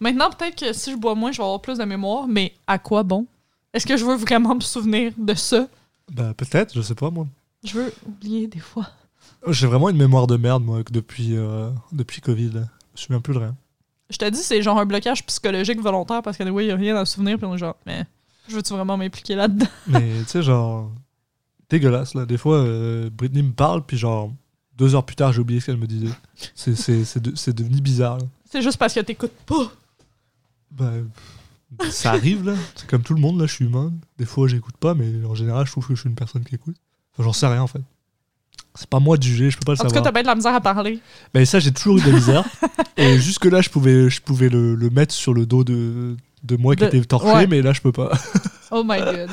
[0.01, 2.79] Maintenant, peut-être que si je bois moins, je vais avoir plus de mémoire, mais à
[2.79, 3.27] quoi bon?
[3.73, 5.67] Est-ce que je veux vraiment me souvenir de ça?
[6.13, 7.27] Bah, peut-être, je sais pas, moi.
[7.65, 8.89] Je veux oublier des fois.
[9.49, 12.51] J'ai vraiment une mémoire de merde, moi, depuis, euh, depuis Covid.
[12.53, 12.67] Je me
[12.97, 13.57] souviens plus de rien.
[14.11, 17.05] Je te dis, c'est genre un blocage psychologique volontaire parce qu'il n'y a rien à
[17.05, 18.05] se souvenir, puis on est genre, mais
[18.49, 19.67] je veux-tu vraiment m'impliquer là-dedans?
[19.87, 20.91] Mais tu sais, genre.
[21.71, 22.27] Dégueulasse, là.
[22.27, 24.31] Des fois, euh, Britney me parle, puis genre.
[24.77, 26.13] Deux heures plus tard, j'ai oublié ce qu'elle me disait.
[26.55, 28.19] C'est- C'est c'est de- c'est devenu bizarre.
[28.19, 28.25] là.
[28.51, 29.71] C'est juste parce que t'écoutes pas.
[30.71, 30.91] Bah,
[31.91, 32.55] ça arrive, là.
[32.75, 33.47] C'est comme tout le monde, là.
[33.47, 33.93] Je suis humain.
[34.19, 36.55] Des fois, j'écoute pas, mais en général, je trouve que je suis une personne qui
[36.57, 36.77] écoute.
[37.19, 37.81] J'en sais rien, en fait.
[38.77, 40.05] C'est pas moi de juger, je peux pas le En tout cas, savoir.
[40.05, 40.99] t'as bien de la misère à parler.
[41.33, 42.45] Mais ça, j'ai toujours eu de la misère.
[42.97, 46.75] et jusque-là, je pouvais, je pouvais le, le mettre sur le dos de, de moi
[46.75, 47.47] qui était torché, ouais.
[47.47, 48.11] mais là, je peux pas.
[48.77, 49.31] Oh my god.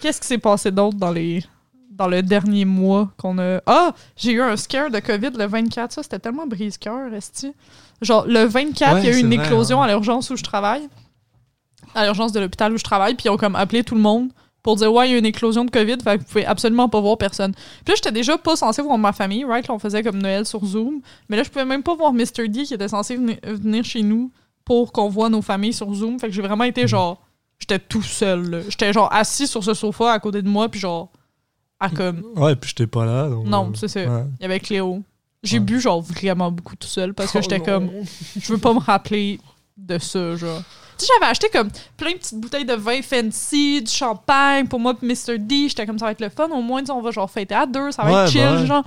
[0.00, 1.42] Qu'est-ce qui s'est passé d'autre dans les
[1.90, 3.60] dans le dernier mois qu'on a?
[3.64, 7.54] Ah, j'ai eu un scare de Covid le 24, ça c'était tellement brise-cœur, esti.
[8.02, 9.86] Genre le 24, Ouais, il y a eu une vrai, éclosion hein.
[9.86, 10.88] à l'urgence où je travaille.
[11.94, 14.30] À l'urgence de l'hôpital où je travaille, puis ils ont comme appelé tout le monde
[14.62, 16.88] pour dire ouais, il y a une éclosion de Covid, fait que vous pouvez absolument
[16.88, 17.52] pas voir personne.
[17.52, 19.66] Puis là, j'étais déjà pas censée voir ma famille, right?
[19.68, 22.48] Là, on faisait comme Noël sur Zoom, mais là, je pouvais même pas voir Mr.
[22.48, 24.30] D qui était censé venir, chez nous
[24.64, 26.18] pour qu'on voit nos familles sur Zoom.
[26.20, 27.22] Fait que j'ai vraiment été genre
[27.58, 28.50] j'étais tout seul.
[28.50, 28.60] là.
[28.68, 31.10] J'étais genre assis sur ce sofa à côté de moi, puis genre,
[31.78, 32.22] à comme.
[32.36, 33.28] Ouais, puis j'étais pas là.
[33.28, 34.00] donc, Non, euh, c'est ça.
[34.00, 34.24] ouais.
[34.38, 35.02] Il y avait Cléo.
[35.42, 35.64] J'ai Ouais.
[35.64, 37.90] bu genre vraiment beaucoup tout seul parce que Oh j'étais comme.
[38.38, 39.40] Je veux pas me rappeler
[39.78, 40.62] de ça, genre.
[41.00, 44.78] Tu sais, j'avais acheté comme plein de petites bouteilles de vin fancy, du champagne pour
[44.78, 45.38] moi, puis Mr.
[45.38, 45.68] D.
[45.68, 46.48] J'étais comme ça va être le fun.
[46.50, 48.66] Au moins, on va genre fêter à deux, ça va Ouais, être chill, ouais.
[48.66, 48.84] genre.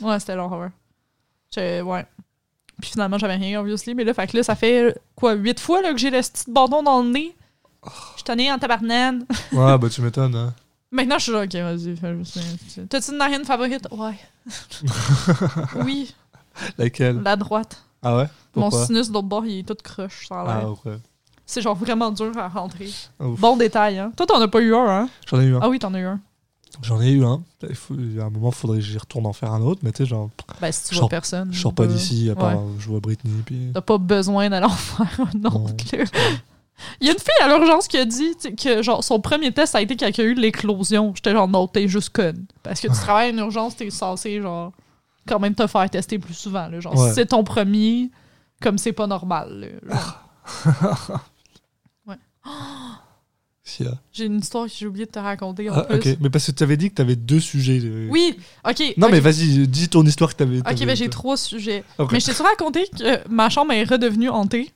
[0.00, 0.70] Ouais, c'était l'horreur.
[1.54, 2.06] J'ai- Ouais.
[2.80, 3.94] Puis finalement, j'avais rien, obviously.
[3.94, 6.50] Mais là, fait que là, ça fait quoi, huit fois là, que j'ai le petit
[6.50, 7.36] bâton dans le nez.
[7.84, 9.26] Je suis nez en tabarnane.
[9.52, 10.34] Ouais, bah tu m'étonnes.
[10.34, 10.54] Hein.
[10.90, 12.86] Maintenant, je suis genre, ok, vas-y.
[12.88, 13.88] T'as-tu une narine favorite?
[13.90, 14.16] Ouais.
[15.84, 16.14] oui,
[16.78, 17.20] Laquelle?
[17.22, 17.82] La droite.
[18.02, 18.26] Ah ouais?
[18.54, 20.68] Mon sinus de l'autre bord, il est tout croche, ça a l'air.
[20.68, 20.96] Ah, ouais.
[21.46, 22.90] C'est genre vraiment dur à rentrer.
[23.20, 23.40] Ouf.
[23.40, 24.12] Bon détail, hein.
[24.16, 25.08] Toi, t'en as pas eu un, hein?
[25.26, 25.60] J'en ai eu un.
[25.62, 26.20] Ah oui, t'en as eu un.
[26.82, 27.42] J'en ai eu un.
[27.68, 29.80] Il faut- il y a un moment, faudrait que j'y retourne en faire un autre,
[29.82, 30.28] mais tu sais, genre,
[30.60, 31.48] Ben, si tu vois personne.
[31.50, 32.72] je sors pas euh, d'ici à part ouais.
[32.78, 33.32] je vois Britney.
[33.46, 33.70] Puis...
[33.72, 36.04] T'as pas besoin d'aller en faire un autre, là.
[37.00, 39.74] Il y a une fille à l'urgence qui a dit que genre son premier test
[39.74, 41.12] a été qu'elle a eu l'éclosion.
[41.16, 42.44] J'étais genre non, t'es juste conne.
[42.62, 44.72] Parce que tu travailles en urgence, t'es censé genre
[45.28, 46.68] quand même te faire tester plus souvent.
[46.68, 46.80] Là.
[46.80, 47.08] Genre Ouais.
[47.08, 48.10] si c'est ton premier,
[48.60, 49.78] comme c'est pas normal.
[49.84, 49.96] là.
[49.96, 51.20] Ah.
[54.12, 55.96] J'ai une histoire que j'ai oublié de te raconter en Ah, plus.
[56.12, 57.80] ok, mais parce que tu avais dit que tu avais deux sujets.
[57.84, 58.08] euh.
[58.10, 58.36] Oui,
[58.66, 58.94] ok.
[58.96, 60.58] Non, mais vas-y, dis ton histoire que tu avais.
[60.60, 61.84] Ok, ben j'ai trois sujets.
[62.10, 64.72] Mais je t'ai raconté que ma chambre est redevenue hantée.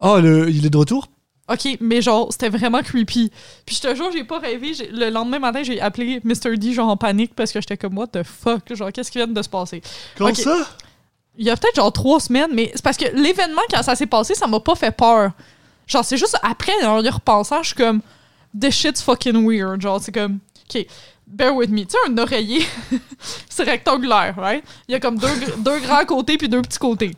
[0.00, 0.50] Oh, le...
[0.50, 1.08] il est de retour?
[1.48, 3.30] Ok, mais genre, c'était vraiment creepy.
[3.64, 4.72] Puis je te jure, j'ai pas rêvé.
[4.90, 6.56] Le lendemain matin, j'ai appelé Mr.
[6.56, 8.72] D, genre en panique, parce que j'étais comme, what the fuck?
[8.74, 9.80] Genre, qu'est-ce qui vient de se passer?
[10.16, 10.36] Comment Ok.
[10.36, 10.56] ça?
[11.38, 14.06] Il y a peut-être genre trois semaines, mais c'est parce que l'événement, quand ça s'est
[14.06, 15.30] passé, ça m'a pas fait peur.
[15.86, 18.00] Genre, c'est juste après, en y repensant, je suis comme,
[18.58, 19.80] this shit's fucking weird.
[19.80, 20.84] Genre, c'est comme, ok,
[21.28, 21.82] bear with me.
[21.84, 22.66] Tu sais, un oreiller,
[23.48, 24.64] c'est rectangulaire, right?
[24.88, 25.28] Il y a comme deux,
[25.58, 27.12] deux grands côtés puis deux petits côtés.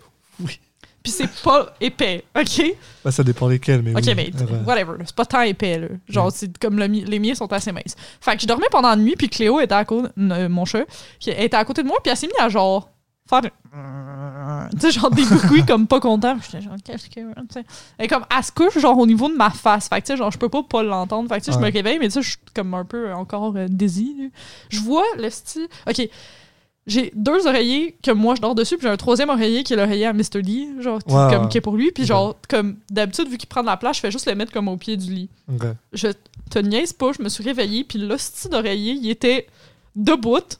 [1.03, 2.75] Puis c'est pas épais, ok?
[3.05, 4.15] bah, Ça dépend lesquels, mais Ok, oui.
[4.17, 5.89] mais Ah, whatever, c'est pas tant épais, là.
[6.09, 7.97] Genre, c'est comme le les miens sont assez minces.
[8.21, 10.85] Fait que je dormais pendant la nuit, puis Cléo était à côté, euh, mon chat,
[11.19, 12.91] qui était à côté de moi, puis elle s'est mise à genre
[13.29, 13.43] faire
[14.71, 16.37] tu sais, genre des bruits comme pas content.
[16.43, 17.21] J'étais genre, qu'est-ce que.
[17.21, 17.65] tu sais.
[17.99, 19.89] Et comme, elle se couche, genre, au niveau de ma face.
[19.89, 21.29] Fait que, tu sais, genre, je peux pas pas l'entendre.
[21.29, 23.13] Fait que, tu sais, je me réveille, mais tu sais, je suis comme un peu
[23.13, 24.29] encore euh, là.
[24.71, 25.69] Je vois le style.
[25.89, 26.09] Ok.
[26.89, 29.77] J'ai deux oreillers que moi je dors dessus, puis j'ai un troisième oreiller qui est
[29.77, 30.41] l'oreiller à Mr.
[30.43, 31.93] Lee, genre, comme, qui est pour lui.
[31.93, 34.53] Puis, genre, comme d'habitude, vu qu'il prend de la place, je fais juste le mettre
[34.53, 35.29] comme au pied du lit.
[35.93, 36.09] Je
[36.51, 39.47] te niaise pas, je me suis réveillée, puis l'hostie d'oreiller, il était
[39.95, 40.59] debout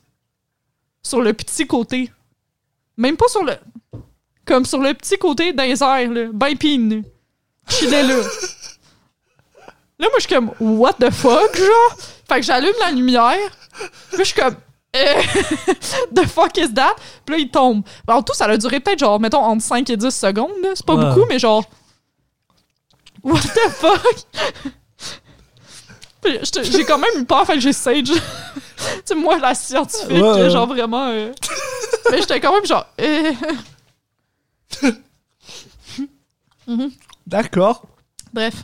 [1.01, 2.11] sur le petit côté.
[2.95, 3.53] Même pas sur le.
[4.45, 6.27] Comme sur le petit côté d'un airs, là.
[6.31, 7.03] Ben pine.
[7.67, 8.03] Suis là.
[8.03, 8.21] Là,
[9.99, 11.97] moi, je suis comme, what the fuck, genre?
[12.27, 13.35] Fait que j'allume la lumière.
[14.11, 14.55] Puis je suis comme,
[16.15, 16.95] the fuck is that?
[17.25, 17.83] Puis là, il tombe.
[18.07, 20.49] Ben, en tout, ça a duré peut-être, genre, mettons, entre 5 et 10 secondes.
[20.73, 21.63] C'est pas beaucoup, mais genre,
[23.23, 24.15] what the fuck?
[26.63, 28.11] J'ai quand même eu peur, fait que j'ai sage.
[29.05, 30.49] tu moi, la scientifique, Ouais, ouais.
[30.49, 31.07] genre vraiment.
[31.09, 31.31] euh,
[32.11, 32.85] Mais j'étais quand même genre.
[32.97, 33.31] eh.
[37.25, 37.83] D'accord.
[38.33, 38.63] Bref.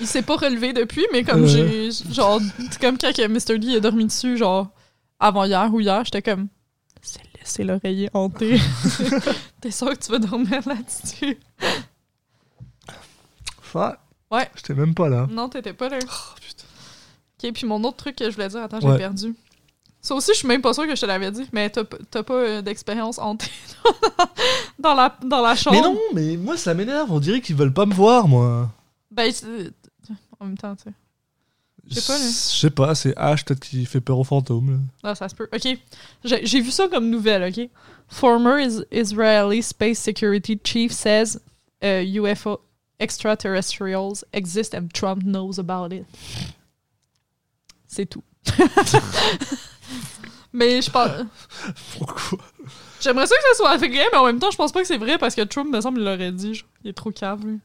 [0.00, 1.90] Il s'est pas relevé depuis, mais comme j'ai.
[2.10, 2.40] Genre,
[2.70, 3.56] c'est comme quand Mr.
[3.58, 4.68] Lee est dormi dessus, genre,
[5.20, 6.48] avant hier ou hier, j'étais comme.
[7.02, 8.58] C'est laissé l'oreiller hanté.
[9.60, 11.38] T'es sûr que tu veux dormir là-dessus?
[13.74, 13.92] Ouais.
[14.30, 14.50] Ouais.
[14.56, 15.26] J'étais même pas là.
[15.30, 15.98] Non, t'étais pas là.
[16.02, 16.64] Oh, putain.
[17.44, 18.98] Ok, puis mon autre truc que je voulais dire, attends, j'ai Ouais.
[18.98, 19.34] perdu.
[20.00, 21.84] Ça aussi, je suis même pas sûre que je te l'avais dit, mais t'as
[22.22, 23.50] pas euh, d'expérience hantée
[24.78, 25.76] dans la, dans la chambre.
[25.76, 27.10] Mais non, mais moi ça m'énerve.
[27.10, 28.70] On dirait qu'ils veulent pas me voir, moi.
[29.10, 29.32] Ben,
[30.38, 30.92] en même temps, tu sais.
[31.88, 32.24] Je sais pas, là.
[32.24, 34.70] Je sais pas, c'est H peut-être qui fait peur aux fantômes.
[34.72, 34.78] là.
[35.10, 35.48] Ah, ça se peut.
[35.52, 35.78] OK.
[36.24, 37.68] J'ai vu ça comme nouvelle, OK?
[38.08, 41.38] Former is Israeli Space Security Chief says
[41.82, 42.60] uh, UFO
[42.98, 46.06] extraterrestrials exist and Trump knows about it.
[47.86, 48.22] C'est tout.
[50.52, 51.10] mais je pense...
[51.98, 52.38] Pourquoi?
[53.00, 54.96] J'aimerais ça que ça soit vrai, mais en même temps, je pense pas que c'est
[54.96, 56.54] vrai parce que Trump, me semble, il l'aurait dit.
[56.54, 56.68] genre.
[56.84, 57.58] Il est trop cave, lui.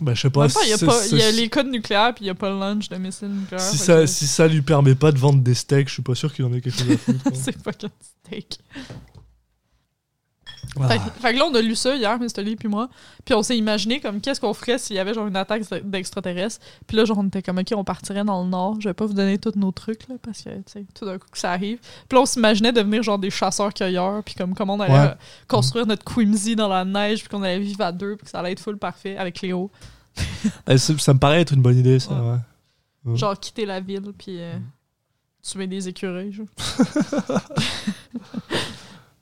[0.00, 0.46] Ben, je sais pas.
[0.64, 2.88] il y a, pas, y les codes nucléaires, puis il y a pas le lunch
[2.88, 3.64] de missiles nucléaires.
[3.64, 6.14] Si ça, que si ça lui permet pas de vendre des steaks, je suis pas
[6.14, 7.30] sûr qu'il en ait quelque chose à foutre.
[7.34, 7.90] C'est fucking
[8.26, 8.58] steak.
[10.88, 12.42] Fait, que- fait que là, on a lu ça hier, Mr.
[12.42, 12.88] Lee puis moi.
[13.24, 16.60] Puis on s'est imaginé comme qu'est-ce qu'on ferait s'il y avait genre une attaque d'extraterrestres.
[16.86, 18.80] Puis là, genre, on était comme, OK, on partirait dans le nord.
[18.80, 21.18] Je vais pas vous donner tous nos trucs, là, parce que, tu sais, tout d'un
[21.18, 21.78] coup que ça arrive.
[22.08, 24.22] Puis là, on s'imaginait devenir genre des chasseurs-cueilleurs.
[24.24, 24.98] Puis comme comment on allait Ouais.
[25.10, 25.14] euh,
[25.48, 27.20] construire notre Quimsy dans la neige.
[27.20, 28.16] Puis qu'on allait vivre à deux.
[28.16, 29.70] Puis que ça allait être full parfait avec Léo.
[30.68, 32.12] Eh, ça, me paraît être une bonne idée, ça.
[32.14, 32.30] Ouais.
[32.30, 32.36] ouais.
[33.04, 33.16] Mm.
[33.16, 34.12] Genre quitter la ville.
[34.16, 34.54] Puis euh,
[35.42, 36.32] tuer des écureuils.
[36.32, 36.46] genre.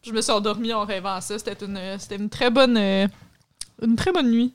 [0.04, 1.38] Je me suis endormie en rêvant à ça.
[1.38, 3.06] C'était une, c'était une très bonne, euh,
[3.82, 4.52] une très bonne nuit.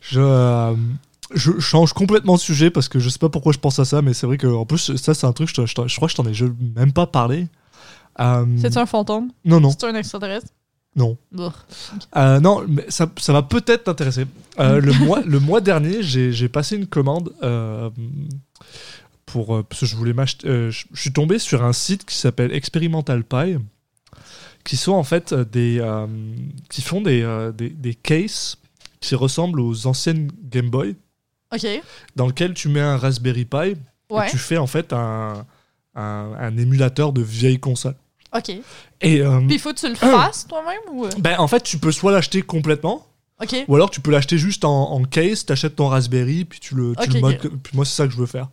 [0.00, 0.74] Je, euh,
[1.34, 4.02] je change complètement de sujet parce que je sais pas pourquoi je pense à ça,
[4.02, 6.26] mais c'est vrai que en plus, ça, c'est un truc, je, crois que je t'en
[6.26, 6.46] ai je-
[6.76, 7.48] même pas parlé.
[8.20, 9.30] Euh, C'est un fantôme?
[9.44, 10.48] Non, non, C'est un extraterrestre?
[10.94, 11.16] non.
[12.16, 14.26] Euh, non, mais ça, ça va peut-être t'intéresser.
[14.58, 17.90] Euh, le, mois, le mois dernier, j'ai j'ai passé une commande euh,
[19.26, 19.56] pour.
[19.56, 20.48] euh, parce que je voulais m'acheter.
[20.48, 23.56] euh, je je suis tombé sur un site qui s'appelle Experimental Pie,
[24.64, 25.78] qui sont en fait euh, des.
[25.80, 26.06] euh,
[26.70, 28.58] qui font des, des, des cases
[29.00, 30.96] qui ressemblent aux anciennes Game Boy,
[31.52, 31.66] Ok.
[32.16, 33.76] dans lequel tu mets un Raspberry Pi
[34.08, 34.28] Ouais.
[34.28, 35.44] et tu fais en fait un,
[35.96, 37.96] un, un émulateur de vieille console.
[38.34, 38.50] Ok.
[38.50, 38.60] Et.
[39.00, 41.08] Puis il faut que tu le fasses toi-même ou?
[41.18, 43.06] ben, en fait, tu peux soit l'acheter complètement.
[43.68, 46.94] Ou alors tu peux l'acheter juste en, en case, t'achètes ton Raspberry, puis tu le,
[47.02, 48.48] tu le modes Puis moi, c'est ça que je veux faire.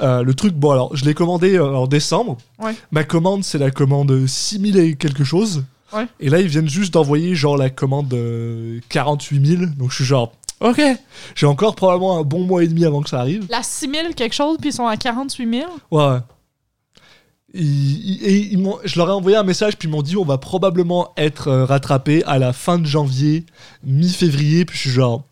[0.00, 2.38] Euh, le truc, bon, alors, je l'ai commandé euh, en décembre.
[2.60, 2.74] Ouais.
[2.92, 5.64] Ma commande, c'est la commande 6000 et quelque chose.
[5.92, 6.06] Ouais.
[6.20, 9.62] Et là, ils viennent juste d'envoyer, genre, la commande euh, 48 000.
[9.76, 10.80] Donc, je suis genre, ok,
[11.34, 13.46] j'ai encore probablement un bon mois et demi avant que ça arrive.
[13.50, 15.70] La 6000 quelque chose, puis ils sont à 48 000.
[15.90, 16.18] Ouais, ouais.
[17.56, 17.62] Ils-
[18.20, 20.38] ils- et ils je leur ai envoyé un message, puis ils m'ont dit on va
[20.38, 23.46] probablement être euh, rattrapé à la fin de janvier,
[23.84, 25.24] mi-février, puis je suis genre.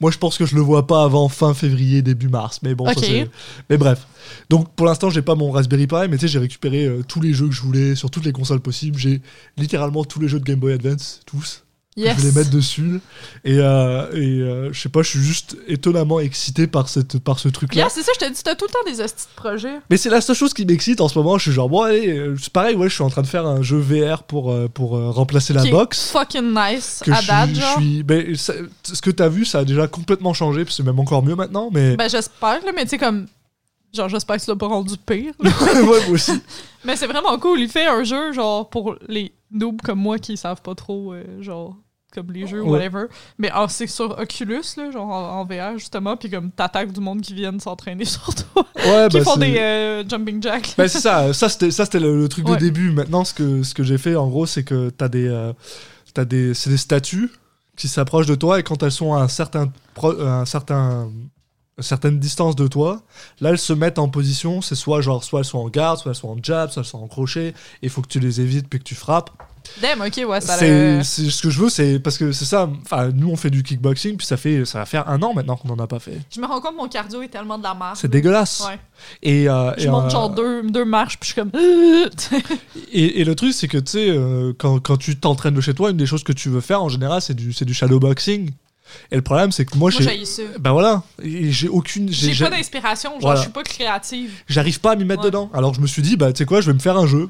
[0.00, 2.60] Moi, je pense que je le vois pas avant fin février, début mars.
[2.62, 3.04] Mais bon, ça, Ok.
[3.04, 3.30] c'est-
[3.68, 4.06] Mais bref.
[4.48, 7.20] Donc, pour l'instant, j'ai pas mon Raspberry Pi, mais tu sais, j'ai récupéré euh, tous
[7.20, 8.96] les jeux que je voulais sur toutes les consoles possibles.
[8.98, 9.20] J'ai
[9.58, 11.64] littéralement tous les jeux de Game Boy Advance, tous.
[11.96, 12.16] Yes.
[12.16, 13.00] Je vais les mettre dessus.
[13.44, 17.40] Et, euh, et euh, je sais pas, je suis juste étonnamment excité par, cette, par
[17.40, 17.80] ce truc-là.
[17.82, 19.80] Yeah, c'est ça, je te dis, t'as tout le temps des hosties de projets.
[19.90, 21.36] Mais c'est la seule chose qui m'excite en ce moment.
[21.36, 23.44] Je suis genre, bon, allez, euh, c'est pareil, ouais, je suis en train de faire
[23.44, 26.10] un jeu VR pour, pour euh, remplacer la box.
[26.12, 27.02] Fucking nice.
[27.04, 27.78] Que à je date, suis, je genre.
[27.78, 28.54] suis- mais ça-
[28.84, 31.70] ce que t'as vu, ça a déjà complètement changé, puis c'est même encore mieux maintenant.
[31.72, 33.26] Mais Ben, j'espère, là, mais tu sais, comme.
[33.92, 35.32] Genre, j'espère que tu l'as pas rendu pire.
[35.40, 36.40] ouais, moi aussi.
[36.84, 37.58] mais c'est vraiment cool.
[37.60, 41.40] Il fait un jeu, genre, pour les noobs comme moi qui savent pas trop, euh,
[41.42, 41.76] genre,
[42.12, 43.04] comme les jeux, whatever.
[43.38, 46.16] Mais ah, c'est sur Oculus, là, genre, en, en VR, justement.
[46.16, 48.66] Puis comme, t'attaques du monde qui viennent s'entraîner sur toi.
[48.76, 50.74] Ouais, qui bah, font des euh, jumping jacks.
[50.76, 51.32] bah, c'est ça.
[51.32, 52.56] Ça, c'était, ça, c'était le, le truc Ouais.
[52.56, 52.90] de début.
[52.90, 55.52] Maintenant, ce que, ce que j'ai fait, en gros, c'est que t'as des, euh,
[56.14, 57.30] t'as des, c'est des statues
[57.76, 61.08] qui s'approchent de toi, et quand elles sont à un certain, pro- un certain
[61.80, 63.00] une certaine distance de toi,
[63.40, 66.12] là elles se mettent en position, c'est soit genre soit elles sont en garde, soit
[66.12, 68.68] elles sont en jab, soit elles sont en crochet, il faut que tu les évites
[68.68, 69.30] puis que tu frappes.
[69.82, 72.32] Damn, ok, ouais, ça a C'est l'air- c'est ce que je veux, c'est parce que
[72.32, 72.68] c'est ça.
[72.82, 75.56] Enfin, nous on fait du kickboxing puis ça fait ça va faire un an maintenant
[75.56, 76.18] qu'on en a pas fait.
[76.34, 77.96] Je me rends compte que mon cardio est tellement de la merde.
[77.96, 78.62] C'est dégueulasse.
[78.66, 78.78] Ouais.
[79.22, 81.52] Et, euh, Je et, monte euh, genre deux, deux marches, puis je suis comme.
[82.92, 85.74] et, et le truc c'est que tu sais euh, quand, quand tu t'entraînes de chez
[85.74, 88.50] toi, une des choses que tu veux faire en général c'est du c'est du shadowboxing.
[89.10, 93.10] Et le problème c'est que moi, Moi, j'ai ben voilà, j'ai aucune J'ai pas d'inspiration,
[93.12, 93.36] genre, Voilà.
[93.36, 94.30] je suis pas créative.
[94.48, 95.26] j'arrive pas à m'y mettre Ouais.
[95.30, 95.50] dedans.
[95.54, 97.28] Alors je me suis dit, bah tu sais quoi, je vais me faire un jeu.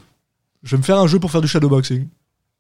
[0.63, 2.07] Je vais me faire un jeu pour faire du shadowboxing.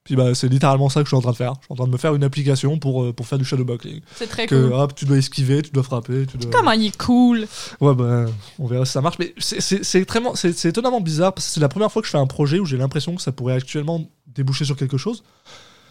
[0.03, 1.53] Puis bah c'est littéralement ça que je suis en train de faire.
[1.61, 4.01] Je suis en train de me faire une application pour, euh, pour faire du shadowboxing.
[4.17, 4.73] C'est très Que cool.
[4.73, 6.51] hop, tu dois esquiver, tu dois frapper, tu dois...
[6.51, 7.47] Comment il est cool.
[7.83, 8.25] Ouais bah
[8.59, 9.19] on verra si ça marche.
[9.19, 12.59] Mais c'est étonnamment bizarre parce que c'est la première fois que je fais un projet
[12.59, 15.23] où j'ai l'impression que ça pourrait actuellement déboucher sur quelque chose.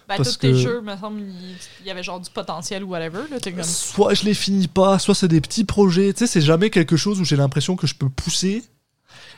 [0.09, 1.21] Ben, Parce tous tes que- jeux, me semble,
[1.81, 3.19] il y avait genre du potentiel ou whatever.
[3.29, 3.63] Là, comme...
[3.63, 6.11] Soit je les finis pas, soit c'est des petits projets.
[6.13, 8.63] Tu sais, c'est jamais quelque chose où j'ai l'impression que je peux pousser.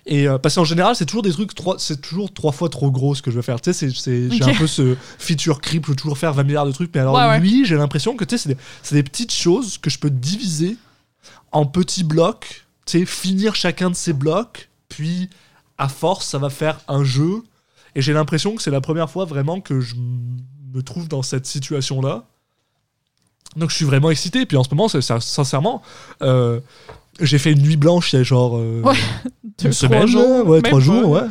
[0.05, 3.13] Et euh, parce qu'en général, c'est toujours des trucs, c'est toujours trois fois trop gros
[3.15, 3.59] ce que je veux faire.
[3.61, 6.65] Tu sais, c'est- j'ai un peu ce feature creep, je veux toujours faire 20 milliards
[6.65, 6.89] de trucs.
[6.95, 7.39] Mais alors Ouais, ouais.
[7.41, 8.49] lui, j'ai l'impression que tu sais,
[8.81, 10.77] c'est des, des petites choses que je peux diviser
[11.51, 12.65] en petits blocs.
[12.85, 15.29] Tu sais, finir chacun de ces blocs, puis
[15.77, 17.43] à force, ça va faire un jeu.
[17.93, 19.95] Et j'ai l'impression que c'est la première fois vraiment que je
[20.73, 22.23] me trouve dans cette situation-là.
[23.55, 24.45] Donc je suis vraiment excité.
[24.45, 25.81] Puis en ce moment, c'est- sincèrement,
[26.21, 26.59] euh,
[27.19, 28.93] j'ai fait une nuit blanche il y a genre euh, Ouais,
[29.59, 31.21] Deux, une trois semaine, jours, ouais, trois jours, ouais.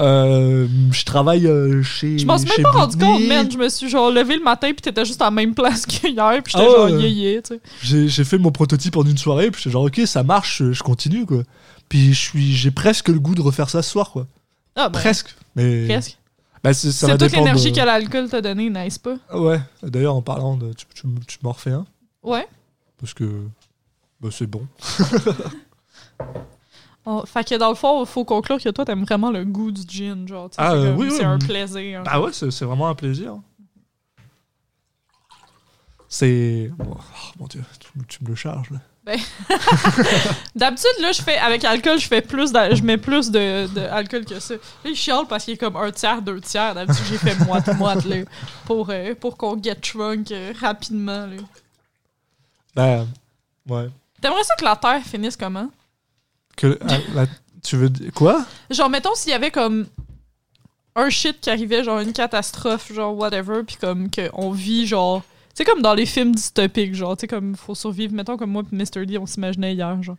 [0.00, 2.18] Euh, je travaille euh, chez.
[2.18, 3.48] Je m'en suis même pas rendu compte, man.
[3.50, 6.40] Je me suis genre levé le matin, puis t'étais juste à la même place qu'hier,
[6.42, 7.60] puis j'étais Ah genre tu sais.
[7.82, 10.72] J'ai j'ai fait mon prototype en une soirée, puis j'étais genre ok, ça marche, je,
[10.72, 11.42] je continue quoi.
[11.88, 14.26] Puis je suis, j'ai presque le goût de refaire ça ce soir quoi.
[14.74, 16.18] Ah, ben, Presque, mais presque.
[16.64, 19.16] Bah, c'est- ça va C'est toute dépendre l'énergie de- que l'alcool t'a donné, n'est-ce pas?
[19.32, 20.72] Ouais, d'ailleurs, en parlant de.
[20.72, 21.86] Tu, tu, tu m'en refais un
[22.22, 22.46] Ouais.
[22.98, 23.42] Parce que.
[24.20, 24.66] Bah, c'est bon.
[27.10, 29.70] Oh, fait que dans le fond, il faut conclure que toi, t'aimes vraiment le goût
[29.72, 30.50] du gin, genre.
[30.50, 31.24] tu sais, Ah, c'est euh, comme- oui, c'est oui.
[31.24, 32.02] un plaisir.
[32.06, 33.38] Ah ouais, c'est c'est vraiment un plaisir.
[36.08, 36.70] C'est.
[36.78, 36.96] Oh,
[37.38, 38.80] mon dieu, tu, me- tu me le charges là.
[40.54, 44.24] D'habitude, là, je fais, avec alcool, je fais plus, je mets plus de, de alcool
[44.24, 44.54] que ça.
[44.54, 46.74] Là, il chiale parce qu'il est comme un tiers, deux tiers.
[46.74, 48.16] D'habitude, j'ai fait moite-moite, là,
[48.66, 51.36] pour, euh, pour qu'on get drunk euh, rapidement, là.
[52.74, 53.06] Bah.
[53.68, 53.88] Ouais.
[54.20, 55.68] T'aimerais ça que la Terre finisse comment?
[56.56, 57.26] Que, ah, la-
[57.62, 57.90] tu veux.
[58.14, 58.44] Quoi?
[58.70, 59.86] Genre, mettons s'il y avait comme
[60.96, 65.22] un shit qui arrivait, genre une catastrophe, genre whatever, puis comme qu'on vit, genre.
[65.58, 68.14] C'est comme dans les films dystopiques, genre, tu sais, comme faut survivre.
[68.14, 69.04] Mettons comme moi et Mr.
[69.04, 70.14] D, on s'imaginait hier, genre.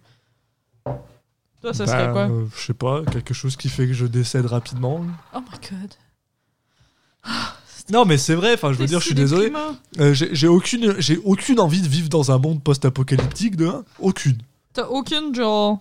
[1.61, 2.21] Toi, ça serait Bah, quoi?
[2.29, 4.99] euh, Je sais pas, quelque chose qui fait que je décède rapidement.
[5.33, 5.93] Oh my god.
[7.89, 9.49] Non, mais c'est vrai, enfin, je veux dire, je suis désolé.
[10.01, 13.85] Euh, j'ai aucune, j'ai aucune envie de vivre dans un monde post-apocalyptique, de un.
[13.99, 14.39] Aucune.
[14.73, 15.79] T'as aucune, genre,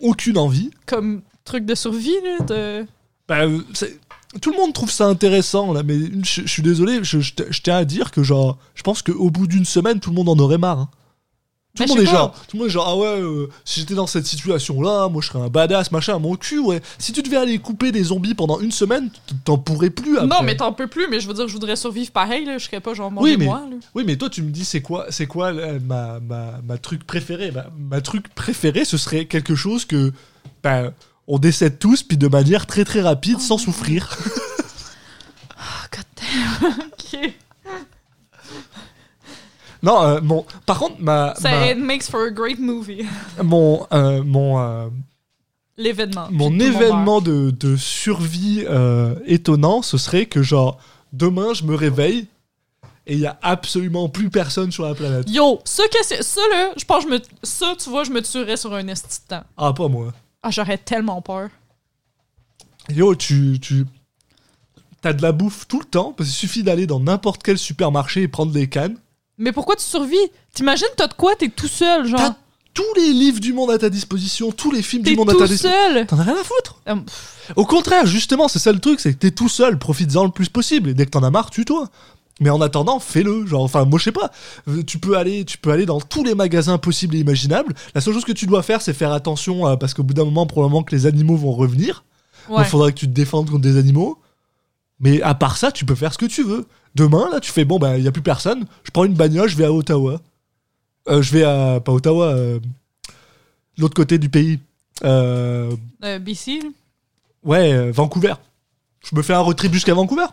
[0.00, 0.70] Aucune envie.
[0.84, 2.86] comme truc de survie, là, de.
[3.26, 3.98] Bah, euh, c'est-
[4.40, 7.44] tout le monde trouve ça intéressant, là, mais je je suis désolé, je, je t-
[7.50, 10.28] je tiens à dire que, genre, je pense qu'au bout d'une semaine, tout le monde
[10.28, 10.78] en aurait marre.
[10.80, 10.88] hein.
[11.74, 13.80] Tout, Bah, le monde est genre, tout le monde est genre, ah ouais, euh, si
[13.80, 16.82] j'étais dans cette situation-là, moi je serais un badass, machin, mon cul, ouais.
[16.98, 19.08] Si tu devais aller couper des zombies pendant une semaine,
[19.46, 20.26] t'en pourrais plus après.
[20.28, 22.58] Non, mais t'en peux plus, mais je veux dire, je voudrais survivre pareil, là.
[22.58, 23.76] Je serais pas, genre, Oui, manger mais- moi, là.
[23.94, 27.06] Oui, mais toi, tu me dis, c'est quoi, c'est quoi euh, ma, ma, ma truc
[27.06, 27.50] préféré?
[27.50, 30.12] Bah, Ma truc préféré, ce serait quelque chose que
[30.62, 30.92] bah,
[31.34, 34.08] on décède tous, puis de manière très très rapide, sans souffrir.
[35.64, 36.78] Oh, god damn.
[36.92, 37.32] ok.
[39.82, 43.04] non, euh, mon, par contre, ma, Ça, ma- it makes for a great movie.
[43.42, 44.88] mon, euh, mon, euh,
[45.76, 46.28] L'événement.
[46.30, 50.78] mon événement de, de survie euh, étonnant, ce serait que genre
[51.12, 52.26] demain, je me réveille
[53.06, 55.28] et il y a absolument plus personne sur la planète.
[55.28, 57.20] Yo, ça, que c'est- ça là, je pense que je me.
[57.42, 59.44] Ça, tu vois, je me tuerais sur un esti de temps.
[59.56, 60.12] Ah, pas moi.
[60.42, 61.48] Ah, j'aurais tellement peur.
[62.88, 63.84] Yo, tu, tu
[65.04, 68.22] as de la bouffe tout le temps, parce qu'il suffit d'aller dans n'importe quel supermarché
[68.22, 68.96] et prendre des cannes.
[69.38, 70.16] Mais pourquoi tu survis?
[70.54, 71.34] T'imagines, t'as de quoi?
[71.36, 72.18] T'es tout seul, genre.
[72.20, 72.34] T'as
[72.74, 75.32] tous les livres du monde à ta disposition, tous les films T'es du monde à
[75.32, 75.70] ta tout disposition.
[75.94, 76.06] seul.
[76.06, 76.80] T'en as rien à foutre.
[76.86, 80.30] Pff, Au contraire, justement, c'est ça le truc, c'est que t'es tout seul, profites-en le
[80.30, 80.88] plus possible.
[80.90, 81.90] Et dès que t'en as marre, tue-toi.
[82.42, 83.46] Mais en attendant, fais-le.
[83.46, 84.30] Genre, enfin, moi, je sais pas.
[84.68, 87.72] Euh, Tu peux aller, tu peux aller dans tous les magasins possibles et imaginables.
[87.94, 90.46] La seule chose que tu dois faire, c'est faire attention, parce qu'au bout d'un moment,
[90.46, 92.04] probablement que les animaux vont revenir.
[92.48, 92.56] ouais.
[92.58, 94.18] Donc, faudra que tu te défendes contre des animaux.
[95.00, 96.66] Mais à part ça, tu peux faire ce que tu veux.
[96.94, 98.66] Demain, là, tu fais bon, bah, il y a plus personne.
[98.84, 100.20] Je prends une bagnole, je vais à Ottawa.
[101.08, 102.60] Euh, je vais à pas Ottawa, euh,
[103.78, 104.60] l'autre côté du pays.
[105.04, 105.74] Euh,
[106.20, 106.60] BC.
[107.42, 108.34] Ouais, Vancouver.
[109.10, 110.26] Je me fais un road trip jusqu'à Vancouver.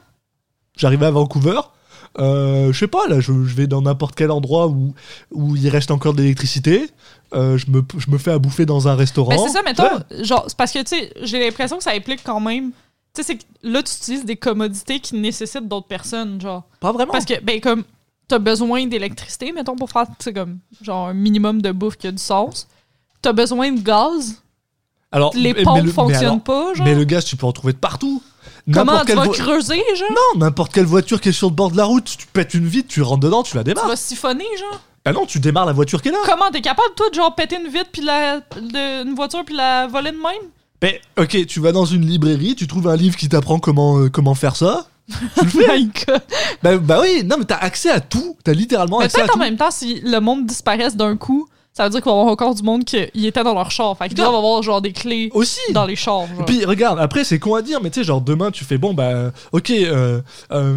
[0.78, 1.60] J'arrive à Vancouver.
[2.18, 4.94] Euh, je sais pas, là, je, je vais dans n'importe quel endroit où,
[5.32, 6.90] où il reste encore de l'électricité.
[7.34, 9.30] Euh, je, me, je me fais à bouffer dans un restaurant.
[9.30, 9.84] Ben, c'est ça, mettons.
[9.84, 10.24] Ouais.
[10.26, 12.72] Genre, c'est parce que, tu sais, j'ai l'impression que ça implique quand même.
[13.14, 16.64] Tu sais, c'est que là, tu utilises des commodités qui nécessitent d'autres personnes, genre.
[16.80, 17.12] Pas vraiment.
[17.12, 17.84] Parce que, ben, comme,
[18.28, 22.08] t'as besoin d'électricité, mettons, pour faire, tu sais, comme, genre, un minimum de bouffe qui
[22.08, 22.68] a du sens.
[23.22, 24.42] T'as besoin de gaz.
[25.12, 26.86] alors, Les pompes mais le- mais fonctionnent alors- pas, genre.
[26.86, 28.22] Mais le gaz, tu peux en trouver de partout.
[28.74, 30.10] Comment tu vas vo- creuser, genre?
[30.12, 32.66] Non, n'importe quelle voiture qui est sur le bord de la route, tu pètes une
[32.68, 33.88] vitre, tu rentres dedans, tu la Tu démarres.
[33.88, 34.80] vas siphonner, genre?
[35.06, 36.18] Bah non, tu démarres la voiture qui est là.
[36.26, 39.56] Comment t'es capable, toi, de genre péter une vitre puis la, de- une voiture puis
[39.56, 40.50] la voler de même?
[40.82, 44.10] Ben, ok, tu vas dans une librairie, tu trouves un livre qui t'apprend comment, euh,
[44.10, 44.88] comment faire ça.
[45.10, 45.82] Tu le fais.
[45.84, 46.22] God.
[46.64, 48.38] bah, bah oui, non, mais t'as accès à tout.
[48.44, 49.40] T'as littéralement Mais accès à peut-être en tout.
[49.40, 51.48] même temps, si le monde disparaisse d'un coup,
[51.80, 53.98] ça veut dire qu'il va y avoir encore du monde qui était dans leur char.
[53.98, 55.62] Fait qu'ils doivent avoir genre des clés Aussi.
[55.72, 56.28] dans les chars.
[56.36, 56.46] genre.
[56.46, 58.94] Puis regarde, après c'est con à dire, mais tu sais, genre demain tu fais bon,
[58.94, 60.20] bah ok, euh,
[60.52, 60.76] euh,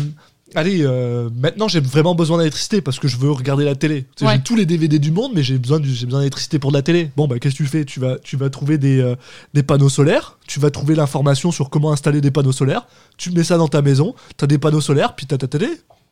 [0.54, 4.02] allez, euh, maintenant j'ai vraiment besoin d'électricité parce que je veux regarder la télé.
[4.02, 4.36] Tu sais, Ouais.
[4.36, 6.76] J'ai tous les DVD du monde, mais j'ai besoin, du- j'ai besoin d'électricité pour de
[6.76, 7.10] la télé.
[7.16, 7.84] Bon, bah qu'est-ce que tu fais?
[7.84, 9.16] Tu vas, tu vas trouver des, euh,
[9.54, 13.42] des panneaux solaires, tu vas trouver l'information sur comment installer des panneaux solaires, tu mets
[13.44, 15.68] ça dans ta maison, t'as des panneaux solaires, puis t'as ta télé.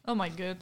[0.09, 0.57] Oh my god.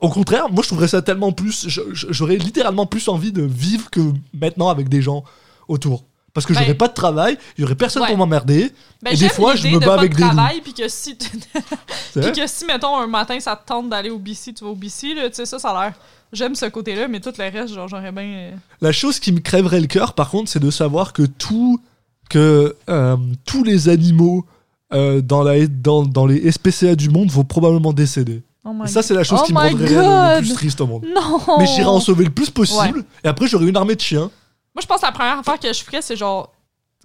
[0.00, 1.66] Au contraire, moi je trouverais ça tellement plus.
[1.68, 4.00] J'aurais littéralement plus envie de vivre que
[4.32, 5.24] maintenant avec des gens
[5.68, 6.04] autour.
[6.34, 8.08] Parce que Ben, j'aurais pas de travail, il y aurait personne ouais.
[8.08, 8.72] pour m'emmerder.
[9.00, 10.88] Ben, Et des fois, je me de bats pas avec de des travail, puis que
[10.88, 11.14] si,
[12.12, 14.74] puis que si, mettons, un matin, ça te tente d'aller au BC, tu vas au
[14.74, 15.94] BC, là, tu sais, ça, ça a l'air...
[16.32, 18.24] J'aime ce côté-là, mais tout le reste, genre, j'aurais bien...
[18.24, 18.50] euh,
[18.80, 21.80] La chose qui me crèverait le cœur, par contre, c'est de savoir que tout,
[22.28, 23.16] que euh,
[23.46, 24.44] tous les animaux
[24.92, 28.42] euh, dans, la, dans, dans les SPCA du monde vont probablement décéder.
[28.64, 30.80] Oh my Et ça, c'est la chose Oh qui me rendrait le, le plus triste
[30.80, 31.04] au monde.
[31.14, 31.58] Non!
[31.58, 34.30] Mais j'irai en sauver le plus possible, et après j'aurai une armée de chiens.
[34.74, 36.52] Moi, je pense que la première affaire que je ferais, c'est genre,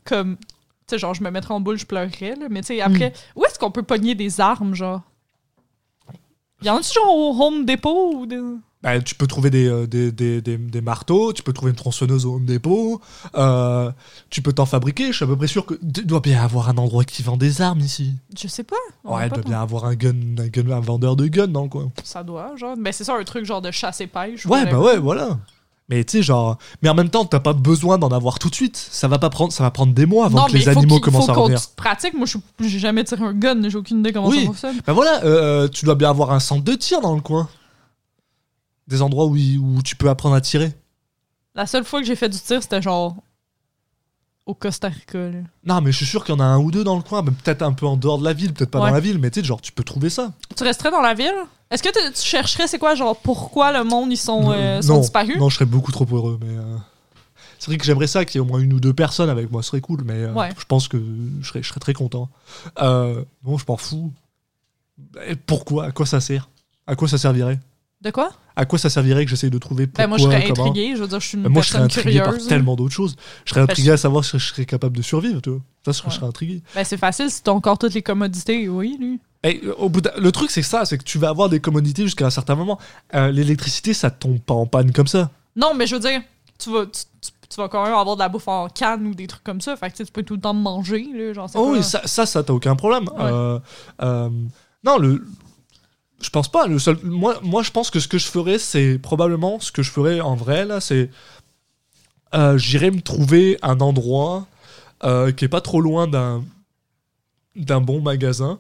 [0.06, 0.46] comme, Tu
[0.88, 2.48] sais, genre, je me mettrais en boule, je pleurerais, là.
[2.50, 5.02] Mais tu sais, après, où est-ce qu'on peut pogner des armes, genre?
[6.64, 8.40] Y en a-tu genre au Home Depot ou des...
[8.82, 11.76] Ben, tu peux trouver des, euh, des, des, des, des marteaux, tu peux trouver une
[11.76, 13.02] tronçonneuse au Home Depot,
[13.36, 13.92] euh,
[14.30, 15.08] tu peux t'en fabriquer.
[15.08, 17.36] Je suis à peu près sûr que il doit bien avoir un endroit qui vend
[17.36, 18.14] des armes ici.
[18.42, 18.78] Je sais pas.
[19.04, 21.68] Ouais, il doit bien avoir un gun, un gun, un vendeur de guns dans le
[21.70, 21.92] coin.
[22.06, 22.76] Ça doit, genre.
[22.78, 24.46] Mais c'est ça, un truc genre de chasse et pêche.
[24.46, 25.38] Ouais, bah ouais, voilà.
[25.90, 26.58] Mais tu sais, genre.
[26.82, 28.78] Mais en même temps, t'as pas besoin d'en avoir tout de suite.
[28.78, 31.26] Ça va pas prendre, ça va prendre des mois avant non, que les animaux commencent
[31.26, 31.60] faut à revenir.
[31.76, 32.14] pratique.
[32.14, 32.28] Moi,
[32.62, 34.40] j'ai jamais tiré un gun, j'ai aucune idée comment Oui.
[34.42, 34.76] ça fonctionne.
[34.88, 37.50] Bah voilà, euh, tu dois bien avoir un centre de tir dans le coin.
[38.90, 40.74] Des endroits où, où tu peux apprendre à tirer.
[41.56, 43.16] La seule fois que j'ai fait du tir, c'était genre
[44.46, 45.30] au Costa Rica.
[45.30, 45.40] là.
[45.64, 47.22] Non, mais je suis sûr qu'il y en a un ou deux dans le coin,
[47.22, 48.88] mais peut-être un peu en dehors de la ville, peut-être pas Ouais.
[48.90, 50.34] dans la ville, mais tu sais, genre, tu peux trouver ça.
[50.58, 51.36] Tu resterais dans la ville?
[51.70, 55.00] Est-ce que tu chercherais, c'est quoi, genre, pourquoi le monde, ils sont, euh, sont non,
[55.02, 55.38] disparus?
[55.38, 56.58] non, je serais beaucoup trop heureux, mais.
[56.58, 56.78] euh,
[57.60, 59.52] C'est vrai que j'aimerais ça qu'il y ait au moins une ou deux personnes avec
[59.52, 60.50] moi, ce serait cool, mais euh, Ouais.
[60.58, 60.98] je pense que
[61.42, 62.30] je serais, je serais très content.
[62.82, 64.12] Euh, non, je m'en fous.
[65.28, 65.86] Et pourquoi?
[65.86, 66.50] À quoi ça sert?
[66.88, 67.60] À quoi ça servirait?
[68.02, 68.32] De quoi?
[68.56, 70.68] À quoi ça servirait que j'essaye de trouver pourquoi Ben, moi, je serais comment?
[70.70, 70.96] intriguée.
[70.96, 72.48] Je veux dire, je suis une Ben, Moi, je serais intrigué par curieuse.
[72.48, 73.16] tellement d'autres choses.
[73.46, 75.60] Je serais Ben, intrigué à savoir si je serais capable de survivre, tu vois.
[75.86, 76.10] Ça, je, Ouais.
[76.10, 76.62] je serais intrigué.
[76.76, 79.20] Ben, c'est facile si t'as encore toutes les commodités, oui, lui.
[79.46, 82.04] Euh, au bout le truc, c'est que ça, c'est que tu vas avoir des commodités
[82.04, 82.78] jusqu'à un certain moment.
[83.16, 85.30] Euh, L'électricité, ça tombe pas en panne comme ça.
[85.56, 86.22] Non, mais je veux dire,
[86.58, 89.16] tu vas, tu, tu- tu vas quand même avoir de la bouffe en canne ou
[89.16, 89.76] des trucs comme ça.
[89.76, 91.34] Fait que tu peux tout le temps manger, là.
[91.34, 93.06] Genre, Oh oui, ça, ça, ça t'as aucun problème.
[93.06, 93.16] Ouais.
[93.22, 93.60] Euh,
[94.04, 94.30] euh,
[94.84, 95.26] non, le.
[96.22, 96.68] Je pense pas.
[96.68, 99.82] Le seul, moi, moi, je pense que ce que je ferais, c'est probablement ce que
[99.84, 101.10] je ferais en vrai, là, c'est.
[102.34, 104.48] euh, J'irais me trouver un endroit
[105.04, 106.44] euh, qui est pas trop loin d'un
[107.56, 108.60] d'un bon magasin,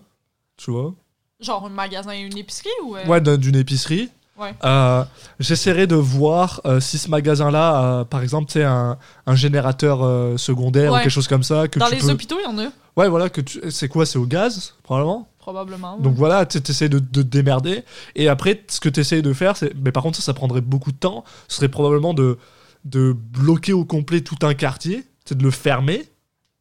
[0.57, 0.94] tu vois.
[1.40, 2.95] Genre un magasin et une épicerie ou.
[2.95, 4.10] euh, Ouais, d'un- d'une épicerie.
[4.40, 4.53] Ouais.
[4.64, 5.03] Euh,
[5.40, 10.38] J'essaierai de voir euh, si ce magasin-là, par exemple, tu sais, un, un générateur euh,
[10.38, 10.99] secondaire Ouais.
[10.99, 11.68] ou quelque chose comme ça.
[11.68, 12.11] Que Dans tu les peux...
[12.11, 13.60] hôpitaux, il y en a, Ouais, voilà, que tu...
[13.72, 15.98] c'est quoi C'est au gaz, probablement probablement.
[15.98, 17.84] Donc voilà, tu essaies de, de te démerder.
[18.16, 19.74] Et après, ce que tu essayes de faire, c'est.
[19.84, 21.24] Mais par contre, ça, ça prendrait beaucoup de temps.
[21.48, 22.38] Ce serait probablement de,
[22.86, 26.06] de bloquer au complet tout un quartier, c'est de le fermer.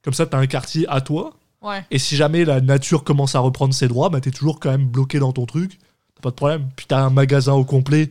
[0.05, 1.35] Comme ça, tu as un quartier à toi.
[1.61, 1.85] Ouais.
[1.91, 4.87] Et si jamais la nature commence à reprendre ses droits, bah, t'es toujours quand même
[4.87, 5.79] bloqué dans ton truc.
[6.23, 6.67] Pas de problème.
[6.77, 8.11] Puis t'as un magasin au complet.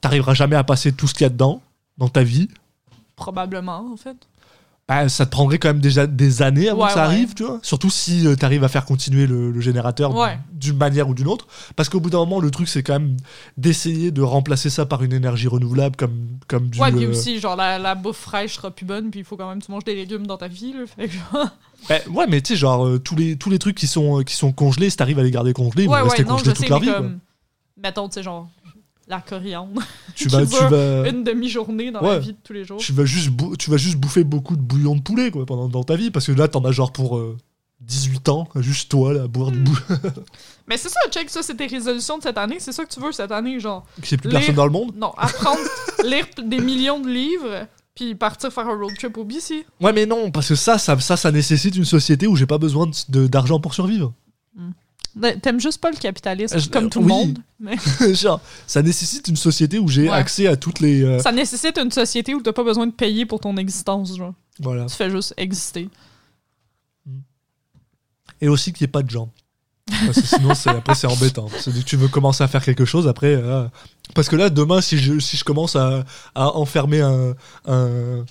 [0.00, 1.60] T'arriveras jamais à passer tout ce qu'il y a dedans,
[1.96, 2.48] dans ta vie.
[3.16, 4.16] Probablement, en fait.
[4.88, 7.14] Bah, ça te prendrait quand même déjà des années avant Ouais, que ça ouais.
[7.14, 7.58] arrive, tu vois.
[7.62, 10.38] Surtout si tu t'arrives à faire continuer le, le générateur Ouais.
[10.50, 11.46] d'une manière ou d'une autre.
[11.76, 13.16] Parce qu'au bout d'un moment, le truc, c'est quand même
[13.58, 16.16] d'essayer de remplacer ça par une énergie renouvelable comme,
[16.46, 16.80] comme du.
[16.80, 19.36] Ouais, puis euh, aussi, genre, la, la bouffe fraîche sera plus bonne, puis il faut
[19.36, 20.86] quand même que tu manges des légumes dans ta vie, là.
[20.86, 21.48] Fait que, genre...
[21.88, 24.22] bah, ouais, mais tu sais, genre, euh, tous, les, tous les trucs qui sont, euh,
[24.22, 26.80] qui sont congelés, si t'arrives à les garder congelés, ils vont rester congelés toute leur
[26.80, 26.90] vie.
[26.90, 27.18] comme...
[27.82, 28.48] Mettons, tu sais, genre,
[29.06, 29.82] la coriandre.
[30.14, 32.08] Tu vas, tu vas, Une demi-journée dans Ouais.
[32.14, 32.78] la vie de tous les jours.
[32.78, 35.68] tu vas juste bou- tu vas juste bouffer beaucoup de bouillon de poulet quoi pendant
[35.68, 37.36] dans ta vie parce que là t'en as genre pour euh,
[37.82, 39.52] 18 ans juste toi là à boire Hmm.
[39.52, 40.00] du bouillon
[40.66, 42.56] Mais c'est ça, check, ça, c'est tes résolutions de cette année.
[42.58, 43.86] C'est ça que tu veux cette année, genre.
[44.02, 44.92] qu'il n'y plus Lire- personne dans le monde?
[44.96, 45.60] Non, apprendre,
[46.04, 49.64] lire des millions de livres, puis partir faire un road trip au BC.
[49.80, 52.58] ouais mais non parce que ça ça ça, ça nécessite une société où j'ai pas
[52.58, 54.12] besoin de- de- d'argent pour survivre
[55.42, 57.04] T'aimes juste pas le capitalisme, Euh, je- comme tout oui.
[57.06, 57.38] le monde.
[57.60, 57.76] Mais
[58.14, 60.14] genre ça nécessite une société où j'ai Ouais.
[60.14, 63.26] accès à toutes les euh, ça nécessite une société où t'as pas besoin de payer
[63.26, 64.34] pour ton existence, genre.
[64.60, 65.88] voilà Tu fais juste exister.
[68.40, 69.30] et aussi qu'il n'y ait pas de gens
[70.06, 72.62] parce que sinon c'est après c'est embêtant c'est dès que tu veux commencer à faire
[72.62, 73.66] quelque chose après euh,
[74.14, 76.04] parce que là demain si je si je commence à,
[76.34, 77.34] à enfermer un
[77.66, 78.24] un,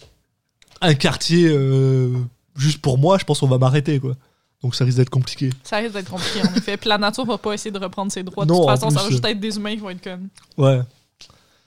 [0.81, 2.13] un quartier euh,
[2.55, 4.15] juste pour moi je pense qu'on va m'arrêter quoi
[4.63, 6.77] donc ça risque d'être compliqué Ça risque d'être compliqué, en effet.
[6.77, 8.45] Puis la nature va pas essayer de reprendre ses droits.
[8.45, 10.29] De Non, toute façon, ça va juste être des humains qui vont être comme.
[10.57, 10.81] ouais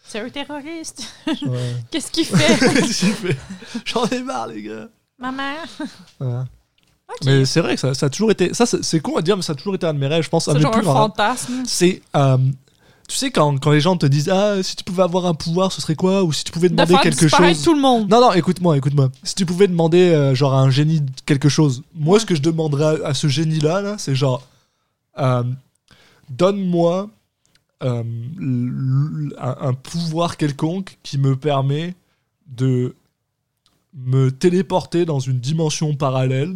[0.04, 1.04] C'est un terroriste.
[1.26, 2.58] ouais Qu'est-ce qu'il fait?
[2.58, 3.36] Qu'est-ce qu'il fait?
[3.84, 4.88] J'en ai marre les gars
[5.18, 5.54] Maman.
[6.20, 7.16] Ok.
[7.26, 9.42] mais c'est vrai que ça, ça a toujours été ça c'est con à dire mais
[9.42, 10.86] ça a toujours été un de mes rêves je pense un C'est genre un plus
[10.86, 10.96] rêves.
[10.96, 11.62] fantasme.
[11.66, 12.38] c'est euh,
[13.10, 15.72] tu sais quand, quand les gens te disent ah si tu pouvais avoir un pouvoir
[15.72, 16.22] ce serait quoi?
[16.22, 17.62] Ou si tu pouvais De demander quelque chose.
[17.62, 18.08] tout le monde.
[18.08, 19.10] non non écoute-moi écoute-moi.
[19.24, 22.40] Si tu pouvais demander euh, genre à un génie quelque chose moi ce que je
[22.42, 24.46] demanderais à, à ce génie là là c'est genre
[25.18, 25.42] euh,
[26.28, 27.10] donne-moi
[27.82, 28.04] euh,
[29.38, 31.94] un, un pouvoir quelconque qui me permet
[32.46, 32.94] de
[33.94, 36.54] me téléporter dans une dimension parallèle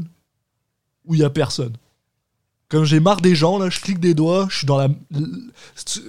[1.05, 1.73] où il y a personne
[2.75, 4.89] quand j'ai marre des gens, là, je clique des doigts, je suis dans la.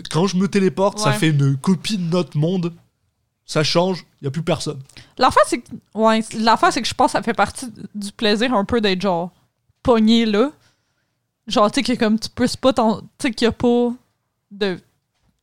[0.10, 2.74] Quand je me téléporte, ça fait une copie de notre monde.
[3.46, 4.80] Ça change, il n'y a plus personne.
[5.20, 5.70] L'affaire, c'est que.
[5.94, 9.02] Ouais, l'affaire, c'est que je pense que ça fait partie du plaisir un peu d'être
[9.02, 9.30] genre
[9.84, 10.50] pogné là.
[11.46, 12.74] Genre, tu sais, que comme tu peux pas.
[12.74, 12.82] Tu
[13.22, 13.94] sais, qu'il y a pas
[14.50, 14.76] de.
[14.76, 14.82] Tu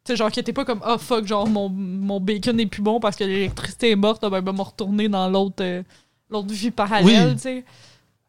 [0.04, 2.98] sais, genre, que t'es pas comme, oh fuck, genre, mon, mon bacon est plus bon
[2.98, 5.84] parce que l'électricité est morte, ben, ben, me retourner dans l'autre euh,
[6.28, 7.34] l'autre vie parallèle, Oui.
[7.36, 7.64] tu sais.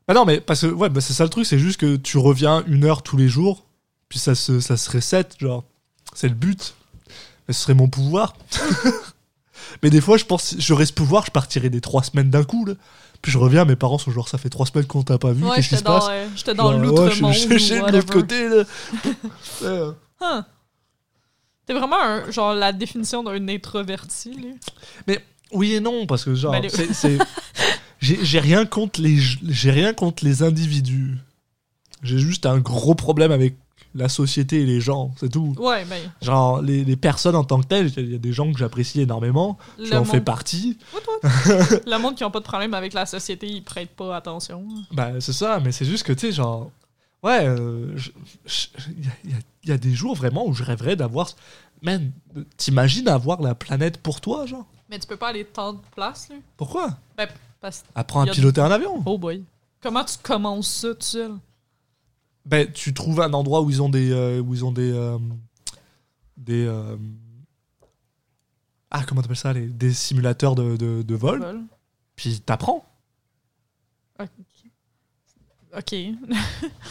[0.07, 2.17] Ah non, mais parce que ouais, bah, c'est ça le truc, c'est juste que tu
[2.17, 3.63] reviens une heure tous les jours,
[4.09, 5.63] puis ça se, ça se reset, genre.
[6.13, 6.75] C'est le but.
[7.47, 8.35] Mais ce serait mon pouvoir.
[9.83, 12.65] mais des fois, je pense, j'aurais ce pouvoir, je partirais des trois semaines d'un coup,
[12.65, 12.73] là.
[13.21, 15.43] Puis je reviens, mes parents sont genre, ça fait trois semaines qu'on t'a pas vu,
[15.45, 16.05] Ouais, qu'est-ce qui se passe?
[16.09, 17.23] euh, j'étais dans l'outre-monde.
[17.23, 18.63] ouais, je- je- je ou de l'autre côté, là.
[19.61, 19.93] Ouais.
[20.21, 20.41] Huh.
[21.65, 24.35] T'es vraiment un- genre la définition d'un introverti,
[25.07, 25.15] là.
[25.53, 27.17] Oui et non, parce que genre, Ben, les- c'est-
[28.03, 31.17] j'ai rien contre les, j'ai rien contre les individus.
[32.03, 33.55] J'ai juste un gros problème avec
[33.95, 35.55] la société et les gens, c'est tout.
[35.57, 36.01] Ouais, ben.
[36.21, 38.99] Genre, les, les personnes en tant que telles, il y a des gens que j'apprécie
[39.01, 40.77] énormément, Le j'en fais monde, partie.
[41.23, 44.65] le monde qui n'a pas de problème avec la société, ils prêtent pas attention.
[44.91, 46.71] Bah, c'est ça, mais c'est juste que, tu sais, genre,
[47.21, 48.09] ouais, euh, je-
[48.45, 48.67] je-
[49.23, 51.29] il y, y il y a des jours vraiment où je rêverais d'avoir.
[51.81, 52.11] Man,
[52.57, 54.65] t'imagines avoir la planète pour toi, genre?
[54.89, 56.35] Mais tu peux pas aller tant de place, là.
[56.57, 56.97] Pourquoi?
[57.17, 57.27] Ben,
[57.63, 59.01] parce Apprends à piloter un avion.
[59.05, 59.41] Oh boy.
[59.81, 61.31] Comment tu commences ça tout seul?
[62.45, 64.11] Ben, tu trouves un endroit où ils ont des.
[64.11, 64.91] euh, où ils ont des.
[64.91, 65.17] euh,
[66.35, 66.65] des.
[66.65, 66.97] euh,
[68.91, 71.39] ah, comment t'appelles ça les, Des simulateurs de, de, de vol.
[71.39, 71.61] Vol.
[72.17, 72.85] Puis t'apprends.
[75.77, 75.95] Ok.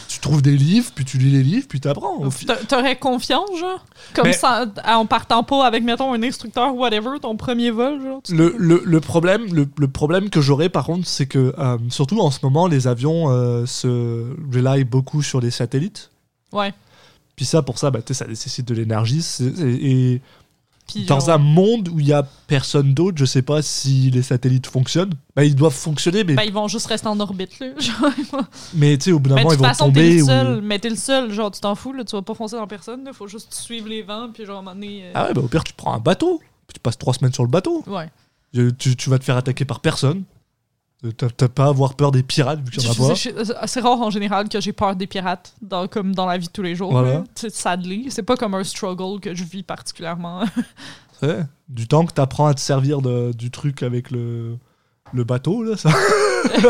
[0.09, 2.21] Tu trouves des livres, puis tu lis les livres, puis t'apprends.
[2.67, 3.85] T'aurais confiance, genre?
[4.13, 8.21] Comme Mais- ça, en partant pas avec, mettons, un instructeur, whatever, ton premier vol, genre?
[8.29, 12.19] Le, le, le problème, le, le problème que j'aurais par contre, c'est que euh, surtout
[12.19, 16.09] en ce moment, les avions euh, se rely beaucoup sur les satellites.
[16.51, 16.73] Ouais.
[17.37, 19.25] Puis ça, pour ça, bah, tu sais, ça nécessite de l'énergie.
[19.61, 20.21] et
[20.87, 24.11] Puis, dans genre, un monde où il y a personne d'autre, je sais pas si
[24.11, 25.13] les satellites fonctionnent.
[25.35, 27.67] Bah, ils doivent fonctionner, mais, ben, ils vont juste rester en orbite, là.
[27.79, 28.43] Genre,
[28.73, 30.15] mais tu sais, au bout d'un ben, moment, ils vont façon, t'es tomber.
[30.17, 30.61] le ou- seul.
[30.61, 32.03] Mais t'es le seul, genre, tu t'en fous, là.
[32.03, 33.13] Tu vas pas foncer dans personne, là.
[33.13, 35.41] Faut juste suivre les vents, puis genre, à un moment donné, euh, Ah ouais, bah,
[35.41, 36.39] au pire, tu prends un bateau.
[36.67, 37.83] Puis tu passes trois semaines sur le bateau.
[37.87, 38.09] Ouais.
[38.77, 40.23] Tu- tu vas te faire attaquer par personne.
[41.05, 43.67] Euh, T'as pas à avoir peur des pirates vu qu'il y en a pas.
[43.67, 46.51] C'est rare en général que j'ai peur des pirates, dans, comme dans la vie de
[46.51, 46.91] tous les jours.
[46.91, 47.23] Voilà.
[47.49, 50.43] Sadly, c'est pas comme un struggle que je vis particulièrement.
[51.21, 51.39] Ouais.
[51.69, 54.57] Du temps que t'apprends à te servir de- du truc avec le,
[55.13, 55.89] le bateau, là, ça.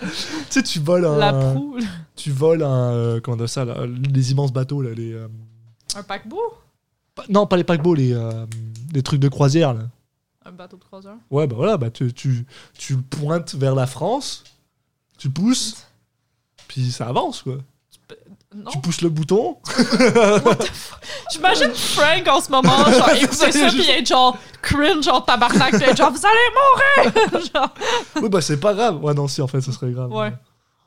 [0.00, 0.06] tu
[0.50, 1.16] sais, tu voles un.
[1.16, 1.78] La proue,
[2.16, 2.92] Tu voles un.
[2.92, 4.90] euh, comment on ça, là, les immenses bateaux, là.
[4.94, 5.28] Les, euh,
[5.96, 6.38] un paquebot,
[7.30, 8.44] non, pas les paquebots, les, euh,
[8.92, 9.82] les trucs de croisière, là.
[10.50, 11.16] Un bateau de croiseur.
[11.30, 12.44] Ouais, bah voilà, bah tu, tu,
[12.76, 14.42] tu le pointes vers la France,
[15.18, 15.86] tu pousses,
[16.66, 17.58] puis ça avance, quoi.
[18.52, 18.68] Non.
[18.72, 19.58] Tu pousses le bouton.
[21.32, 25.84] J'imagine Frank en ce moment, genre, écouter ça, puis être genre cringe, genre tabarnak, puis
[25.84, 27.42] être genre, vous allez mourir!
[27.54, 27.74] genre,
[28.20, 29.02] oui, bah c'est pas grave.
[29.04, 30.10] Ouais, non, si, en fait, ce serait grave.
[30.12, 30.32] ouais.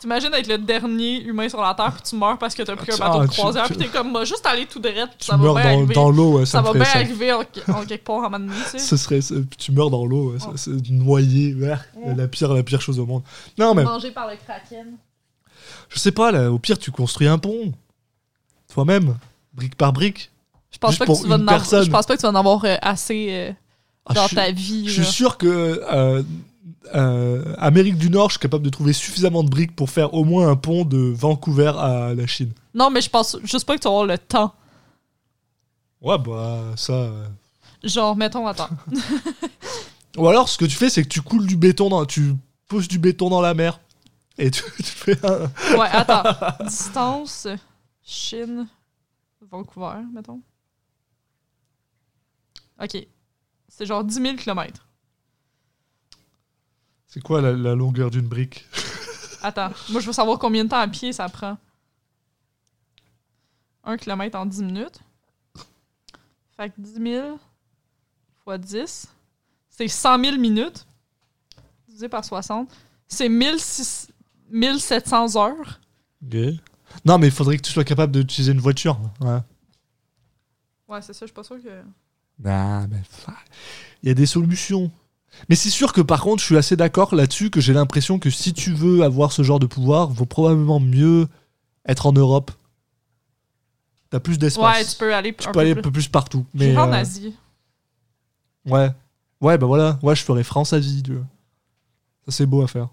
[0.04, 2.92] T'imagines être le dernier humain sur la Terre, puis tu meurs parce que t'as pris
[2.92, 5.38] un Ah, bateau de croisière, tu- puis t'es comme, moi, juste aller tout droit, ça
[5.38, 5.94] va meurs bien dans, arriver.
[5.96, 6.98] dans l'eau, ouais, ça, ça va bien ça.
[7.00, 8.80] arriver en, en quelque part un moment donné, tu sais.
[8.80, 9.20] Ce serait,
[9.58, 10.58] tu meurs dans l'eau, ouais, ça- Oh.
[10.58, 12.12] c'est noyé, ouais, Oh.
[12.18, 13.24] la pire, la pire chose au monde.
[13.58, 14.98] Non, mais Mangé par le kraken.
[15.88, 17.72] je sais pas, là, au pire, tu construis un pont,
[18.74, 19.16] toi-même,
[19.54, 20.32] brique par brique.
[20.72, 21.40] Je pense, pas que tu vas en
[21.84, 23.52] je pense pas que tu vas en avoir euh, assez euh,
[24.06, 24.84] Ah, dans je, ta vie.
[24.90, 25.48] je suis sûr que
[25.90, 26.24] euh,
[26.96, 30.24] euh, Amérique du Nord, je suis capable de trouver suffisamment de briques pour faire au
[30.24, 32.54] moins un pont de Vancouver à la Chine.
[32.74, 34.54] Non, mais je pense juste pas que tu avoir le temps.
[36.02, 36.94] Ouais, bah ça.
[36.94, 37.28] euh.
[37.84, 38.70] Genre, mettons, attends.
[40.18, 42.34] Ou alors, ce que tu fais, c'est que tu coules du béton dans, tu
[42.68, 43.80] poses du béton dans la mer
[44.38, 45.44] et tu, tu fais un.
[45.78, 46.24] Ouais, attends.
[46.66, 47.48] Distance,
[48.04, 48.68] Chine,
[49.50, 50.42] Vancouver, mettons.
[52.82, 52.98] Ok.
[53.68, 54.86] C'est genre 10 000 km.
[57.14, 58.68] C'est quoi la, la longueur d'une brique?
[59.44, 59.70] Attends.
[59.90, 61.60] Moi, je veux savoir combien de temps à pied ça prend.
[63.84, 65.00] 1 km en 10 minutes.
[66.58, 67.40] Fait que 10 000
[68.44, 69.08] fois 10,
[69.70, 70.88] c'est 100 000 minutes.
[71.88, 72.76] Divisé par 60.
[73.08, 74.12] C'est 1600
[74.50, 75.80] 1700 heures.
[77.06, 79.00] Non, mais il faudrait que tu sois capable d'utiliser une voiture.
[79.22, 79.40] Ouais.
[80.88, 81.84] Ouais, c'est ça, je suis pas sûr que.
[82.44, 83.02] Ah, mais
[84.02, 84.92] il y a des solutions.
[85.50, 88.30] Mais c'est sûr que par contre, je suis assez d'accord là-dessus que j'ai l'impression que
[88.30, 91.28] si tu veux avoir ce genre de pouvoir, vaut probablement mieux
[91.88, 92.52] être en Europe.
[94.10, 94.78] T'as plus d'espace.
[94.78, 95.90] Ouais, tu peux aller Tu un peux aller peu un plus.
[95.90, 96.46] peu plus partout.
[96.54, 97.36] Mais en euh, Asie.
[98.66, 98.90] ouais,
[99.42, 101.26] ouais, bah voilà, ouais, je ferais France-Asie, tu vois.
[102.26, 102.88] Ça c'est beau à faire.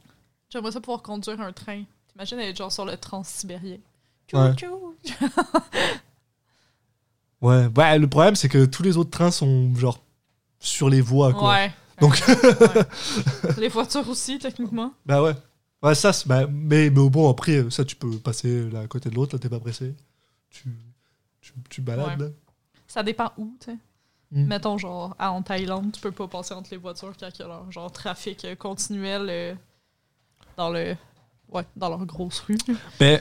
[0.49, 1.85] J'aimerais ça pouvoir conduire un train.
[2.09, 3.77] T'imagines être genre sur le transsibérien.
[4.33, 4.55] Ouais.
[7.41, 9.99] Ouais, ouais, le problème c'est que tous les autres trains sont genre
[10.59, 11.51] sur les voies, quoi.
[11.51, 11.73] Ouais.
[12.01, 13.55] Donc- Ouais.
[13.59, 14.93] Les voitures aussi, techniquement.
[15.07, 15.35] Bah ouais.
[15.83, 19.35] Ouais, ça, bah, mais, mais bon, après, ça, tu peux passer l'un côté de l'autre,
[19.35, 19.95] là, t'es pas pressé.
[20.51, 20.69] Tu,
[21.41, 22.27] tu, tu balades, Ouais.
[22.27, 22.33] là.
[22.87, 23.79] Ça dépend où, tu sais.
[24.33, 24.45] Mm.
[24.47, 27.49] Mettons, genre, en Thaïlande, tu peux pas passer entre les voitures quand il y a
[27.49, 29.55] leur, genre, trafic continuel euh,
[30.57, 30.97] dans le
[31.53, 32.59] Ouais, dans leur grosse rue.
[33.01, 33.21] Mais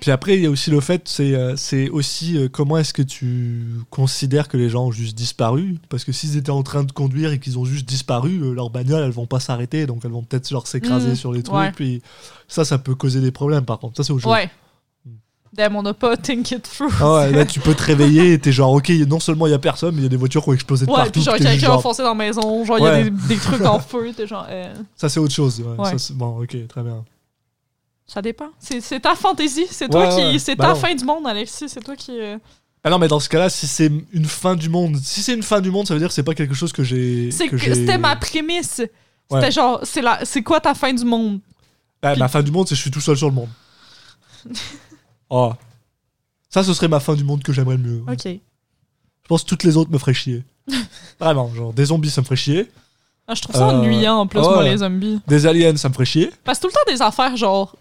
[0.00, 2.92] puis après, il y a aussi le fait, c'est euh, c'est aussi euh, comment est-ce
[2.94, 5.78] que tu considères que les gens ont juste disparu?
[5.88, 8.70] Parce que s'ils étaient en train de conduire et qu'ils ont juste disparu, euh, leurs
[8.70, 11.56] bagnoles, elles vont pas s'arrêter, donc elles vont peut-être genre s'écraser Mhm, sur les trucs.
[11.56, 11.72] ouais.
[11.72, 12.02] Puis
[12.48, 13.96] ça, ça peut causer des problèmes par contre.
[13.96, 14.24] Ça, c'est chose.
[14.26, 14.48] Ouais.
[15.52, 16.92] Damn, on n'a pas think it through.
[17.00, 19.54] Ah ouais, là, tu peux te réveiller et t'es genre, ok, non seulement il y
[19.54, 21.10] a personne, mais il y a des voitures qui ont explosé de Ouais, partout.
[21.10, 23.36] puis genre quelqu'un genre, a foncé dans la maison, genre il y a des, des
[23.36, 24.46] trucs en feu, t'es genre.
[24.48, 25.60] euh, Ça, c'est autre chose.
[25.60, 25.76] ouais.
[25.76, 25.90] Ouais.
[25.90, 27.04] Ça, c'est- bon, ok, très bien.
[28.12, 28.48] Ça dépend.
[28.58, 30.40] C'est ta fantaisie, c'est toi qui.
[30.40, 30.76] C'est Bah ta non.
[30.80, 32.18] fin du monde, Alexis, c'est toi qui.
[32.20, 32.38] euh,
[32.82, 35.42] Ah non, mais dans ce cas-là, si c'est une fin du monde, si c'est une
[35.42, 37.30] fin du monde, ça veut dire que c'est pas quelque chose que j'ai.
[37.30, 38.82] C'était ma prémisse.
[39.30, 39.50] C'était Ouais.
[39.52, 41.38] genre, c'est la, quoi ta fin du monde?
[42.02, 43.48] Ah, ma fin du monde, c'est je suis tout seul sur le monde.
[45.28, 45.52] oh.
[46.52, 48.02] Ça, ce serait ma fin du monde que j'aimerais le mieux.
[48.10, 48.24] Ok.
[48.24, 50.42] Je pense que toutes les autres me feraient chier.
[51.20, 52.68] Vraiment, genre des zombies, ça me ferait chier.
[53.28, 54.46] Ah, je trouve ça Euh, ennuyant en plus, ouais.
[54.48, 55.20] moi, les zombies.
[55.28, 56.32] Des aliens, ça me ferait chier.
[56.42, 57.76] Parce que tout le temps des affaires genre.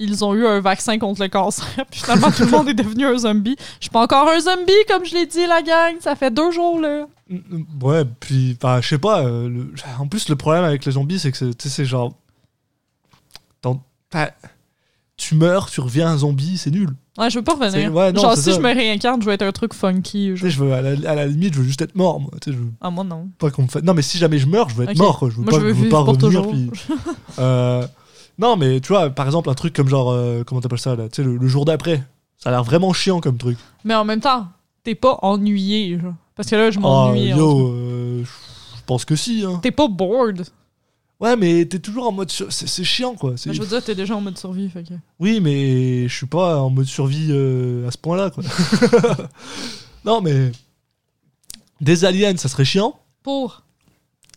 [0.00, 3.06] Ils ont eu un vaccin contre le cancer, puis finalement tout le monde est devenu
[3.06, 3.54] un zombie.
[3.78, 5.94] Je suis pas encore un zombie, comme je l'ai dit, la gang.
[6.00, 7.06] Ça fait deux jours, là.
[7.30, 9.22] Mm, Ouais, puis, enfin, je sais pas.
[9.24, 11.84] euh, le- En plus, le problème avec les zombies, c'est que c'est- tu sais, c'est
[11.84, 12.12] genre.
[15.16, 16.88] Tu meurs, tu reviens un zombie, c'est nul.
[17.16, 17.94] Ouais, je veux pas revenir.
[17.94, 18.52] ouais, non, genre, si ça.
[18.52, 20.34] je me réincarne, je vais être un truc funky.
[20.36, 22.30] Sais, je veux, à, la, à la limite, je veux juste être mort, moi.
[22.44, 23.28] Je veux Ah, moi, non.
[23.38, 23.84] pas qu'on me fasse.
[23.84, 25.30] Non, mais si jamais je meurs, je veux être mort, quoi.
[25.30, 26.48] Je veux Moi, pas, je veux je veux pas pour revenir.
[26.48, 26.68] Puis,
[27.38, 27.86] euh,
[28.38, 30.10] non, mais tu vois, par exemple, un truc comme genre.
[30.10, 32.02] euh, comment t'appelles ça, là Tu sais, le, le jour d'après.
[32.38, 33.56] Ça a l'air vraiment chiant comme truc.
[33.84, 34.48] Mais en même temps,
[34.82, 36.14] t'es pas ennuyé, genre.
[36.34, 37.32] Parce que là, je m'ennuie.
[37.32, 39.44] en tout yo, euh, je pense que si.
[39.46, 39.60] Hein.
[39.62, 40.44] T'es pas bored.
[41.20, 42.30] Ouais, mais t'es toujours en mode.
[42.30, 43.34] sur- C'est c'est chiant, quoi.
[43.36, 44.94] C'est- Mais je veux dire, t'es déjà en mode survie, fait que.
[45.20, 48.42] Oui, mais je suis pas en mode survie euh, à ce point-là, quoi.
[50.04, 50.50] non, mais.
[51.80, 52.98] Des aliens, ça serait chiant.
[53.22, 53.62] Pour.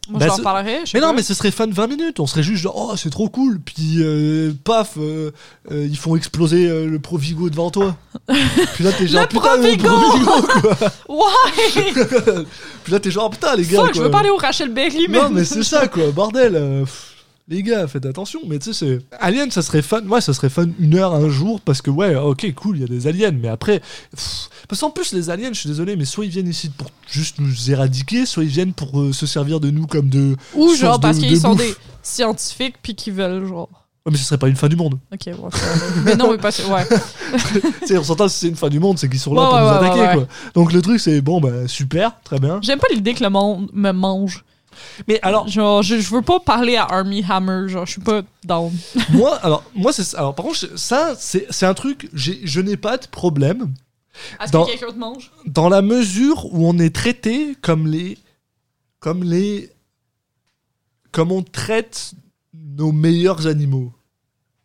[0.09, 0.79] Moi, Bah, je leur c'est- parlerai.
[0.85, 2.19] je Mais non, mais ce serait fun 20 minutes.
[2.19, 3.59] On serait juste genre, oh, c'est trop cool.
[3.59, 5.31] Puis, euh, paf, euh,
[5.71, 7.95] euh, ils font exploser euh, le Provigo devant toi.
[8.75, 10.41] Puis là, t'es genre, Le putain, le Provigo
[11.07, 11.27] quoi.
[12.83, 13.79] Puis là, t'es genre, putain, les gars.
[13.81, 14.03] Fuck, je quoi.
[14.03, 15.17] veux pas aller au Rachel Berry, mais.
[15.19, 16.53] Non, mais c'est ça, quoi, bordel.
[16.85, 17.13] pff,
[17.49, 18.41] les gars, faites attention.
[18.47, 19.17] Mais tu sais, c'est.
[19.19, 20.01] Alien, ça serait fun.
[20.03, 22.83] Ouais, ça serait fun une heure, un jour, parce que, ouais, ok, cool, il y
[22.83, 23.31] a des aliens.
[23.31, 23.79] Mais après.
[24.11, 26.87] pff, parce qu'en plus, les aliens, je suis désolé, mais soit ils viennent ici pour
[27.07, 30.35] juste nous éradiquer, soit ils viennent pour euh, se servir de nous comme de.
[30.55, 33.69] Ou genre parce qu'ils sont des scientifiques puis qu'ils veulent genre.
[34.05, 34.99] Ouais, mais ce serait pas une fin du monde.
[35.13, 35.49] Ok, va.
[36.05, 36.49] mais non, mais pas.
[36.49, 36.87] Ouais.
[37.81, 39.47] tu sais, on s'entend, si c'est une fin du monde, c'est qu'ils sont là Ouais,
[39.47, 40.27] pour ouais, nous attaquer, quoi.
[40.53, 42.59] Donc le truc, c'est bon, bah super, très bien.
[42.61, 44.45] J'aime pas l'idée que le monde me mange.
[45.07, 48.21] Mais alors, Genre, je, je veux pas parler à Army Hammer, genre, je suis pas
[48.43, 48.71] down.
[49.09, 53.07] moi, alors, moi, c'est alors par contre, ça, c'est un truc, je n'ai pas de
[53.07, 53.73] problème
[54.41, 55.31] Est-ce que quelqu'un te mange?
[55.45, 58.17] dans la mesure où on est traité comme les,
[58.99, 59.69] comme les,
[61.11, 62.11] comme on traite
[62.53, 63.91] nos meilleurs animaux.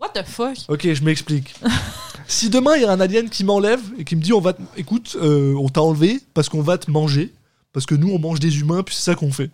[0.01, 0.57] What the fuck?
[0.69, 1.55] Ok, je m'explique.
[2.27, 4.53] si demain il y a un alien qui m'enlève et qui me dit on va,
[4.53, 7.33] te- écoute, euh, on t'a enlevé parce qu'on va te manger,
[7.73, 9.51] parce que nous on mange des humains, puis c'est ça qu'on fait.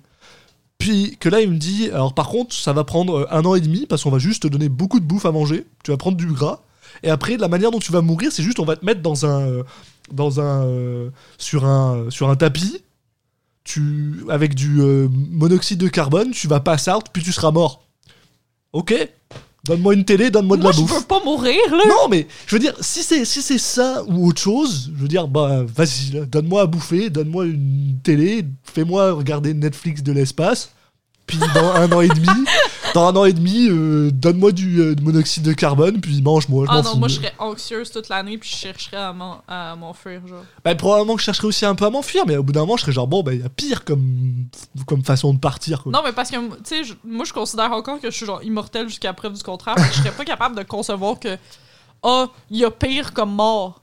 [0.78, 3.54] Puis que là il me dit, alors par contre ça va prendre euh, un an
[3.54, 5.96] et demi parce qu'on va juste te donner beaucoup de bouffe à manger, tu vas
[5.96, 6.60] prendre du gras,
[7.02, 9.26] et après la manière dont tu vas mourir c'est juste on va te mettre dans
[9.26, 9.62] un, euh,
[10.12, 12.82] dans un, euh, sur un, sur un tapis,
[13.64, 17.84] tu, avec du monoxyde de carbone, tu vas pass out puis tu seras mort.
[18.72, 18.94] Ok,
[19.68, 20.98] donne-moi une télé, donne-moi de la je bouffe.
[20.98, 21.84] veux pas mourir, là!
[21.88, 25.08] Non, mais je veux dire, si c'est si c'est ça ou autre chose, je veux
[25.08, 30.70] dire, bah vas-y, donne-moi à bouffer, donne-moi une télé, fais-moi regarder Netflix de l'espace.
[31.26, 32.26] Puis dans un an et demi,
[32.94, 36.64] dans un an et demi, euh, donne-moi du euh, monoxyde de carbone, puis mange-moi.
[36.66, 36.98] je Ah non, fous.
[36.98, 40.44] moi, je serais anxieuse toute l'année puis je chercherais à m'en- à m'enfuir, genre.
[40.64, 42.76] Bah, probablement que je chercherais aussi un peu à m'enfuir, mais au bout d'un moment,
[42.76, 44.46] je serais genre bon, bah il y a pire comme
[44.86, 45.82] comme façon de partir.
[45.82, 45.92] Quoi.
[45.92, 48.88] Non, mais parce que, tu sais, moi, je considère encore que je suis genre immortel
[48.88, 49.76] jusqu'à preuve du contraire.
[49.78, 51.36] je serais pas capable de concevoir que,
[52.02, 53.82] ah, il y a pire comme mort.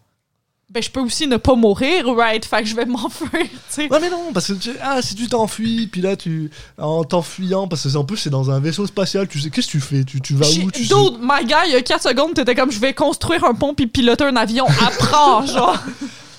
[0.67, 2.43] Ben, je peux aussi ne pas mourir, right?
[2.43, 3.87] Fait que je vais m'enfuir, tu sais.
[3.87, 7.67] Ouais mais non parce que tu- ah si tu t'enfuis puis là tu en t'enfuyant
[7.67, 10.03] parce que en plus c'est dans un vaisseau spatial tu sais qu'est-ce que tu fais?
[10.03, 10.71] Tu, tu vas où?
[10.71, 13.43] Tu sais- Dude, my guy, il y a 4 secondes, t'étais comme je vais construire
[13.45, 14.65] un pont puis piloter un avion.
[14.65, 15.77] Apprends, genre.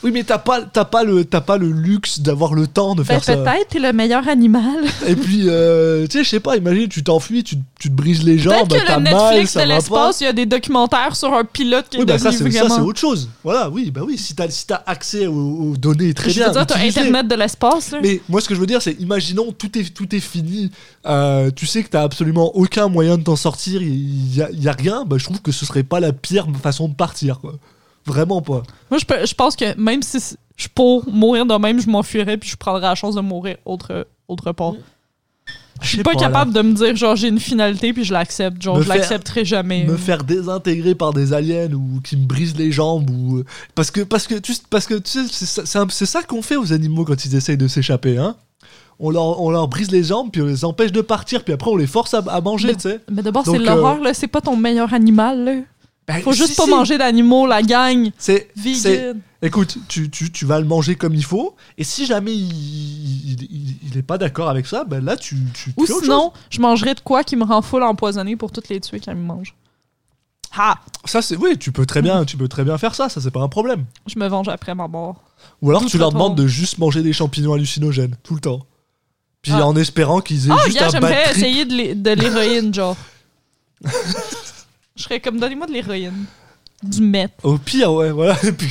[0.03, 3.03] Oui, mais t'as pas, t'as pas le, t'as pas le luxe d'avoir le temps de
[3.03, 3.37] faire ça.
[3.37, 4.85] Ben, t'es le meilleur animal.
[5.07, 8.23] Et puis, euh, tu sais, je sais pas, imagine, tu t'enfuis, tu, tu te brises
[8.23, 11.17] les jambes, Peut-être t'as le mal, Netflix ça de l'espace, il y a des documentaires
[11.17, 12.77] sur un pilote qui est Oui, bah ça, devenu c'est, ça, vraiment...
[12.77, 13.29] c'est autre chose.
[13.43, 15.33] Voilà, oui, bah oui, si t'as, si t'as accès aux,
[15.71, 16.49] aux données, très je bien.
[16.49, 16.77] veux dire, t'as.
[16.87, 17.99] Internet de l'espace, là.
[18.03, 20.71] Mais moi, ce que je veux dire, c'est, imaginons, tout est, tout est fini,
[21.07, 24.69] euh, tu sais que t'as absolument aucun moyen de t'en sortir, il y a, y
[24.69, 27.55] a rien, bah je trouve que ce serait pas la pire façon de partir, quoi.
[28.07, 28.63] Vraiment pas.
[28.91, 30.19] Moi, je, peux- je pense que même si
[30.57, 34.07] je pour mourir de même, je m'enfuirais puis je prendrais la chance de mourir autre,
[34.29, 34.75] autre part.
[35.83, 38.63] Je suis pas, capable de me dire, genre, j'ai une finalité puis je l'accepte.
[38.63, 39.85] Genre, Me je l'accepterai jamais.
[39.85, 43.43] me faire désintégrer par des aliens ou qui me brisent les jambes ou
[43.75, 45.47] parce que parce que tu parce que tu sais
[45.91, 48.37] c'est ça, qu'on fait aux animaux quand ils essayent de s'échapper hein
[48.99, 51.71] on leur, on leur brise les jambes puis on les empêche de partir puis après
[51.71, 54.15] on les force à, à manger tu sais Mais d'abord, c'est Donc, l'horreur, là.
[54.15, 55.53] C'est pas ton meilleur animal, là.
[56.09, 56.71] Ben, Faut juste si, pas si.
[56.71, 58.11] manger d'animaux, la gang.
[58.17, 59.21] c'est Vegan.
[59.43, 63.99] écoute tu, tu, tu vas le manger comme il faut et si jamais il, il,
[63.99, 67.25] est pas d'accord avec ça ben là tu tu, Ou sinon, je mangerais de quoi
[67.25, 69.55] qui me rend full empoisonné pour toutes les tuer ils me mangent.
[70.57, 70.77] Ha!
[71.03, 71.11] chose.
[71.11, 73.31] ça c'est oui tu peux très bien tu peux très bien faire ça ça c'est
[73.33, 75.23] pas un problème Je me venge après ma mort.
[75.61, 78.65] ou alors Tout tu leur demandes de juste manger des champignons hallucinogènes tout le temps
[79.43, 79.67] puis Ah.
[79.67, 82.97] en espérant qu'ils aient Ah, juste gars, un j'aimerais essayer de l'héroïne, genre.
[84.97, 86.25] Je serais comme, donnez-moi de l'héroïne.
[86.83, 87.33] Du meth.
[87.43, 88.37] Au pire, ouais, voilà.
[88.45, 88.71] Et puis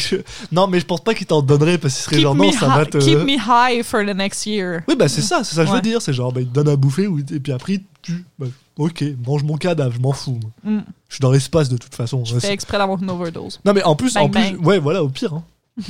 [0.52, 2.52] Non, mais je pense pas qu'il t'en donnerait parce qu'il serait Keep, genre me non,
[2.52, 2.98] ça hi- va te.
[3.00, 4.82] keep me high for the next year.
[4.88, 5.78] Oui, bah c'est ça, c'est ça que je Ouais.
[5.78, 6.02] veux dire.
[6.02, 8.24] C'est genre, bah, il te donne à bouffer ou- et puis après, tu.
[8.38, 8.46] bah,
[8.78, 10.38] ok, mange mon cadavre, je m'en fous.
[10.40, 10.52] moi.
[10.76, 10.84] Mm.
[11.10, 12.24] Je suis dans l'espace de toute façon.
[12.26, 13.60] Je Ouais, fais c'est- exprès d'avoir une overdose.
[13.66, 14.66] Non, mais en plus, en plus, bang.
[14.66, 15.34] ouais, voilà, au pire.
[15.34, 15.44] hein.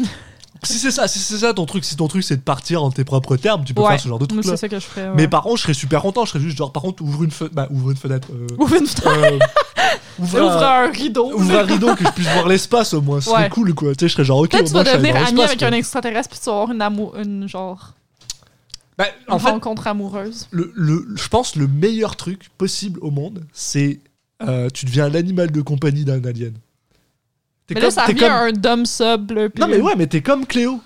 [0.65, 2.91] si c'est ça, si c'est ça ton truc, si ton truc c'est de partir en
[2.91, 4.51] tes propres termes, tu peux Ouais, faire ce genre de truc là.
[4.51, 5.09] c'est ça que je ferais.
[5.15, 6.25] Mais par contre, je serais super content.
[6.25, 7.55] Je serais juste genre, par contre, ouvre une fenêtre.
[7.55, 8.27] Bah, ouvre une fenêtre.
[8.33, 9.39] euh, Ouvre une fenêtre, euh,
[10.19, 10.91] ouvre, ouvre un...
[10.91, 11.31] rideau.
[11.33, 13.21] ouvre un rideau que je puisse voir l'espace au moins.
[13.21, 13.49] Ce serait Ouais.
[13.49, 13.93] cool quoi.
[13.95, 15.67] Tu sais, je serais genre, ok, Peut-être tu vas devenir ami avec quoi.
[15.67, 17.93] un extraterrestre puis tu vas avoir une, amour, une genre
[18.97, 20.47] Bah, une en fait, rencontre amoureuse.
[20.51, 23.99] le, le- je pense le meilleur truc possible au monde, c'est
[24.41, 26.53] euh, tu deviens l'animal de compagnie d'un alien.
[27.73, 29.31] Mais là, ça à un dumb sub.
[29.31, 30.79] Là, Non mais ouais, mais t'es comme Cléo.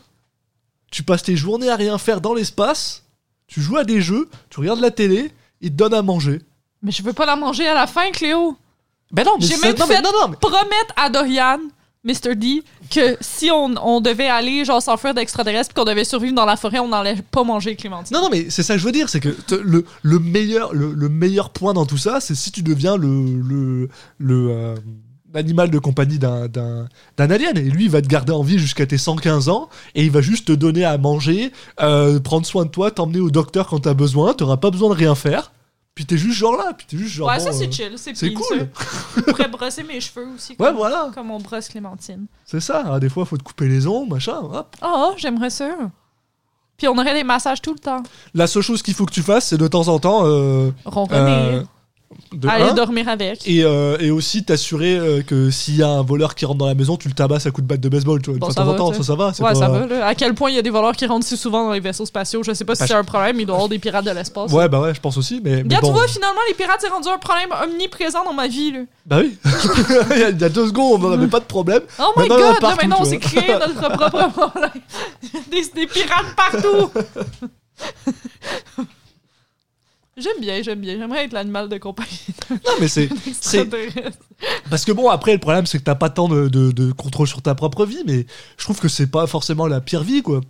[0.92, 3.04] Tu passes tes journées à rien faire dans l'espace,
[3.48, 5.32] tu joues à des jeux, tu regardes la télé,
[5.62, 6.42] ils te donnent à manger.
[6.82, 8.58] Mais je veux pas la manger à la fin, Cléo.
[9.12, 11.60] Ben non, J'ai même non, fait- non, non, mais- Promettre à Dorian,
[12.04, 12.36] Mr.
[12.36, 16.56] D, que si on, on devait aller genre s'enfuir d'extraterrestres qu'on devait survivre dans la
[16.56, 18.16] forêt, on n'allait pas manger Clémentine.
[18.16, 20.74] Non, non, mais c'est ça que je veux dire, c'est que te- le, le, meilleur,
[20.74, 24.76] le, le meilleur point dans tout ça, c'est si tu deviens le, le, le, euh,
[25.34, 26.48] l'animal de compagnie d'un,
[27.18, 27.58] alien.
[27.58, 30.22] Et lui, il va te garder en vie jusqu'à tes 115 ans, et il va
[30.22, 31.52] juste te donner à manger,
[31.82, 34.96] euh, prendre soin de toi, t'emmener au docteur quand t'as besoin, t'auras pas besoin de
[34.96, 35.52] rien faire.
[35.96, 37.28] Puis t'es juste genre là, puis t'es juste genre.
[37.28, 38.70] ouais, bon, ça c'est euh, chill, c'est cool.
[39.18, 40.56] Je pourrais brosser mes cheveux aussi.
[40.58, 42.26] Ouais, voilà, comme on brosse Clémentine.
[42.46, 42.84] c'est ça.
[42.86, 44.38] hein, des fois, faut te couper les ongles, machin.
[44.38, 44.76] hop.
[44.82, 45.68] Ah, j'aimerais ça.
[46.78, 48.02] Puis on aurait des massages tout le temps.
[48.34, 50.22] La seule chose qu'il faut que tu fasses, c'est de temps en temps.
[50.24, 51.64] Euh, Ronronner.
[52.34, 53.48] De aller un, dormir avec.
[53.48, 56.68] Et, euh, et aussi t'assurer euh, que s'il y a un voleur qui rentre dans
[56.68, 58.22] la maison, tu le tabasses à coups de batte de baseball.
[58.22, 59.28] Tu vois, Bon, de ça va, temps, ça, ça va.
[59.28, 59.86] Ouais, pas- ça va.
[59.86, 60.08] Là.
[60.08, 62.06] À quel point il y a des voleurs qui rentrent si souvent dans les vaisseaux
[62.06, 62.42] spatiaux?
[62.44, 64.52] Je sais pas si c'est un problème, il doit y avoir des pirates de l'espace.
[64.52, 65.40] Ouais, bah ouais, je pense aussi.
[65.44, 65.90] Mais, mais Regarde, bon.
[65.90, 68.72] tu vois, finalement, les pirates, c'est rendu un problème omniprésent dans ma vie.
[68.72, 68.80] Là.
[69.06, 69.38] Bah oui.
[70.12, 71.82] il, y a, il y a deux secondes, on n'avait pas de problème.
[72.00, 74.72] Oh my Maintenant, god, là, maintenant, on s'est créé notre propre problème.
[75.52, 76.92] des, des pirates partout.
[80.22, 80.98] J'aime bien, j'aime bien.
[80.98, 82.20] J'aimerais être l'animal de compagnie
[82.50, 83.10] Non, mais c'est.
[84.70, 87.28] Parce que bon, après, le problème, c'est que t'as pas tant de, de- de contrôle
[87.28, 88.26] sur ta propre vie, mais
[88.58, 90.42] je trouve que c'est pas forcément la pire vie, quoi.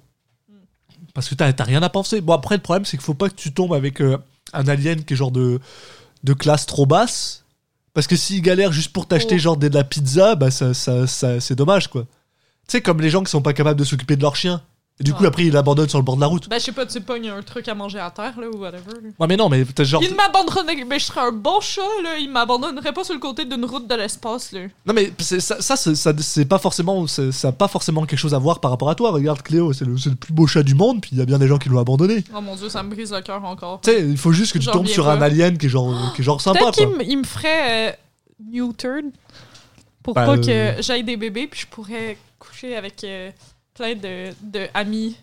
[1.13, 2.21] Parce que t'as t'as rien à penser.
[2.21, 4.17] Bon, après, le problème, c'est qu'il faut pas que tu tombes avec euh,
[4.53, 5.59] un alien qui est genre de,
[6.23, 7.45] de classe trop basse.
[7.93, 9.39] Parce que s'il galère juste pour t'acheter Oh.
[9.39, 12.03] genre de la pizza, bah ça, ça, ça- c'est dommage, quoi.
[12.03, 14.61] Tu sais, comme les gens qui sont pas capables de s'occuper de leur chien.
[15.01, 16.49] Et du coup, après, ils l'abandonnent sur le bord de la route.
[16.49, 18.91] Ben, je sais pas, tu pognes un truc à manger à terre, là, ou whatever.
[19.17, 20.03] Ouais, mais non, mais t'as genre.
[20.03, 20.83] Il m'abandonnerait.
[20.83, 22.17] Ben, je serais un bon chat, là.
[22.17, 24.61] Il m'abandonnerait pas sur le côté d'une route de l'espace, là.
[24.85, 28.05] Non mais c'est- ça, ça, c'est- ça, c'est pas forcément, c'est- ça a pas forcément
[28.05, 29.11] quelque chose à voir par rapport à toi.
[29.11, 31.25] Regarde Cléo, c'est le, c'est le plus beau chat du monde, puis il y a
[31.25, 32.25] bien des gens qui l'ont abandonné.
[32.35, 33.79] Oh mon dieu, ça me brise le cœur encore.
[33.81, 35.13] Tu sais, il faut juste que tu J'en tombes reviens sur pas.
[35.13, 36.59] un alien qui est genre, qui est genre sympa.
[36.59, 36.97] Peut-être qu'il Quoi.
[36.97, 37.91] me- il me ferait euh,
[38.51, 39.05] neutered
[40.03, 43.31] pour Bah, pas euh, que j'aille des bébés, puis je pourrais coucher avec euh,
[43.79, 45.15] plein de, de amis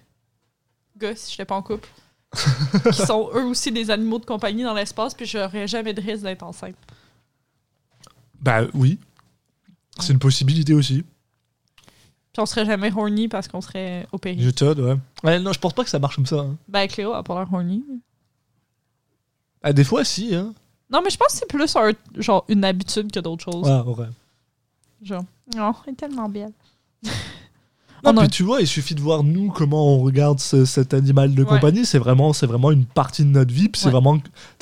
[0.96, 1.88] gars si j'étais pas en couple.
[2.90, 6.22] qui sont eux aussi des animaux de compagnie dans l'espace, puis j'aurais jamais de risque
[6.22, 6.74] d'être enceinte.
[8.40, 8.98] Bah oui,
[9.98, 11.04] c'est une possibilité aussi.
[12.32, 14.36] Puis on serait jamais horny parce qu'on serait opéré.
[14.38, 14.96] Je te ouais.
[15.22, 16.40] Ouais, non, je pense pas que ça marche comme ça.
[16.40, 16.56] hein.
[16.68, 17.82] Ben Cléo a pas l'air horny.
[19.62, 20.34] Ah, des fois, si.
[20.34, 20.52] Hein.
[20.90, 23.66] Non, mais je pense que c'est plus un, genre une habitude que d'autres choses.
[23.66, 24.08] Ouais, ouais.
[25.02, 25.24] Genre,
[25.58, 26.52] oh, elle est tellement belle.
[28.04, 30.64] Non, On a- puis tu vois, il suffit de voir nous comment on regarde ce-
[30.64, 31.48] cet animal de Ouais.
[31.48, 31.84] compagnie.
[31.86, 33.68] C'est vraiment, c'est vraiment une partie de notre vie.
[33.68, 33.92] Puis c'est Ouais.
[33.92, 34.18] vraiment,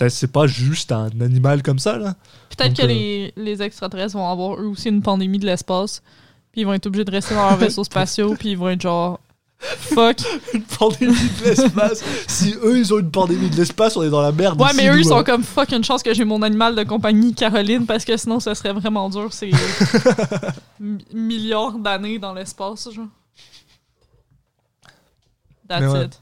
[0.08, 2.14] c'est pas juste un animal comme ça là.
[2.56, 6.02] Peut-être que euh, les, les extraterrestres vont avoir eux aussi une pandémie de l'espace.
[6.52, 8.34] Puis ils vont être obligés de rester dans leurs vaisseaux spatiaux.
[8.38, 9.18] Puis ils vont être genre.
[9.58, 10.18] Fuck.
[10.54, 12.02] une pandémie de l'espace.
[12.26, 14.60] si eux ils ont une pandémie de l'espace, on est dans la merde.
[14.60, 15.24] Ouais, ici, mais eux, ils sont hein.
[15.24, 18.54] comme fuck une chance que j'ai mon animal de compagnie, Caroline, parce que sinon, ça
[18.54, 19.28] serait vraiment dur.
[19.32, 19.50] C'est
[20.80, 23.06] mi- milliards d'années dans l'espace, genre.
[25.68, 26.04] That's Mais ouais.
[26.06, 26.20] it.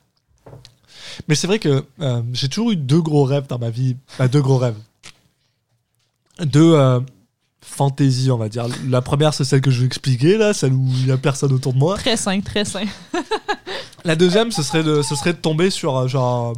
[1.28, 3.96] Mais c'est vrai que euh, j'ai toujours eu deux gros rêves dans ma vie.
[4.10, 4.76] Enfin, deux gros rêves.
[6.40, 7.00] Deux euh,
[7.60, 8.66] fantaisies, on va dire.
[8.88, 11.52] La première, c'est celle que je vais expliquer, là, celle où il n'y a personne
[11.52, 11.96] autour de moi.
[11.96, 12.84] Très sain, très sain.
[14.04, 16.54] La deuxième, ce serait de, ce serait de tomber sur euh, genre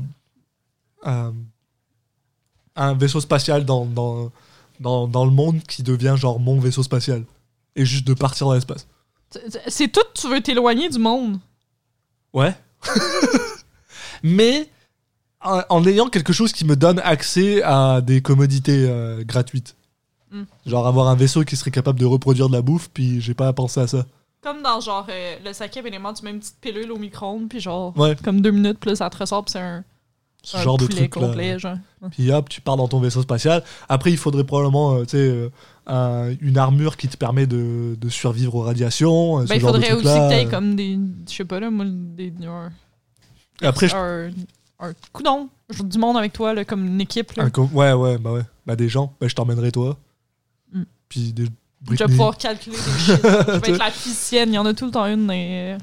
[2.76, 4.32] un vaisseau spatial dans, dans,
[4.80, 7.24] dans, dans le monde qui devient genre mon vaisseau spatial.
[7.76, 8.86] Et juste de partir dans l'espace.
[9.66, 11.40] C'est tout, tu veux t'éloigner du monde.
[12.32, 12.54] Ouais.
[14.22, 14.68] Mais
[15.42, 19.76] en, en ayant quelque chose qui me donne accès à des commodités euh, gratuites.
[20.30, 20.42] Mm.
[20.66, 23.48] Genre avoir un vaisseau qui serait capable de reproduire de la bouffe, puis j'ai pas
[23.48, 24.06] à penser à ça.
[24.42, 27.60] Comme dans genre euh, le cinquième élément, tu mets une petite pilule au micro-ondes, puis
[27.60, 28.16] genre, Ouais.
[28.22, 29.84] comme deux minutes, là, ça te ressort, puis c'est un,
[30.42, 31.26] Ce un genre de truc là.
[31.26, 31.76] complet, genre.
[32.10, 33.62] Puis hop, tu pars dans ton vaisseau spatial.
[33.88, 35.50] Après, il faudrait probablement, euh, tu sais,
[35.88, 39.38] euh, un- une armure qui te permet de, de survivre aux radiations.
[39.40, 40.98] euh, ce Ben, il genre de faudrait aussi que t'aies comme des.
[41.28, 42.32] Je sais pas, là, moi, des.
[42.46, 42.70] Un,
[43.62, 44.30] Après, je- un,
[44.80, 45.48] un coudon.
[45.82, 47.32] Du monde avec toi, là, comme une équipe.
[47.32, 47.44] Là.
[47.44, 48.42] un co- ouais, ouais, bah ouais.
[48.66, 49.96] Bah des gens, bah, je t'emmènerai toi.
[50.72, 50.82] Mm.
[51.08, 51.54] Puis des Je vais
[51.96, 52.08] Britney.
[52.08, 53.16] pouvoir calculer des shit.
[53.22, 54.50] Je vais être la physicienne.
[54.50, 55.30] Il y en a tout le temps une.
[55.30, 55.76] Et...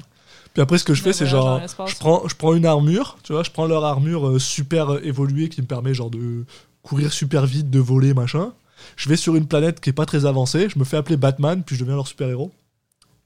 [0.52, 3.32] Puis après, ce que je fais, c'est genre, je prends, je prends une armure, tu
[3.32, 6.44] vois, je prends leur armure euh, super euh, évoluée qui me permet genre de
[6.82, 8.52] courir super vite, de voler, machin.
[8.96, 11.62] Je vais sur une planète qui est pas très avancée, je me fais appeler Batman,
[11.64, 12.50] puis je deviens leur super-héros.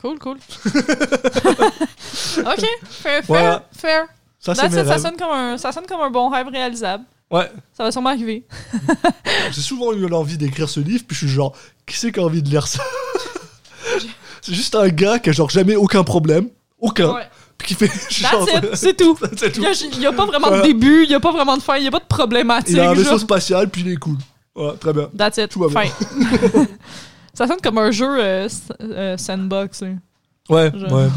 [0.01, 0.37] Cool, cool.
[0.67, 0.75] ok,
[2.37, 3.69] fair, fair, Voilà.
[3.77, 4.05] fair.
[4.39, 7.05] Ça, That's it, ça, sonne comme un, ça sonne comme un bon rêve réalisable.
[7.31, 8.47] Ouais, Ça va sûrement arriver.
[9.51, 12.23] j'ai souvent eu l'envie d'écrire ce livre, puis je suis genre, qui c'est qui a
[12.23, 12.83] envie de lire ça?
[14.43, 17.29] C'est juste un gars qui a genre jamais aucun problème, aucun, Ouais.
[17.59, 17.91] puis qui fait
[18.75, 19.19] c'est tout.
[19.57, 20.63] Il n'y a, pas vraiment Voilà.
[20.63, 22.69] de début, il n'y a pas vraiment de fin, il n'y a pas de problématique.
[22.71, 23.21] Il a un vaisseau genre.
[23.21, 24.19] spatial, puis il est cool.
[24.57, 25.11] Voilà, très bien.
[25.17, 25.51] That's it.
[25.51, 25.91] Tout va bien.
[25.91, 26.67] Fin.
[27.35, 28.49] ça sonne comme un jeu euh,
[28.81, 29.99] euh, sandbox, hein,
[30.49, 31.09] Ouais, Je- ouais.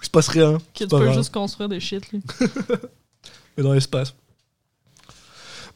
[0.00, 1.16] Il se passe rien, que tu pas peux grave.
[1.18, 2.02] juste construire des shit.
[2.12, 2.18] là.
[3.56, 4.14] mais dans l'espace.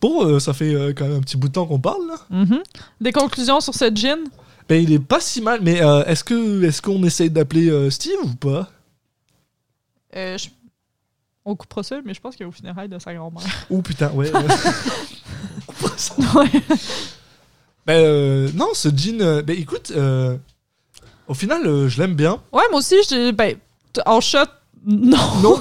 [0.01, 2.15] Bon, euh, ça fait euh, quand même un petit bout de temps qu'on parle là.
[2.31, 2.63] Mhm.
[3.01, 4.19] Des conclusions sur ce gin?
[4.69, 7.91] Ben, il est pas si mal, mais euh, est-ce que est-ce qu'on essaye d'appeler euh,
[7.91, 8.69] Steve ou pas?
[10.17, 10.49] Euh, je-
[11.45, 13.43] On coupera ça, mais je pense qu'il est au funérailles de sa grand-mère.
[13.71, 14.31] Oh putain, ouais.
[14.33, 14.43] ouais.
[16.37, 16.61] ouais.
[17.87, 19.21] ben, euh, non, ce jean.
[19.21, 20.37] euh, ben écoute, euh,
[21.27, 22.41] au final, euh, je l'aime bien.
[22.53, 23.33] Ouais, moi aussi, j'ai.
[23.33, 23.57] Ben,
[23.93, 24.39] t- en shot,
[24.87, 25.17] non.
[25.43, 25.61] Non?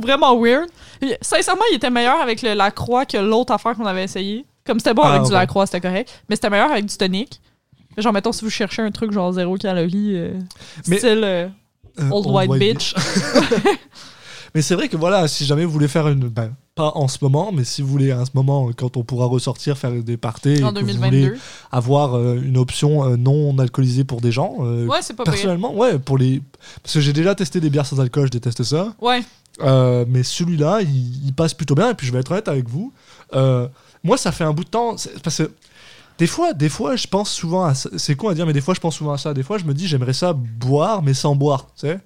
[0.00, 0.68] Vraiment weird.
[1.02, 4.44] Et, Sincèrement, il était meilleur avec le Lacroix que l'autre affaire qu'on avait essayé.
[4.64, 5.34] Comme c'était bon Ah, avec du ouais.
[5.34, 6.10] Lacroix, c'était correct.
[6.28, 7.40] Mais c'était meilleur avec du tonic.
[7.98, 10.32] Genre, mettons, si vous cherchez un truc genre zéro calorie, euh,
[10.86, 11.48] Mais- style euh,
[11.98, 12.94] Euh, Old White Bitch.
[14.56, 16.28] Mais c'est vrai que voilà, si jamais vous voulez faire une.
[16.28, 19.26] Ben, pas en ce moment, mais si vous voulez à ce moment, quand on pourra
[19.26, 21.36] ressortir, faire des parties, et en que vous voulez 2022.
[21.70, 24.56] avoir euh, une option euh, non alcoolisée pour des gens.
[24.60, 25.24] euh, Ouais, c'est pas.
[25.24, 26.40] Personnellement, ouais, pour les.
[26.82, 28.94] Parce que j'ai déjà testé des bières sans alcool, je déteste ça.
[28.98, 29.20] Ouais.
[30.08, 31.90] Mais celui-là, il, il passe plutôt bien.
[31.90, 32.94] Et puis, je vais être honnête avec vous.
[34.02, 34.96] moi, ça fait un bout de temps.
[35.22, 35.50] Parce que
[36.18, 37.90] des fois, des fois, je pense souvent à ça.
[37.98, 39.34] C'est con à dire, mais des fois, je pense souvent à ça.
[39.34, 41.66] Des fois, je me dis, j'aimerais ça boire, mais sans boire.
[41.78, 41.98] Tu sais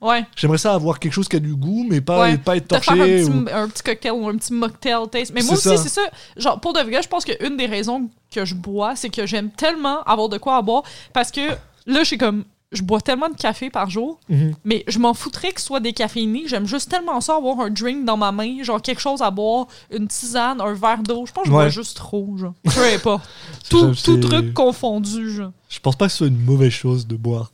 [0.00, 0.24] Ouais.
[0.36, 2.36] J'aimerais ça avoir quelque chose qui a du goût, mais pas, Ouais.
[2.38, 3.22] pas être Te faire un torché.
[3.24, 5.32] petit, ou- un petit cocktail ou un petit mocktail taste.
[5.34, 6.02] Mais moi aussi, c'est ça.
[6.36, 9.50] Genre, pour de vrai, je pense qu'une des raisons que je bois, c'est que j'aime
[9.50, 10.82] tellement avoir de quoi à boire.
[11.14, 11.40] Parce que
[11.86, 12.44] là, je suis comme.
[12.72, 14.52] Je bois tellement de café par jour, Mhm.
[14.64, 16.42] mais je m'en foutrais que ce soit décaféiné.
[16.46, 19.68] J'aime juste tellement ça avoir un drink dans ma main, genre quelque chose à boire,
[19.92, 21.24] une tisane, un verre d'eau.
[21.26, 21.70] Je pense que je bois Ouais.
[21.70, 22.54] juste trop, genre.
[22.64, 23.26] Peu importe.
[23.70, 25.52] tout, tout truc confondu, genre.
[25.68, 27.52] Je pense pas que ce soit une mauvaise chose de boire.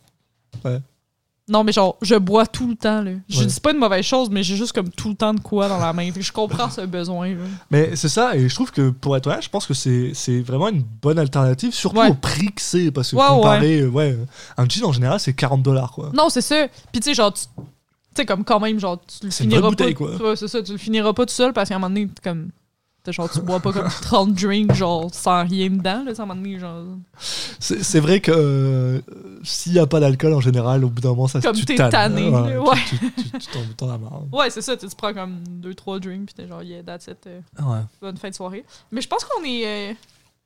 [1.53, 3.11] Non, mais genre, je bois tout le temps, là.
[3.29, 3.47] Je Ouais.
[3.47, 5.79] dis pas une mauvaise chose, mais j'ai juste comme tout le temps de quoi dans
[5.79, 6.09] la main.
[6.19, 7.45] Je comprends ce besoin, là.
[7.71, 10.69] Mais c'est ça, et je trouve que pour être honnête, je pense que c'est vraiment
[10.69, 12.09] une bonne alternative, surtout Ouais.
[12.09, 12.91] au prix que c'est.
[12.91, 14.17] Parce que Ouais, comparé, euh, ouais,
[14.57, 16.11] un jean en général, c'est 40 dollars, quoi.
[16.15, 16.67] Non, c'est ça.
[16.91, 17.43] Puis tu sais, genre, tu
[18.17, 20.37] sais, comme quand même, genre, tu le finiras pas.
[20.37, 22.49] c'est ça, tu le finiras pas tout seul parce qu'à un moment donné, comme.
[23.11, 26.85] Genre, tu bois pas comme 30 drinks, genre, sans rien dedans, là, moment donné, genre.
[27.59, 29.01] C'est c'est vrai que euh,
[29.43, 31.75] s'il n'y a pas d'alcool en général, au bout d'un moment, ça Comme tu t'es
[31.75, 32.77] tannes, tanné, tu- ouais.
[32.89, 34.23] Tu tu- tu t'en t'en as marre.
[34.33, 37.27] Ouais, c'est ça, tu tu prends comme 2-3 drinks, pis t'es genre, yeah, that's it,
[37.27, 37.81] euh, Ouais.
[38.01, 38.65] bonne fin de soirée.
[38.93, 39.95] Mais je pense qu'on est euh,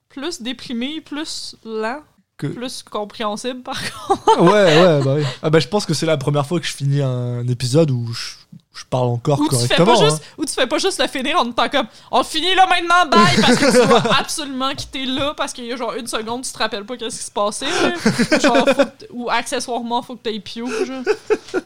[0.08, 2.00] plus déprimé, plus lent,
[2.38, 4.40] Que- plus compréhensible, par contre.
[4.42, 5.24] ouais, ouais, bah oui.
[5.42, 8.12] Ah bah, je pense que c'est la première fois que je finis un épisode où
[8.12, 8.34] je,
[8.77, 10.01] je parle encore Ou tu, fais correctement.
[10.03, 10.05] hein.
[10.11, 13.09] juste, ou tu fais pas juste le finir en étant comme on finit là maintenant,
[13.11, 16.43] bye, parce que tu dois absolument quitter là parce qu'il y a genre une seconde,
[16.44, 17.66] tu te rappelles pas qu'est-ce qui se passait.
[17.66, 18.39] là.
[18.39, 18.65] Genre,
[19.12, 20.66] ou accessoirement, faut que t'ailles pio.
[20.66, 21.03] Genre.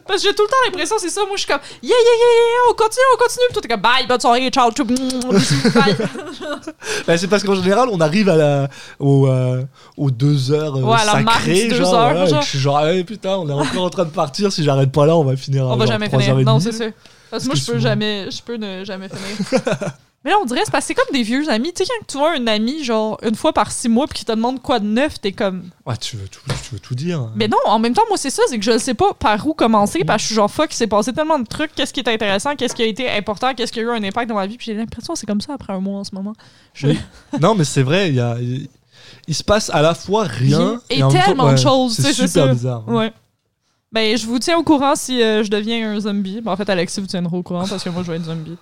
[0.07, 1.21] Parce que j'ai tout le temps l'impression, c'est ça.
[1.21, 3.45] Moi, je suis comme yeah, yeah, yeah, yeah, on continue, on continue.
[3.47, 4.97] Puis toi, t'es comme bye, bonne soirée, ciao, ciao, bye.
[7.07, 8.67] Bah, c'est parce qu'en général, on arrive à la,
[8.99, 9.63] aux, euh,
[9.97, 12.41] aux deux heures euh, Ouais, sacrées, deux genre, heures, voilà, genre.
[12.41, 14.51] je suis genre, ah, putain, on est encore en train de partir.
[14.51, 15.63] Si j'arrête pas là, on va finir.
[15.67, 16.35] à On va jamais trois finir.
[16.35, 16.85] heures et Non, c'est ça.
[17.31, 19.61] Parce que moi, je peux jamais, je peux ne jamais finir.
[20.23, 21.73] Mais là, on dirait, c'est parce que c'est comme des vieux amis.
[21.73, 24.25] Tu sais, quand tu vois un ami, genre, une fois par six mois, puis qui
[24.25, 25.71] te demande quoi de neuf, t'es comme.
[25.87, 27.27] Ouais, tu veux tout, tu veux tout dire.
[27.35, 29.47] Mais non, en même temps, moi, c'est ça, c'est que je ne sais pas par
[29.47, 31.91] où commencer, parce que je suis genre, fuck, il s'est passé tellement de trucs, qu'est-ce
[31.91, 34.35] qui est intéressant, qu'est-ce qui a été important, qu'est-ce qui a eu un impact dans
[34.35, 36.33] ma vie, puis j'ai l'impression que c'est comme ça après un mois en ce moment.
[36.75, 36.99] Je- Oui.
[37.41, 38.37] non, mais c'est vrai, il y a.
[38.39, 38.69] il-
[39.27, 41.95] Il se passe à la fois rien Et en même temps- tellement de ouais, choses,
[41.95, 42.53] tu sais, C'est c'est super ça.
[42.53, 42.87] bizarre.
[42.87, 43.11] Ouais.
[43.91, 46.39] Ben, je vous tiens au courant si euh, je deviens un zombie.
[46.41, 48.57] Ben, en fait, Alexis vous tiendra au courant parce que moi, je vais être zombie.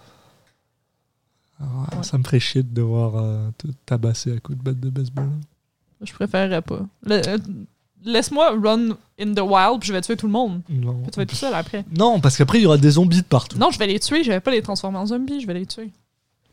[1.59, 1.63] Ah,
[1.95, 2.03] Ouais.
[2.03, 5.29] Ça me ferait chier de devoir euh, te tabasser à coups de batte de baseball.
[6.01, 6.79] Je préférerais pas.
[7.03, 7.37] Le- euh,
[8.05, 10.61] Laisse-moi run in the wild, puis je vais tuer tout le monde.
[10.69, 11.03] Non.
[11.11, 11.83] Tu vas être tout seul après.
[11.91, 13.57] Non, parce qu'après, il y aura des zombies de partout.
[13.57, 15.65] Non, je vais les tuer, je vais pas les transformer en zombies, je vais les
[15.65, 15.91] tuer.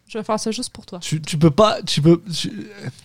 [0.08, 1.00] Je vais faire ça juste pour toi.
[1.00, 1.82] Tu, tu peux pas.
[1.82, 2.48] Tu, peux, tu,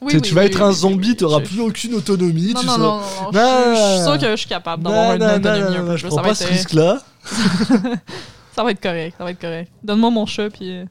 [0.01, 2.53] Oui, tu- oui, tu vas oui, être un zombie, tu n'auras plus aucune autonomie.
[2.53, 5.07] Non, tu non, seras- non, non, non, je- suis sûre que je suis capable d'avoir
[5.07, 6.99] Non, une non, non, autonomie non, non, je prends Ça pas ce risque-là.
[8.55, 9.71] ça va être correct, ça va être correct.
[9.83, 10.71] Donne-moi mon chat, puis...
[10.71, 10.85] euh,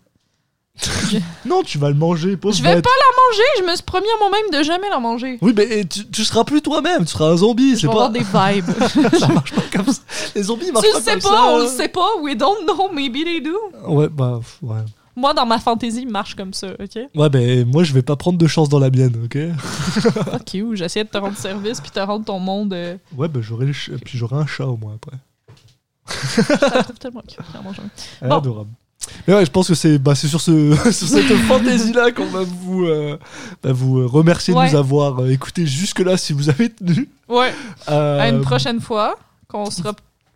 [1.44, 2.84] Non, tu vas le manger, Je vais bête.
[2.84, 5.38] pas la manger, je me suis promis à moi-même de jamais la manger.
[5.42, 7.92] Oui, mais tu, tu seras plus toi-même, tu seras un zombie, c'est pas.
[7.92, 8.70] avoir des vibes.
[9.18, 10.00] ça marche pas comme ça.
[10.34, 11.44] Les zombies marchent tu pas le sais comme pas, ça.
[11.50, 13.56] on le sait pas, we don't know, maybe they do.
[13.86, 14.76] Ouais, bah, ouais.
[15.16, 16.98] Moi, dans ma fantaisie, il marche comme ça, ok?
[17.14, 19.36] Ouais, ben moi je vais pas prendre de chance dans la mienne, ok?
[20.34, 22.72] Ok, ou j'essaie de te rendre service puis te rendre ton monde.
[22.72, 25.16] euh, Ouais, ben j'aurai ch- puis j'aurai un chat au moins après.
[26.36, 27.88] je la trouve tellement cute, clairement, j'aime.
[28.20, 28.36] Elle est Bon.
[28.38, 28.70] adorable.
[29.26, 32.42] Mais ouais, je pense que c'est bah, c'est sur, ce, sur cette fantaisie-là qu'on va
[32.44, 33.18] vous, euh,
[33.62, 37.08] bah, vous euh, remercier de nous avoir euh, écouté jusque-là si vous avez tenu.
[37.28, 37.52] Ouais,
[37.88, 39.16] Euh, à une prochaine fois,
[39.48, 39.92] qu'on sera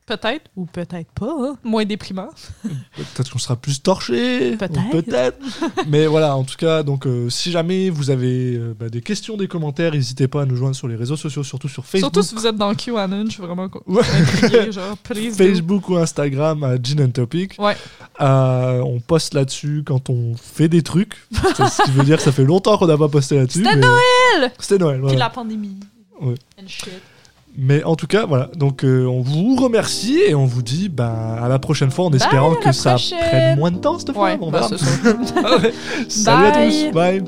[0.07, 2.29] peut-être, ou peut-être pas, hein, moins déprimant.
[2.97, 4.57] Peut-être qu'on sera plus torché.
[4.57, 5.39] Peut-être.
[5.89, 9.37] Mais voilà, en tout cas, donc euh, si jamais vous avez euh, bah, des questions,
[9.37, 12.13] des commentaires, n'hésitez pas à nous joindre sur les réseaux sociaux, surtout sur Facebook.
[12.13, 13.69] Surtout si vous êtes dans QAnon, je suis vraiment
[14.71, 14.97] genre.
[15.05, 17.57] Facebook ou Instagram à Gin and Topic.
[17.59, 17.77] Ouais.
[18.21, 21.15] Euh, on poste là-dessus quand on fait des trucs.
[21.33, 23.59] Ce qui veut dire que ça fait longtemps qu'on n'a pas posté là-dessus.
[23.65, 24.53] C'était mais- Noël!
[24.59, 25.01] C'était Noël.
[25.07, 25.79] Puis la pandémie.
[26.21, 26.35] Ouais.
[26.61, 26.93] And shit.
[27.57, 28.51] Mais en tout cas, voilà.
[28.57, 32.11] Donc euh, on vous remercie et on vous dit bah, à la prochaine fois en
[32.11, 34.25] Bye, espérant que ça prenne moins de temps cette fois.
[34.25, 35.17] Ouais, on bah, verra.
[35.45, 35.73] Ah ouais.
[36.09, 36.93] Salut à tous.
[36.93, 37.23] Bye.